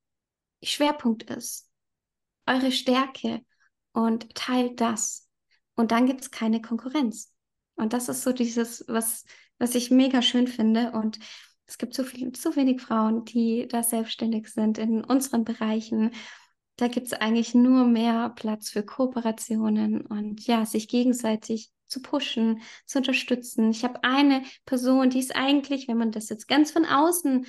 Schwerpunkt 0.64 1.24
ist, 1.24 1.70
eure 2.46 2.72
Stärke 2.72 3.42
und 3.94 4.34
teilt 4.36 4.82
das. 4.82 5.28
Und 5.76 5.92
dann 5.92 6.06
gibt 6.06 6.22
es 6.22 6.32
keine 6.32 6.62
Konkurrenz. 6.62 7.34
Und 7.76 7.94
das 7.94 8.10
ist 8.10 8.24
so 8.24 8.32
dieses, 8.32 8.86
was, 8.88 9.26
was 9.58 9.76
ich 9.76 9.92
mega 9.92 10.22
schön 10.22 10.48
finde. 10.48 10.92
Und 10.92 11.20
es 11.68 11.78
gibt 11.78 11.94
so 11.94 12.04
viel, 12.04 12.36
so 12.36 12.56
wenig 12.56 12.82
Frauen, 12.82 13.26
die 13.26 13.68
da 13.68 13.84
selbstständig 13.84 14.50
sind 14.50 14.78
in 14.78 15.04
unseren 15.04 15.44
Bereichen. 15.44 16.12
Da 16.78 16.88
gibt 16.88 17.08
es 17.08 17.14
eigentlich 17.14 17.56
nur 17.56 17.86
mehr 17.86 18.30
Platz 18.30 18.70
für 18.70 18.84
Kooperationen 18.84 20.02
und 20.06 20.46
ja, 20.46 20.66
sich 20.66 20.88
gegenseitig 20.88 21.72
zu 21.88 22.02
pushen, 22.02 22.62
zu 22.86 23.00
unterstützen. 23.00 23.70
Ich 23.72 23.84
habe 23.84 24.04
eine 24.04 24.44
Person, 24.66 25.10
die 25.10 25.20
ist 25.20 25.36
eigentlich, 25.36 25.88
wenn 25.88 25.98
man 25.98 26.12
das 26.12 26.30
jetzt 26.30 26.48
ganz 26.48 26.72
von 26.72 26.86
außen 26.86 27.46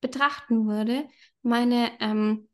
betrachten 0.00 0.66
würde, 0.68 1.08
meine, 1.42 1.92
ähm, 2.00 2.48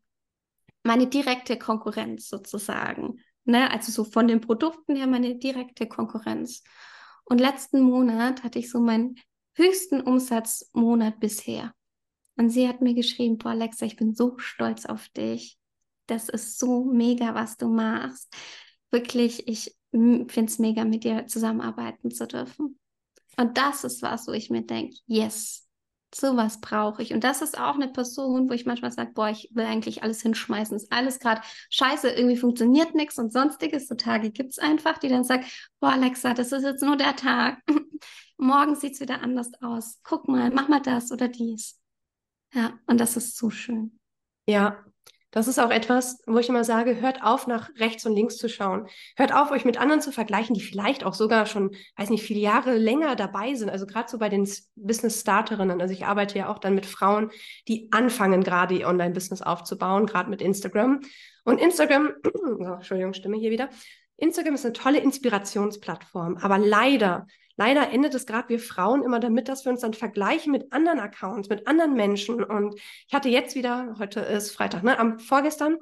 meine 0.83 1.07
direkte 1.07 1.57
Konkurrenz 1.57 2.29
sozusagen. 2.29 3.19
Ne? 3.43 3.69
Also 3.71 3.91
so 3.91 4.03
von 4.03 4.27
den 4.27 4.41
Produkten 4.41 4.95
her 4.95 5.07
meine 5.07 5.37
direkte 5.37 5.87
Konkurrenz. 5.87 6.63
Und 7.25 7.39
letzten 7.39 7.81
Monat 7.81 8.43
hatte 8.43 8.59
ich 8.59 8.69
so 8.69 8.79
meinen 8.79 9.15
höchsten 9.55 10.01
Umsatzmonat 10.01 11.19
bisher. 11.19 11.73
Und 12.37 12.49
sie 12.49 12.67
hat 12.67 12.81
mir 12.81 12.93
geschrieben, 12.93 13.37
boah, 13.37 13.51
Alexa, 13.51 13.85
ich 13.85 13.95
bin 13.95 14.13
so 14.13 14.37
stolz 14.37 14.85
auf 14.85 15.07
dich. 15.09 15.57
Das 16.07 16.29
ist 16.29 16.59
so 16.59 16.83
mega, 16.83 17.33
was 17.33 17.57
du 17.57 17.67
machst. 17.67 18.33
Wirklich, 18.91 19.47
ich 19.47 19.75
finde 19.91 20.45
es 20.45 20.59
mega, 20.59 20.83
mit 20.83 21.03
dir 21.03 21.25
zusammenarbeiten 21.27 22.11
zu 22.11 22.27
dürfen. 22.27 22.77
Und 23.37 23.57
das 23.57 23.83
ist 23.83 24.01
was, 24.01 24.27
wo 24.27 24.33
ich 24.33 24.49
mir 24.49 24.63
denke, 24.63 24.95
yes, 25.07 25.64
Sowas 26.13 26.61
brauche 26.61 27.01
ich. 27.01 27.13
Und 27.13 27.23
das 27.23 27.41
ist 27.41 27.59
auch 27.59 27.75
eine 27.75 27.89
Person, 27.89 28.49
wo 28.49 28.53
ich 28.53 28.65
manchmal 28.65 28.91
sage, 28.91 29.11
boah, 29.13 29.29
ich 29.29 29.49
will 29.53 29.65
eigentlich 29.65 30.03
alles 30.03 30.21
hinschmeißen. 30.21 30.77
Ist 30.77 30.91
alles 30.91 31.19
gerade 31.19 31.41
scheiße, 31.69 32.09
irgendwie 32.09 32.37
funktioniert 32.37 32.95
nichts 32.95 33.17
und 33.17 33.33
sonstiges. 33.33 33.87
So 33.87 33.95
Tage 33.95 34.31
gibt 34.31 34.51
es 34.51 34.59
einfach, 34.59 34.97
die 34.97 35.09
dann 35.09 35.23
sagen, 35.23 35.45
boah, 35.79 35.91
Alexa, 35.91 36.33
das 36.33 36.51
ist 36.51 36.63
jetzt 36.63 36.83
nur 36.83 36.95
der 36.95 37.15
Tag. 37.15 37.61
Morgen 38.37 38.75
sieht 38.75 38.93
es 38.93 38.99
wieder 39.01 39.21
anders 39.21 39.51
aus. 39.61 39.99
Guck 40.03 40.27
mal, 40.27 40.51
mach 40.51 40.67
mal 40.67 40.81
das 40.81 41.11
oder 41.11 41.27
dies. 41.27 41.79
Ja, 42.53 42.79
und 42.87 42.99
das 42.99 43.17
ist 43.17 43.37
so 43.37 43.49
schön. 43.49 43.99
Ja, 44.47 44.85
das 45.35 45.49
ist 45.49 45.59
auch 45.59 45.69
etwas, 45.69 46.23
wo 46.27 46.37
ich 46.37 46.47
immer 46.47 46.63
sage, 46.63 47.01
hört 47.01 47.21
auf, 47.21 47.45
nach 47.45 47.69
rechts 47.77 48.05
und 48.05 48.15
links 48.15 48.37
zu 48.37 48.47
schauen. 48.47 48.87
Hört 49.17 49.33
auf, 49.33 49.51
euch 49.51 49.65
mit 49.65 49.77
anderen 49.77 49.99
zu 49.99 50.13
vergleichen, 50.13 50.53
die 50.53 50.61
vielleicht 50.61 51.03
auch 51.03 51.13
sogar 51.13 51.45
schon, 51.45 51.75
weiß 51.97 52.09
nicht, 52.09 52.23
viele 52.23 52.39
Jahre 52.39 52.77
länger 52.77 53.17
dabei 53.17 53.53
sind. 53.53 53.69
Also 53.69 53.85
gerade 53.85 54.09
so 54.09 54.17
bei 54.17 54.29
den 54.29 54.49
Business-Starterinnen. 54.77 55.81
Also 55.81 55.93
ich 55.93 56.05
arbeite 56.05 56.39
ja 56.39 56.47
auch 56.47 56.57
dann 56.57 56.73
mit 56.73 56.85
Frauen, 56.85 57.31
die 57.67 57.89
anfangen, 57.91 58.45
gerade 58.45 58.75
ihr 58.75 58.87
Online-Business 58.87 59.41
aufzubauen, 59.41 60.05
gerade 60.05 60.29
mit 60.29 60.41
Instagram. 60.41 61.01
Und 61.43 61.59
Instagram, 61.59 62.13
oh, 62.33 62.75
Entschuldigung, 62.75 63.13
Stimme 63.13 63.35
hier 63.35 63.51
wieder. 63.51 63.67
Instagram 64.15 64.53
ist 64.53 64.63
eine 64.63 64.71
tolle 64.71 64.99
Inspirationsplattform, 64.99 66.37
aber 66.37 66.59
leider 66.59 67.27
leider 67.57 67.91
endet 67.91 68.13
es 68.15 68.25
gerade 68.25 68.49
wir 68.49 68.59
Frauen 68.59 69.03
immer 69.03 69.19
damit, 69.19 69.47
dass 69.49 69.65
wir 69.65 69.71
uns 69.71 69.81
dann 69.81 69.93
vergleichen 69.93 70.51
mit 70.51 70.71
anderen 70.71 70.99
Accounts, 70.99 71.49
mit 71.49 71.67
anderen 71.67 71.93
Menschen. 71.93 72.43
Und 72.43 72.79
ich 73.07 73.13
hatte 73.13 73.29
jetzt 73.29 73.55
wieder, 73.55 73.95
heute 73.99 74.19
ist 74.21 74.51
Freitag, 74.51 74.83
ne, 74.83 74.99
am 74.99 75.19
vorgestern 75.19 75.77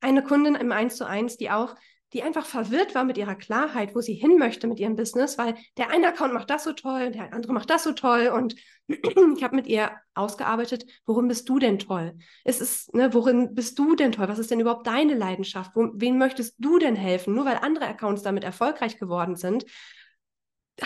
eine 0.00 0.22
Kundin 0.22 0.54
im 0.54 0.72
1 0.72 0.96
zu 0.96 1.06
1, 1.06 1.36
die 1.36 1.50
auch 1.50 1.74
die 2.14 2.22
einfach 2.22 2.46
verwirrt 2.46 2.94
war 2.94 3.04
mit 3.04 3.18
ihrer 3.18 3.34
Klarheit, 3.34 3.94
wo 3.94 4.00
sie 4.00 4.14
hin 4.14 4.38
möchte 4.38 4.68
mit 4.68 4.78
ihrem 4.78 4.94
Business, 4.94 5.36
weil 5.36 5.56
der 5.76 5.90
eine 5.90 6.06
Account 6.06 6.32
macht 6.32 6.48
das 6.48 6.62
so 6.62 6.72
toll, 6.72 7.10
der 7.10 7.32
andere 7.32 7.52
macht 7.52 7.68
das 7.70 7.82
so 7.82 7.92
toll 7.92 8.28
und 8.28 8.54
ich 8.86 9.42
habe 9.42 9.56
mit 9.56 9.66
ihr 9.66 9.90
ausgearbeitet, 10.14 10.86
worin 11.06 11.26
bist 11.26 11.48
du 11.48 11.58
denn 11.58 11.80
toll? 11.80 12.16
Es 12.44 12.60
ist, 12.60 12.94
ne, 12.94 13.12
worin 13.12 13.54
bist 13.56 13.78
du 13.80 13.96
denn 13.96 14.12
toll? 14.12 14.28
Was 14.28 14.38
ist 14.38 14.52
denn 14.52 14.60
überhaupt 14.60 14.86
deine 14.86 15.14
Leidenschaft? 15.14 15.72
Wo, 15.74 15.90
wen 15.94 16.16
möchtest 16.16 16.54
du 16.58 16.78
denn 16.78 16.94
helfen? 16.94 17.34
Nur 17.34 17.46
weil 17.46 17.56
andere 17.56 17.86
Accounts 17.86 18.22
damit 18.22 18.44
erfolgreich 18.44 18.96
geworden 18.98 19.34
sind, 19.34 19.64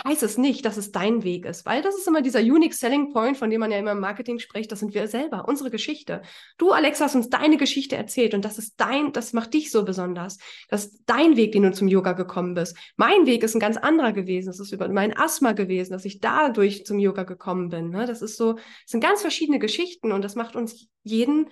heißt 0.05 0.21
es 0.23 0.37
nicht, 0.37 0.65
dass 0.65 0.77
es 0.77 0.91
dein 0.91 1.23
Weg 1.23 1.45
ist, 1.45 1.65
weil 1.65 1.81
das 1.81 1.97
ist 1.97 2.07
immer 2.07 2.21
dieser 2.21 2.39
Unique 2.39 2.73
Selling 2.73 3.11
Point, 3.11 3.37
von 3.37 3.49
dem 3.49 3.59
man 3.59 3.71
ja 3.71 3.79
immer 3.79 3.93
im 3.93 3.99
Marketing 3.99 4.39
spricht, 4.39 4.71
das 4.71 4.79
sind 4.79 4.93
wir 4.93 5.07
selber, 5.07 5.47
unsere 5.47 5.71
Geschichte. 5.71 6.21
Du, 6.57 6.71
Alex, 6.71 7.01
hast 7.01 7.15
uns 7.15 7.29
deine 7.29 7.57
Geschichte 7.57 7.95
erzählt 7.95 8.33
und 8.33 8.45
das 8.45 8.57
ist 8.57 8.75
dein, 8.77 9.13
das 9.13 9.33
macht 9.33 9.53
dich 9.53 9.71
so 9.71 9.83
besonders. 9.83 10.37
Das 10.69 10.85
ist 10.85 11.03
dein 11.07 11.35
Weg, 11.37 11.53
den 11.53 11.63
du 11.63 11.71
zum 11.71 11.87
Yoga 11.87 12.13
gekommen 12.13 12.53
bist. 12.53 12.77
Mein 12.97 13.25
Weg 13.25 13.43
ist 13.43 13.55
ein 13.55 13.59
ganz 13.59 13.77
anderer 13.77 14.11
gewesen. 14.11 14.47
Das 14.47 14.59
ist 14.59 14.71
über 14.71 14.87
mein 14.89 15.17
Asthma 15.17 15.53
gewesen, 15.53 15.93
dass 15.93 16.05
ich 16.05 16.19
dadurch 16.19 16.85
zum 16.85 16.99
Yoga 16.99 17.23
gekommen 17.23 17.69
bin. 17.69 17.89
Ne? 17.89 18.05
Das 18.05 18.21
ist 18.21 18.37
so, 18.37 18.53
das 18.53 18.63
sind 18.85 19.01
ganz 19.01 19.21
verschiedene 19.21 19.59
Geschichten 19.59 20.11
und 20.11 20.23
das 20.23 20.35
macht 20.35 20.55
uns 20.55 20.87
jeden 21.03 21.49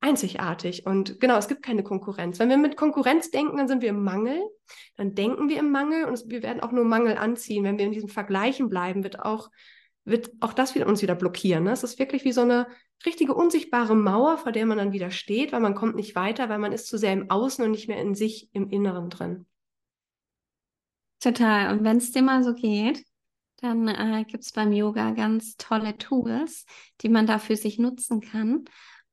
einzigartig. 0.00 0.86
Und 0.86 1.20
genau, 1.20 1.36
es 1.36 1.48
gibt 1.48 1.62
keine 1.62 1.82
Konkurrenz. 1.82 2.38
Wenn 2.38 2.48
wir 2.48 2.56
mit 2.56 2.76
Konkurrenz 2.76 3.30
denken, 3.30 3.56
dann 3.56 3.68
sind 3.68 3.82
wir 3.82 3.88
im 3.90 4.02
Mangel. 4.02 4.40
Dann 4.96 5.14
denken 5.14 5.48
wir 5.48 5.58
im 5.58 5.70
Mangel 5.70 6.04
und 6.04 6.22
wir 6.26 6.42
werden 6.42 6.60
auch 6.60 6.72
nur 6.72 6.84
Mangel 6.84 7.16
anziehen. 7.16 7.64
Wenn 7.64 7.78
wir 7.78 7.86
in 7.86 7.92
diesen 7.92 8.08
Vergleichen 8.08 8.68
bleiben, 8.68 9.02
wird 9.02 9.20
auch, 9.20 9.50
wird 10.04 10.30
auch 10.40 10.52
das 10.52 10.74
wieder 10.74 10.86
uns 10.86 11.02
wieder 11.02 11.14
blockieren. 11.14 11.64
Ne? 11.64 11.72
Es 11.72 11.82
ist 11.82 11.98
wirklich 11.98 12.24
wie 12.24 12.32
so 12.32 12.42
eine 12.42 12.68
richtige 13.04 13.34
unsichtbare 13.34 13.94
Mauer, 13.94 14.38
vor 14.38 14.52
der 14.52 14.66
man 14.66 14.78
dann 14.78 14.92
wieder 14.92 15.10
steht, 15.10 15.52
weil 15.52 15.60
man 15.60 15.74
kommt 15.74 15.96
nicht 15.96 16.14
weiter, 16.14 16.48
weil 16.48 16.58
man 16.58 16.72
ist 16.72 16.86
zu 16.86 16.98
sehr 16.98 17.12
im 17.12 17.30
Außen 17.30 17.64
und 17.64 17.70
nicht 17.70 17.88
mehr 17.88 18.00
in 18.00 18.14
sich, 18.14 18.48
im 18.52 18.70
Inneren 18.70 19.10
drin. 19.10 19.46
Total. 21.20 21.72
Und 21.72 21.84
wenn 21.84 21.96
es 21.96 22.12
dir 22.12 22.22
mal 22.22 22.44
so 22.44 22.54
geht, 22.54 23.04
dann 23.60 23.88
äh, 23.88 24.24
gibt 24.24 24.44
es 24.44 24.52
beim 24.52 24.72
Yoga 24.72 25.10
ganz 25.10 25.56
tolle 25.56 25.98
Tools, 25.98 26.64
die 27.00 27.08
man 27.08 27.26
da 27.26 27.40
für 27.40 27.56
sich 27.56 27.78
nutzen 27.78 28.20
kann. 28.20 28.64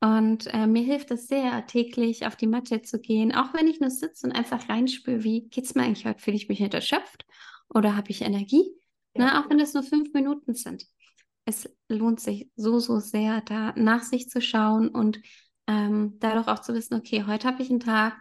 Und 0.01 0.53
äh, 0.53 0.67
mir 0.67 0.83
hilft 0.83 1.11
es 1.11 1.27
sehr, 1.27 1.65
täglich 1.67 2.25
auf 2.27 2.35
die 2.35 2.47
Matte 2.47 2.81
zu 2.81 2.99
gehen, 2.99 3.33
auch 3.33 3.53
wenn 3.53 3.67
ich 3.67 3.79
nur 3.79 3.89
sitze 3.89 4.27
und 4.27 4.33
einfach 4.33 4.69
reinspüre, 4.69 5.23
wie 5.23 5.47
geht 5.47 5.65
es 5.65 5.75
mir 5.75 5.83
eigentlich 5.83 6.05
heute? 6.05 6.19
Fühle 6.19 6.37
ich 6.37 6.49
mich 6.49 6.61
erschöpft 6.61 7.25
oder 7.69 7.95
habe 7.95 8.11
ich 8.11 8.21
Energie? 8.21 8.69
Ja. 9.15 9.25
Na, 9.25 9.41
auch 9.41 9.49
wenn 9.49 9.59
es 9.59 9.73
nur 9.73 9.83
fünf 9.83 10.13
Minuten 10.13 10.53
sind. 10.53 10.85
Es 11.45 11.69
lohnt 11.87 12.19
sich 12.19 12.49
so, 12.55 12.79
so 12.79 12.99
sehr, 12.99 13.41
da 13.41 13.73
nach 13.75 14.03
sich 14.03 14.29
zu 14.29 14.41
schauen 14.41 14.89
und 14.89 15.21
ähm, 15.67 16.17
dadurch 16.19 16.47
auch 16.47 16.59
zu 16.59 16.73
wissen, 16.73 16.95
okay, 16.95 17.23
heute 17.25 17.47
habe 17.47 17.61
ich 17.63 17.69
einen 17.69 17.79
Tag, 17.79 18.17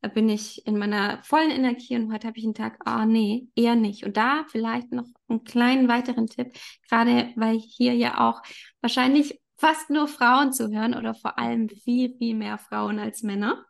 da 0.00 0.08
bin 0.08 0.28
ich 0.28 0.66
in 0.66 0.76
meiner 0.76 1.22
vollen 1.22 1.50
Energie 1.50 1.96
und 1.96 2.12
heute 2.12 2.26
habe 2.26 2.38
ich 2.38 2.44
einen 2.44 2.54
Tag, 2.54 2.78
oh 2.86 3.04
nee, 3.06 3.48
eher 3.54 3.76
nicht. 3.76 4.04
Und 4.04 4.16
da 4.16 4.44
vielleicht 4.48 4.92
noch 4.92 5.06
einen 5.28 5.44
kleinen 5.44 5.88
weiteren 5.88 6.26
Tipp, 6.26 6.52
gerade 6.90 7.32
weil 7.36 7.58
hier 7.58 7.94
ja 7.94 8.28
auch 8.28 8.42
wahrscheinlich 8.82 9.40
fast 9.56 9.90
nur 9.90 10.08
Frauen 10.08 10.52
zuhören 10.52 10.94
oder 10.94 11.14
vor 11.14 11.38
allem 11.38 11.68
viel, 11.68 12.14
viel 12.16 12.34
mehr 12.34 12.58
Frauen 12.58 12.98
als 12.98 13.22
Männer. 13.22 13.64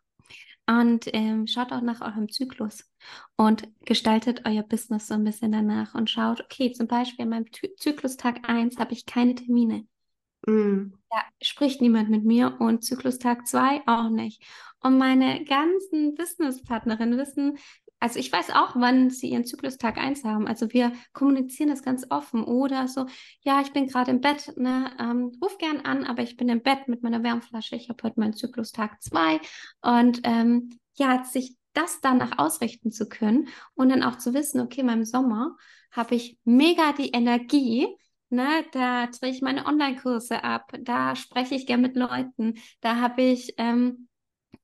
Und 0.67 1.07
ähm, 1.13 1.45
schaut 1.45 1.71
auch 1.71 1.81
nach 1.81 2.01
eurem 2.01 2.27
Zyklus 2.27 2.83
und 3.37 3.67
gestaltet 3.85 4.41
euer 4.45 4.63
Business 4.63 5.07
so 5.07 5.13
ein 5.13 5.23
bisschen 5.23 5.51
danach 5.51 5.93
und 5.93 6.09
schaut, 6.09 6.41
okay, 6.41 6.71
zum 6.71 6.87
Beispiel 6.87 7.23
an 7.23 7.29
meinem 7.29 7.45
Zyklus 7.77 8.17
Tag 8.17 8.49
1 8.49 8.77
habe 8.77 8.93
ich 8.93 9.05
keine 9.05 9.35
Termine. 9.35 9.85
Mm. 10.47 10.93
Da 11.11 11.17
spricht 11.41 11.81
niemand 11.81 12.09
mit 12.09 12.23
mir 12.23 12.57
und 12.59 12.83
Zyklus 12.83 13.19
Tag 13.19 13.47
2 13.47 13.83
auch 13.85 14.09
nicht. 14.09 14.43
Und 14.81 14.97
meine 14.97 15.43
ganzen 15.45 16.15
Businesspartnerinnen 16.15 17.17
wissen, 17.19 17.57
also 17.99 18.19
ich 18.19 18.31
weiß 18.31 18.51
auch, 18.51 18.75
wann 18.75 19.09
sie 19.09 19.29
ihren 19.29 19.45
Zyklus 19.45 19.77
Tag 19.77 19.97
1 19.97 20.23
haben. 20.23 20.47
Also 20.47 20.71
wir 20.73 20.91
kommunizieren 21.13 21.69
das 21.69 21.81
ganz 21.81 22.05
offen. 22.09 22.43
Oder 22.43 22.87
so, 22.87 23.05
ja, 23.41 23.61
ich 23.61 23.71
bin 23.73 23.87
gerade 23.87 24.11
im 24.11 24.21
Bett, 24.21 24.53
ne, 24.57 24.91
ähm, 24.99 25.31
ruf 25.41 25.57
gern 25.57 25.81
an, 25.81 26.03
aber 26.03 26.21
ich 26.21 26.37
bin 26.37 26.49
im 26.49 26.61
Bett 26.61 26.87
mit 26.87 27.03
meiner 27.03 27.23
Wärmflasche. 27.23 27.75
Ich 27.75 27.89
habe 27.89 28.03
heute 28.03 28.19
meinen 28.19 28.33
Zyklus 28.33 28.71
Tag 28.71 29.01
2. 29.01 29.39
Und 29.81 30.21
ähm, 30.23 30.77
ja, 30.95 31.23
sich 31.23 31.55
das 31.73 31.99
danach 32.01 32.37
ausrichten 32.37 32.91
zu 32.91 33.09
können 33.09 33.49
und 33.73 33.89
dann 33.89 34.03
auch 34.03 34.17
zu 34.17 34.33
wissen, 34.33 34.61
okay, 34.61 34.81
in 34.81 34.87
meinem 34.87 35.05
Sommer 35.05 35.55
habe 35.91 36.15
ich 36.15 36.37
mega 36.43 36.93
die 36.93 37.09
Energie, 37.09 37.87
Ne, 38.31 38.65
da 38.71 39.05
drehe 39.05 39.29
ich 39.29 39.43
meine 39.43 39.67
Online-Kurse 39.67 40.43
ab, 40.43 40.73
da 40.81 41.15
spreche 41.15 41.53
ich 41.53 41.67
gern 41.67 41.81
mit 41.81 41.95
Leuten, 41.95 42.55
da 42.81 42.99
habe 42.99 43.21
ich 43.21 43.53
ähm, 43.57 44.07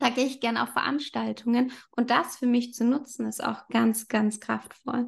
da 0.02 0.10
gehe 0.10 0.26
ich 0.26 0.40
gerne 0.40 0.64
auf 0.64 0.70
Veranstaltungen 0.70 1.72
und 1.92 2.10
das 2.10 2.38
für 2.38 2.48
mich 2.48 2.74
zu 2.74 2.84
nutzen 2.84 3.28
ist 3.28 3.44
auch 3.44 3.68
ganz, 3.68 4.08
ganz 4.08 4.40
kraftvoll. 4.40 5.08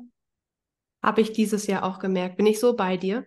Habe 1.02 1.22
ich 1.22 1.34
dieses 1.34 1.66
Jahr 1.68 1.84
auch 1.84 2.00
gemerkt. 2.00 2.38
Bin 2.38 2.46
ich 2.46 2.60
so 2.60 2.76
bei 2.76 2.96
dir? 2.96 3.26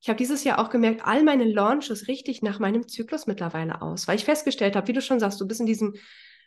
Ich 0.00 0.08
habe 0.08 0.16
dieses 0.16 0.44
Jahr 0.44 0.60
auch 0.60 0.70
gemerkt, 0.70 1.04
all 1.04 1.24
meine 1.24 1.44
Launches 1.44 2.06
richtig 2.06 2.40
nach 2.40 2.60
meinem 2.60 2.86
Zyklus 2.86 3.26
mittlerweile 3.26 3.82
aus, 3.82 4.06
weil 4.06 4.14
ich 4.14 4.24
festgestellt 4.24 4.76
habe, 4.76 4.86
wie 4.86 4.92
du 4.92 5.02
schon 5.02 5.18
sagst, 5.18 5.40
du 5.40 5.46
bist 5.48 5.60
in 5.60 5.66
diesem 5.66 5.94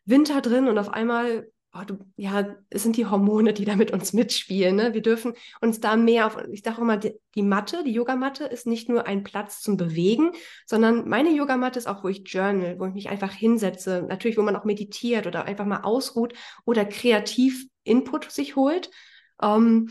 Winter 0.05 0.41
drin 0.41 0.69
und 0.69 0.77
auf 0.77 0.89
einmal 0.89 1.51
oh, 1.73 1.83
du, 1.85 1.99
ja, 2.17 2.55
es 2.69 2.83
sind 2.83 2.97
die 2.97 3.05
Hormone, 3.05 3.53
die 3.53 3.65
da 3.65 3.75
mit 3.75 3.91
uns 3.91 4.13
mitspielen. 4.13 4.75
Ne? 4.75 4.93
Wir 4.93 5.01
dürfen 5.01 5.33
uns 5.61 5.79
da 5.79 5.95
mehr 5.95 6.27
auf, 6.27 6.37
ich 6.51 6.63
sage 6.63 6.81
immer, 6.81 6.97
die, 6.97 7.13
die 7.35 7.43
Matte, 7.43 7.83
die 7.83 7.93
Yogamatte 7.93 8.43
ist 8.45 8.67
nicht 8.67 8.89
nur 8.89 9.07
ein 9.07 9.23
Platz 9.23 9.61
zum 9.61 9.77
Bewegen, 9.77 10.31
sondern 10.65 11.07
meine 11.07 11.31
Yogamatte 11.31 11.79
ist 11.79 11.87
auch, 11.87 12.03
wo 12.03 12.09
ich 12.09 12.23
journal, 12.25 12.77
wo 12.79 12.85
ich 12.85 12.93
mich 12.93 13.09
einfach 13.09 13.31
hinsetze, 13.31 14.05
natürlich, 14.07 14.37
wo 14.37 14.41
man 14.41 14.55
auch 14.55 14.65
meditiert 14.65 15.27
oder 15.27 15.45
einfach 15.45 15.65
mal 15.65 15.81
ausruht 15.81 16.33
oder 16.65 16.85
kreativ 16.85 17.65
Input 17.83 18.29
sich 18.31 18.55
holt. 18.55 18.91
Ähm, 19.41 19.89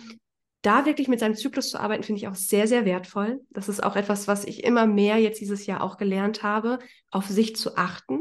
da 0.62 0.84
wirklich 0.84 1.08
mit 1.08 1.20
seinem 1.20 1.34
Zyklus 1.34 1.70
zu 1.70 1.80
arbeiten, 1.80 2.02
finde 2.02 2.18
ich 2.20 2.28
auch 2.28 2.34
sehr, 2.34 2.66
sehr 2.66 2.84
wertvoll. 2.84 3.40
Das 3.48 3.70
ist 3.70 3.82
auch 3.82 3.96
etwas, 3.96 4.28
was 4.28 4.44
ich 4.44 4.64
immer 4.64 4.86
mehr 4.86 5.16
jetzt 5.16 5.40
dieses 5.40 5.64
Jahr 5.64 5.82
auch 5.82 5.96
gelernt 5.96 6.42
habe, 6.42 6.78
auf 7.10 7.26
sich 7.26 7.56
zu 7.56 7.76
achten. 7.76 8.20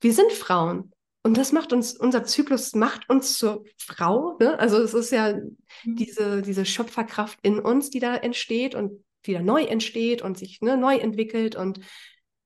Wir 0.00 0.14
sind 0.14 0.32
Frauen. 0.32 0.92
Und 1.26 1.36
das 1.36 1.50
macht 1.50 1.72
uns, 1.72 1.96
unser 1.96 2.22
Zyklus 2.22 2.76
macht 2.76 3.10
uns 3.10 3.36
zur 3.36 3.64
Frau. 3.78 4.36
Ne? 4.38 4.56
Also 4.60 4.78
es 4.78 4.94
ist 4.94 5.10
ja 5.10 5.32
mhm. 5.32 5.96
diese, 5.96 6.40
diese 6.40 6.64
Schöpferkraft 6.64 7.40
in 7.42 7.58
uns, 7.58 7.90
die 7.90 7.98
da 7.98 8.14
entsteht 8.14 8.76
und 8.76 9.02
wieder 9.24 9.40
neu 9.40 9.64
entsteht 9.64 10.22
und 10.22 10.38
sich 10.38 10.60
ne, 10.60 10.76
neu 10.76 10.94
entwickelt. 10.94 11.56
Und 11.56 11.80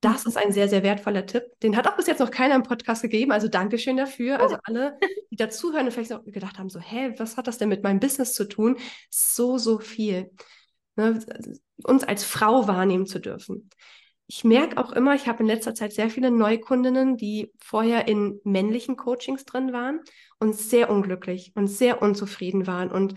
das 0.00 0.24
ist 0.24 0.38
ein 0.38 0.52
sehr, 0.52 0.66
sehr 0.66 0.82
wertvoller 0.82 1.26
Tipp. 1.26 1.42
Den 1.62 1.76
hat 1.76 1.88
auch 1.88 1.96
bis 1.96 2.06
jetzt 2.06 2.20
noch 2.20 2.30
keiner 2.30 2.54
im 2.54 2.62
Podcast 2.62 3.02
gegeben. 3.02 3.32
Also 3.32 3.48
Dankeschön 3.48 3.98
dafür. 3.98 4.40
Also 4.40 4.56
alle, 4.64 4.98
die 5.30 5.36
dazuhören 5.36 5.84
und 5.84 5.92
vielleicht 5.92 6.14
auch 6.14 6.24
gedacht 6.24 6.58
haben, 6.58 6.70
so, 6.70 6.80
hä, 6.80 7.12
was 7.18 7.36
hat 7.36 7.48
das 7.48 7.58
denn 7.58 7.68
mit 7.68 7.82
meinem 7.82 8.00
Business 8.00 8.32
zu 8.32 8.48
tun? 8.48 8.78
So, 9.10 9.58
so 9.58 9.78
viel. 9.78 10.30
Ne? 10.96 11.22
Uns 11.84 12.02
als 12.02 12.24
Frau 12.24 12.66
wahrnehmen 12.66 13.04
zu 13.04 13.18
dürfen 13.18 13.68
ich 14.32 14.44
merke 14.44 14.78
auch 14.78 14.92
immer, 14.92 15.16
ich 15.16 15.26
habe 15.26 15.40
in 15.40 15.48
letzter 15.48 15.74
Zeit 15.74 15.92
sehr 15.92 16.08
viele 16.08 16.30
Neukundinnen, 16.30 17.16
die 17.16 17.52
vorher 17.58 18.06
in 18.06 18.40
männlichen 18.44 18.96
Coachings 18.96 19.44
drin 19.44 19.72
waren 19.72 20.02
und 20.38 20.54
sehr 20.54 20.88
unglücklich 20.88 21.50
und 21.56 21.66
sehr 21.66 22.00
unzufrieden 22.00 22.68
waren 22.68 22.92
und 22.92 23.16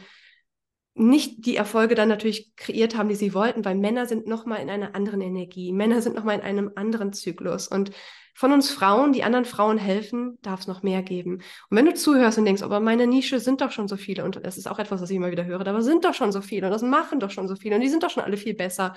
nicht 0.95 1.45
die 1.45 1.55
Erfolge 1.55 1.93
dann 1.93 2.09
natürlich 2.09 2.55
kreiert 2.55 2.97
haben, 2.97 3.09
die 3.09 3.15
sie 3.15 3.35
wollten, 3.35 3.63
weil 3.63 3.75
Männer 3.75 4.07
sind 4.07 4.25
nochmal 4.25 4.59
in 4.59 4.71
einer 4.71 4.95
anderen 4.95 5.21
Energie. 5.21 5.71
Männer 5.71 6.01
sind 6.01 6.15
nochmal 6.15 6.37
in 6.39 6.41
einem 6.41 6.71
anderen 6.75 7.13
Zyklus. 7.13 7.67
Und 7.67 7.91
von 8.33 8.51
uns 8.51 8.71
Frauen, 8.71 9.13
die 9.13 9.23
anderen 9.23 9.45
Frauen 9.45 9.77
helfen, 9.77 10.39
darf 10.41 10.61
es 10.61 10.67
noch 10.67 10.81
mehr 10.81 11.03
geben. 11.03 11.41
Und 11.69 11.77
wenn 11.77 11.85
du 11.85 11.93
zuhörst 11.93 12.39
und 12.39 12.45
denkst, 12.45 12.63
aber 12.63 12.79
meine 12.79 13.05
Nische 13.05 13.39
sind 13.39 13.61
doch 13.61 13.71
schon 13.71 13.87
so 13.87 13.97
viele, 13.97 14.23
und 14.23 14.43
das 14.43 14.57
ist 14.57 14.67
auch 14.67 14.79
etwas, 14.79 14.99
was 14.99 15.11
ich 15.11 15.17
immer 15.17 15.29
wieder 15.29 15.45
höre, 15.45 15.67
aber 15.67 15.83
sind 15.83 16.05
doch 16.05 16.15
schon 16.15 16.31
so 16.31 16.41
viele 16.41 16.65
und 16.65 16.71
das 16.71 16.81
machen 16.81 17.19
doch 17.19 17.29
schon 17.29 17.47
so 17.47 17.55
viele 17.55 17.75
und 17.75 17.81
die 17.81 17.89
sind 17.89 18.01
doch 18.01 18.09
schon 18.09 18.23
alle 18.23 18.37
viel 18.37 18.55
besser 18.55 18.95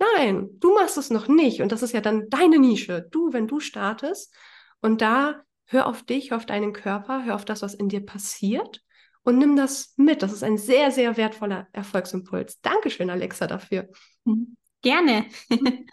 Nein, 0.00 0.48
du 0.60 0.74
machst 0.74 0.96
es 0.96 1.10
noch 1.10 1.28
nicht. 1.28 1.60
Und 1.60 1.72
das 1.72 1.82
ist 1.82 1.92
ja 1.92 2.00
dann 2.00 2.28
deine 2.30 2.58
Nische. 2.58 3.06
Du, 3.10 3.32
wenn 3.32 3.46
du 3.46 3.60
startest. 3.60 4.34
Und 4.80 5.02
da 5.02 5.42
hör 5.66 5.86
auf 5.86 6.02
dich, 6.02 6.30
hör 6.30 6.38
auf 6.38 6.46
deinen 6.46 6.72
Körper, 6.72 7.24
hör 7.24 7.34
auf 7.34 7.44
das, 7.44 7.62
was 7.62 7.74
in 7.74 7.88
dir 7.88 8.04
passiert 8.04 8.82
und 9.22 9.38
nimm 9.38 9.56
das 9.56 9.94
mit. 9.96 10.22
Das 10.22 10.32
ist 10.32 10.42
ein 10.42 10.58
sehr, 10.58 10.90
sehr 10.90 11.16
wertvoller 11.16 11.68
Erfolgsimpuls. 11.72 12.60
Dankeschön, 12.60 13.10
Alexa, 13.10 13.46
dafür. 13.46 13.88
Mhm. 14.24 14.56
Gerne. 14.82 15.26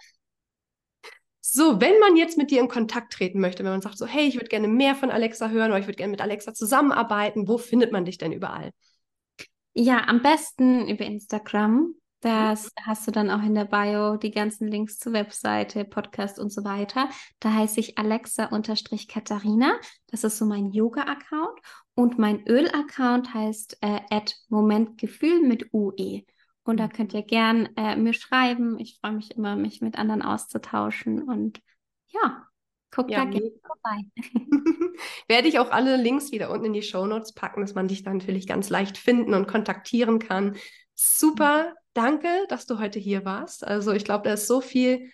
so, 1.41 1.81
wenn 1.81 1.99
man 1.99 2.15
jetzt 2.15 2.37
mit 2.37 2.51
dir 2.51 2.61
in 2.61 2.69
Kontakt 2.69 3.13
treten 3.13 3.39
möchte, 3.39 3.63
wenn 3.63 3.71
man 3.71 3.81
sagt 3.81 3.97
so, 3.97 4.05
hey, 4.05 4.25
ich 4.27 4.35
würde 4.35 4.47
gerne 4.47 4.67
mehr 4.69 4.95
von 4.95 5.11
Alexa 5.11 5.49
hören 5.49 5.71
oder 5.71 5.79
ich 5.79 5.87
würde 5.87 5.97
gerne 5.97 6.11
mit 6.11 6.21
Alexa 6.21 6.53
zusammenarbeiten, 6.53 7.47
wo 7.47 7.57
findet 7.57 7.91
man 7.91 8.05
dich 8.05 8.17
denn 8.17 8.31
überall? 8.31 8.71
Ja, 9.73 10.05
am 10.07 10.21
besten 10.21 10.87
über 10.87 11.05
Instagram. 11.05 11.93
Das 12.27 12.71
hast 12.81 13.07
du 13.07 13.11
dann 13.11 13.29
auch 13.29 13.41
in 13.41 13.55
der 13.55 13.63
Bio, 13.63 14.17
die 14.17 14.31
ganzen 14.31 14.67
Links 14.67 14.99
zur 14.99 15.13
Webseite, 15.13 15.85
Podcast 15.85 16.39
und 16.39 16.51
so 16.51 16.65
weiter. 16.65 17.07
Da 17.39 17.53
heiße 17.53 17.79
ich 17.79 17.97
Alexa-Katharina. 17.97 19.79
Das 20.07 20.25
ist 20.25 20.37
so 20.37 20.45
mein 20.45 20.73
Yoga-Account. 20.73 21.57
Und 21.95 22.19
mein 22.19 22.45
Öl-Account 22.45 23.33
heißt 23.33 23.77
äh, 23.79 24.01
Momentgefühl 24.49 25.39
mit 25.39 25.73
UE. 25.73 26.23
Und 26.63 26.81
da 26.81 26.89
könnt 26.89 27.13
ihr 27.13 27.23
gern 27.23 27.69
äh, 27.77 27.95
mir 27.95 28.11
schreiben. 28.11 28.77
Ich 28.77 28.99
freue 28.99 29.13
mich 29.13 29.31
immer, 29.37 29.55
mich 29.55 29.79
mit 29.79 29.97
anderen 29.97 30.21
auszutauschen. 30.21 31.23
Und 31.23 31.61
ja, 32.09 32.45
guckt 32.91 33.09
ja, 33.09 33.23
da 33.23 33.31
gerne 33.31 33.51
vorbei. 33.65 34.01
Werde 35.29 35.47
ich 35.47 35.59
auch 35.59 35.71
alle 35.71 35.95
Links 35.95 36.33
wieder 36.33 36.51
unten 36.51 36.65
in 36.65 36.73
die 36.73 36.81
Show 36.81 37.05
Notes 37.05 37.31
packen, 37.33 37.61
dass 37.61 37.73
man 37.73 37.87
dich 37.87 38.03
dann 38.03 38.17
natürlich 38.17 38.47
ganz 38.47 38.69
leicht 38.69 38.97
finden 38.97 39.33
und 39.33 39.47
kontaktieren 39.47 40.19
kann. 40.19 40.57
Super, 40.93 41.73
danke, 41.97 42.27
dass 42.49 42.65
du 42.65 42.79
heute 42.79 42.99
hier 42.99 43.25
warst. 43.25 43.65
Also 43.65 43.91
ich 43.91 44.05
glaube, 44.05 44.25
da 44.25 44.33
ist 44.33 44.47
so 44.47 44.61
viel, 44.61 45.11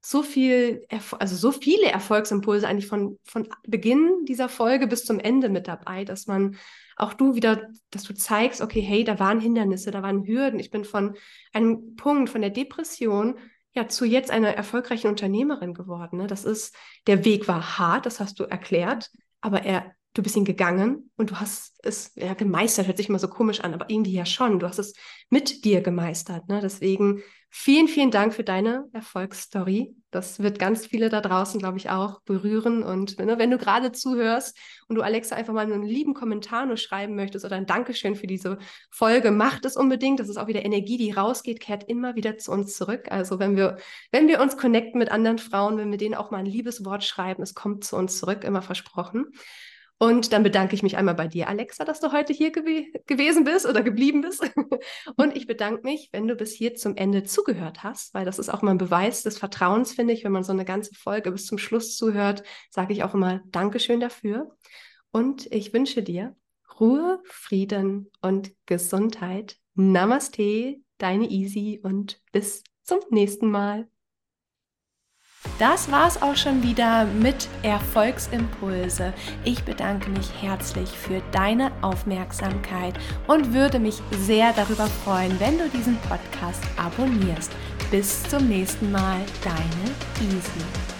so 0.00 0.22
viel, 0.22 0.84
Erf 0.88 1.14
also 1.18 1.36
so 1.36 1.52
viele 1.52 1.86
Erfolgsimpulse 1.86 2.66
eigentlich 2.68 2.88
von, 2.88 3.18
von 3.24 3.48
Beginn 3.66 4.24
dieser 4.26 4.48
Folge 4.48 4.86
bis 4.86 5.04
zum 5.04 5.20
Ende 5.20 5.48
mit 5.48 5.68
dabei, 5.68 6.04
dass 6.04 6.26
man 6.26 6.56
auch 6.96 7.14
du 7.14 7.34
wieder, 7.34 7.68
dass 7.90 8.04
du 8.04 8.14
zeigst, 8.14 8.60
okay, 8.60 8.80
hey, 8.80 9.04
da 9.04 9.18
waren 9.18 9.40
Hindernisse, 9.40 9.90
da 9.90 10.02
waren 10.02 10.26
Hürden. 10.26 10.60
Ich 10.60 10.70
bin 10.70 10.84
von 10.84 11.16
einem 11.52 11.96
Punkt, 11.96 12.30
von 12.30 12.40
der 12.40 12.50
Depression 12.50 13.38
ja 13.72 13.88
zu 13.88 14.04
jetzt 14.04 14.30
einer 14.30 14.50
erfolgreichen 14.50 15.08
Unternehmerin 15.08 15.74
geworden. 15.74 16.18
Ne? 16.18 16.26
Das 16.26 16.44
ist, 16.44 16.74
der 17.06 17.24
Weg 17.24 17.48
war 17.48 17.78
hart, 17.78 18.06
das 18.06 18.20
hast 18.20 18.38
du 18.38 18.44
erklärt, 18.44 19.10
aber 19.40 19.62
er 19.62 19.92
du 20.14 20.22
bist 20.22 20.36
ihn 20.36 20.44
gegangen 20.44 21.10
und 21.16 21.30
du 21.30 21.40
hast 21.40 21.78
es 21.82 22.12
ja 22.14 22.34
gemeistert, 22.34 22.86
hört 22.86 22.96
sich 22.96 23.08
immer 23.08 23.18
so 23.18 23.28
komisch 23.28 23.60
an, 23.60 23.74
aber 23.74 23.90
irgendwie 23.90 24.12
ja 24.12 24.24
schon. 24.24 24.60
Du 24.60 24.66
hast 24.66 24.78
es 24.78 24.94
mit 25.28 25.64
dir 25.64 25.80
gemeistert. 25.80 26.48
Ne? 26.48 26.60
Deswegen 26.62 27.22
vielen, 27.50 27.88
vielen 27.88 28.12
Dank 28.12 28.32
für 28.32 28.44
deine 28.44 28.88
Erfolgsstory. 28.92 29.94
Das 30.12 30.40
wird 30.40 30.60
ganz 30.60 30.86
viele 30.86 31.08
da 31.08 31.20
draußen, 31.20 31.58
glaube 31.58 31.78
ich, 31.78 31.90
auch 31.90 32.20
berühren. 32.22 32.84
Und 32.84 33.18
ne, 33.18 33.38
wenn 33.38 33.50
du 33.50 33.58
gerade 33.58 33.90
zuhörst 33.90 34.56
und 34.86 34.94
du 34.94 35.02
Alexa 35.02 35.34
einfach 35.34 35.52
mal 35.52 35.60
einen 35.60 35.82
lieben 35.82 36.14
Kommentar 36.14 36.66
nur 36.66 36.76
schreiben 36.76 37.16
möchtest 37.16 37.44
oder 37.44 37.56
ein 37.56 37.66
Dankeschön 37.66 38.14
für 38.14 38.28
diese 38.28 38.58
Folge, 38.90 39.32
mach 39.32 39.58
das 39.58 39.76
unbedingt. 39.76 40.20
Das 40.20 40.28
ist 40.28 40.36
auch 40.36 40.46
wieder 40.46 40.64
Energie, 40.64 40.96
die 40.96 41.10
rausgeht, 41.10 41.58
kehrt 41.58 41.88
immer 41.88 42.14
wieder 42.14 42.38
zu 42.38 42.52
uns 42.52 42.76
zurück. 42.76 43.10
Also 43.10 43.40
wenn 43.40 43.56
wir, 43.56 43.78
wenn 44.12 44.28
wir 44.28 44.40
uns 44.40 44.56
connecten 44.56 44.98
mit 44.98 45.10
anderen 45.10 45.38
Frauen, 45.38 45.76
wenn 45.78 45.90
wir 45.90 45.98
denen 45.98 46.14
auch 46.14 46.30
mal 46.30 46.38
ein 46.38 46.46
liebes 46.46 46.84
Wort 46.84 47.02
schreiben, 47.02 47.42
es 47.42 47.54
kommt 47.54 47.82
zu 47.82 47.96
uns 47.96 48.18
zurück, 48.18 48.44
immer 48.44 48.62
versprochen. 48.62 49.26
Und 49.98 50.32
dann 50.32 50.42
bedanke 50.42 50.74
ich 50.74 50.82
mich 50.82 50.96
einmal 50.96 51.14
bei 51.14 51.28
dir, 51.28 51.48
Alexa, 51.48 51.84
dass 51.84 52.00
du 52.00 52.12
heute 52.12 52.32
hier 52.32 52.50
gew 52.50 52.84
gewesen 53.06 53.44
bist 53.44 53.64
oder 53.64 53.82
geblieben 53.82 54.22
bist. 54.22 54.42
Und 55.16 55.36
ich 55.36 55.46
bedanke 55.46 55.82
mich, 55.84 56.08
wenn 56.12 56.26
du 56.26 56.34
bis 56.34 56.52
hier 56.52 56.74
zum 56.74 56.96
Ende 56.96 57.22
zugehört 57.22 57.82
hast, 57.84 58.12
weil 58.12 58.24
das 58.24 58.38
ist 58.38 58.48
auch 58.48 58.62
mal 58.62 58.72
ein 58.72 58.78
Beweis 58.78 59.22
des 59.22 59.38
Vertrauens, 59.38 59.92
finde 59.92 60.12
ich. 60.12 60.24
Wenn 60.24 60.32
man 60.32 60.42
so 60.42 60.52
eine 60.52 60.64
ganze 60.64 60.94
Folge 60.94 61.30
bis 61.30 61.46
zum 61.46 61.58
Schluss 61.58 61.96
zuhört, 61.96 62.42
sage 62.70 62.92
ich 62.92 63.04
auch 63.04 63.14
immer 63.14 63.40
Dankeschön 63.46 64.00
dafür. 64.00 64.56
Und 65.12 65.46
ich 65.52 65.72
wünsche 65.72 66.02
dir 66.02 66.34
Ruhe, 66.80 67.20
Frieden 67.24 68.10
und 68.20 68.52
Gesundheit. 68.66 69.56
Namaste, 69.74 70.76
deine 70.98 71.28
Easy 71.30 71.80
und 71.82 72.20
bis 72.32 72.64
zum 72.82 72.98
nächsten 73.10 73.48
Mal. 73.48 73.88
Das 75.58 75.90
war's 75.90 76.20
auch 76.20 76.34
schon 76.34 76.62
wieder 76.64 77.04
mit 77.04 77.48
Erfolgsimpulse. 77.62 79.12
Ich 79.44 79.62
bedanke 79.62 80.10
mich 80.10 80.28
herzlich 80.40 80.90
für 80.90 81.22
deine 81.30 81.70
Aufmerksamkeit 81.80 82.94
und 83.28 83.54
würde 83.54 83.78
mich 83.78 84.02
sehr 84.10 84.52
darüber 84.52 84.86
freuen, 84.86 85.38
wenn 85.38 85.58
du 85.58 85.68
diesen 85.68 85.96
Podcast 86.08 86.62
abonnierst. 86.76 87.52
Bis 87.90 88.24
zum 88.24 88.48
nächsten 88.48 88.90
Mal, 88.90 89.20
deine 89.44 90.28
Easy. 90.28 90.93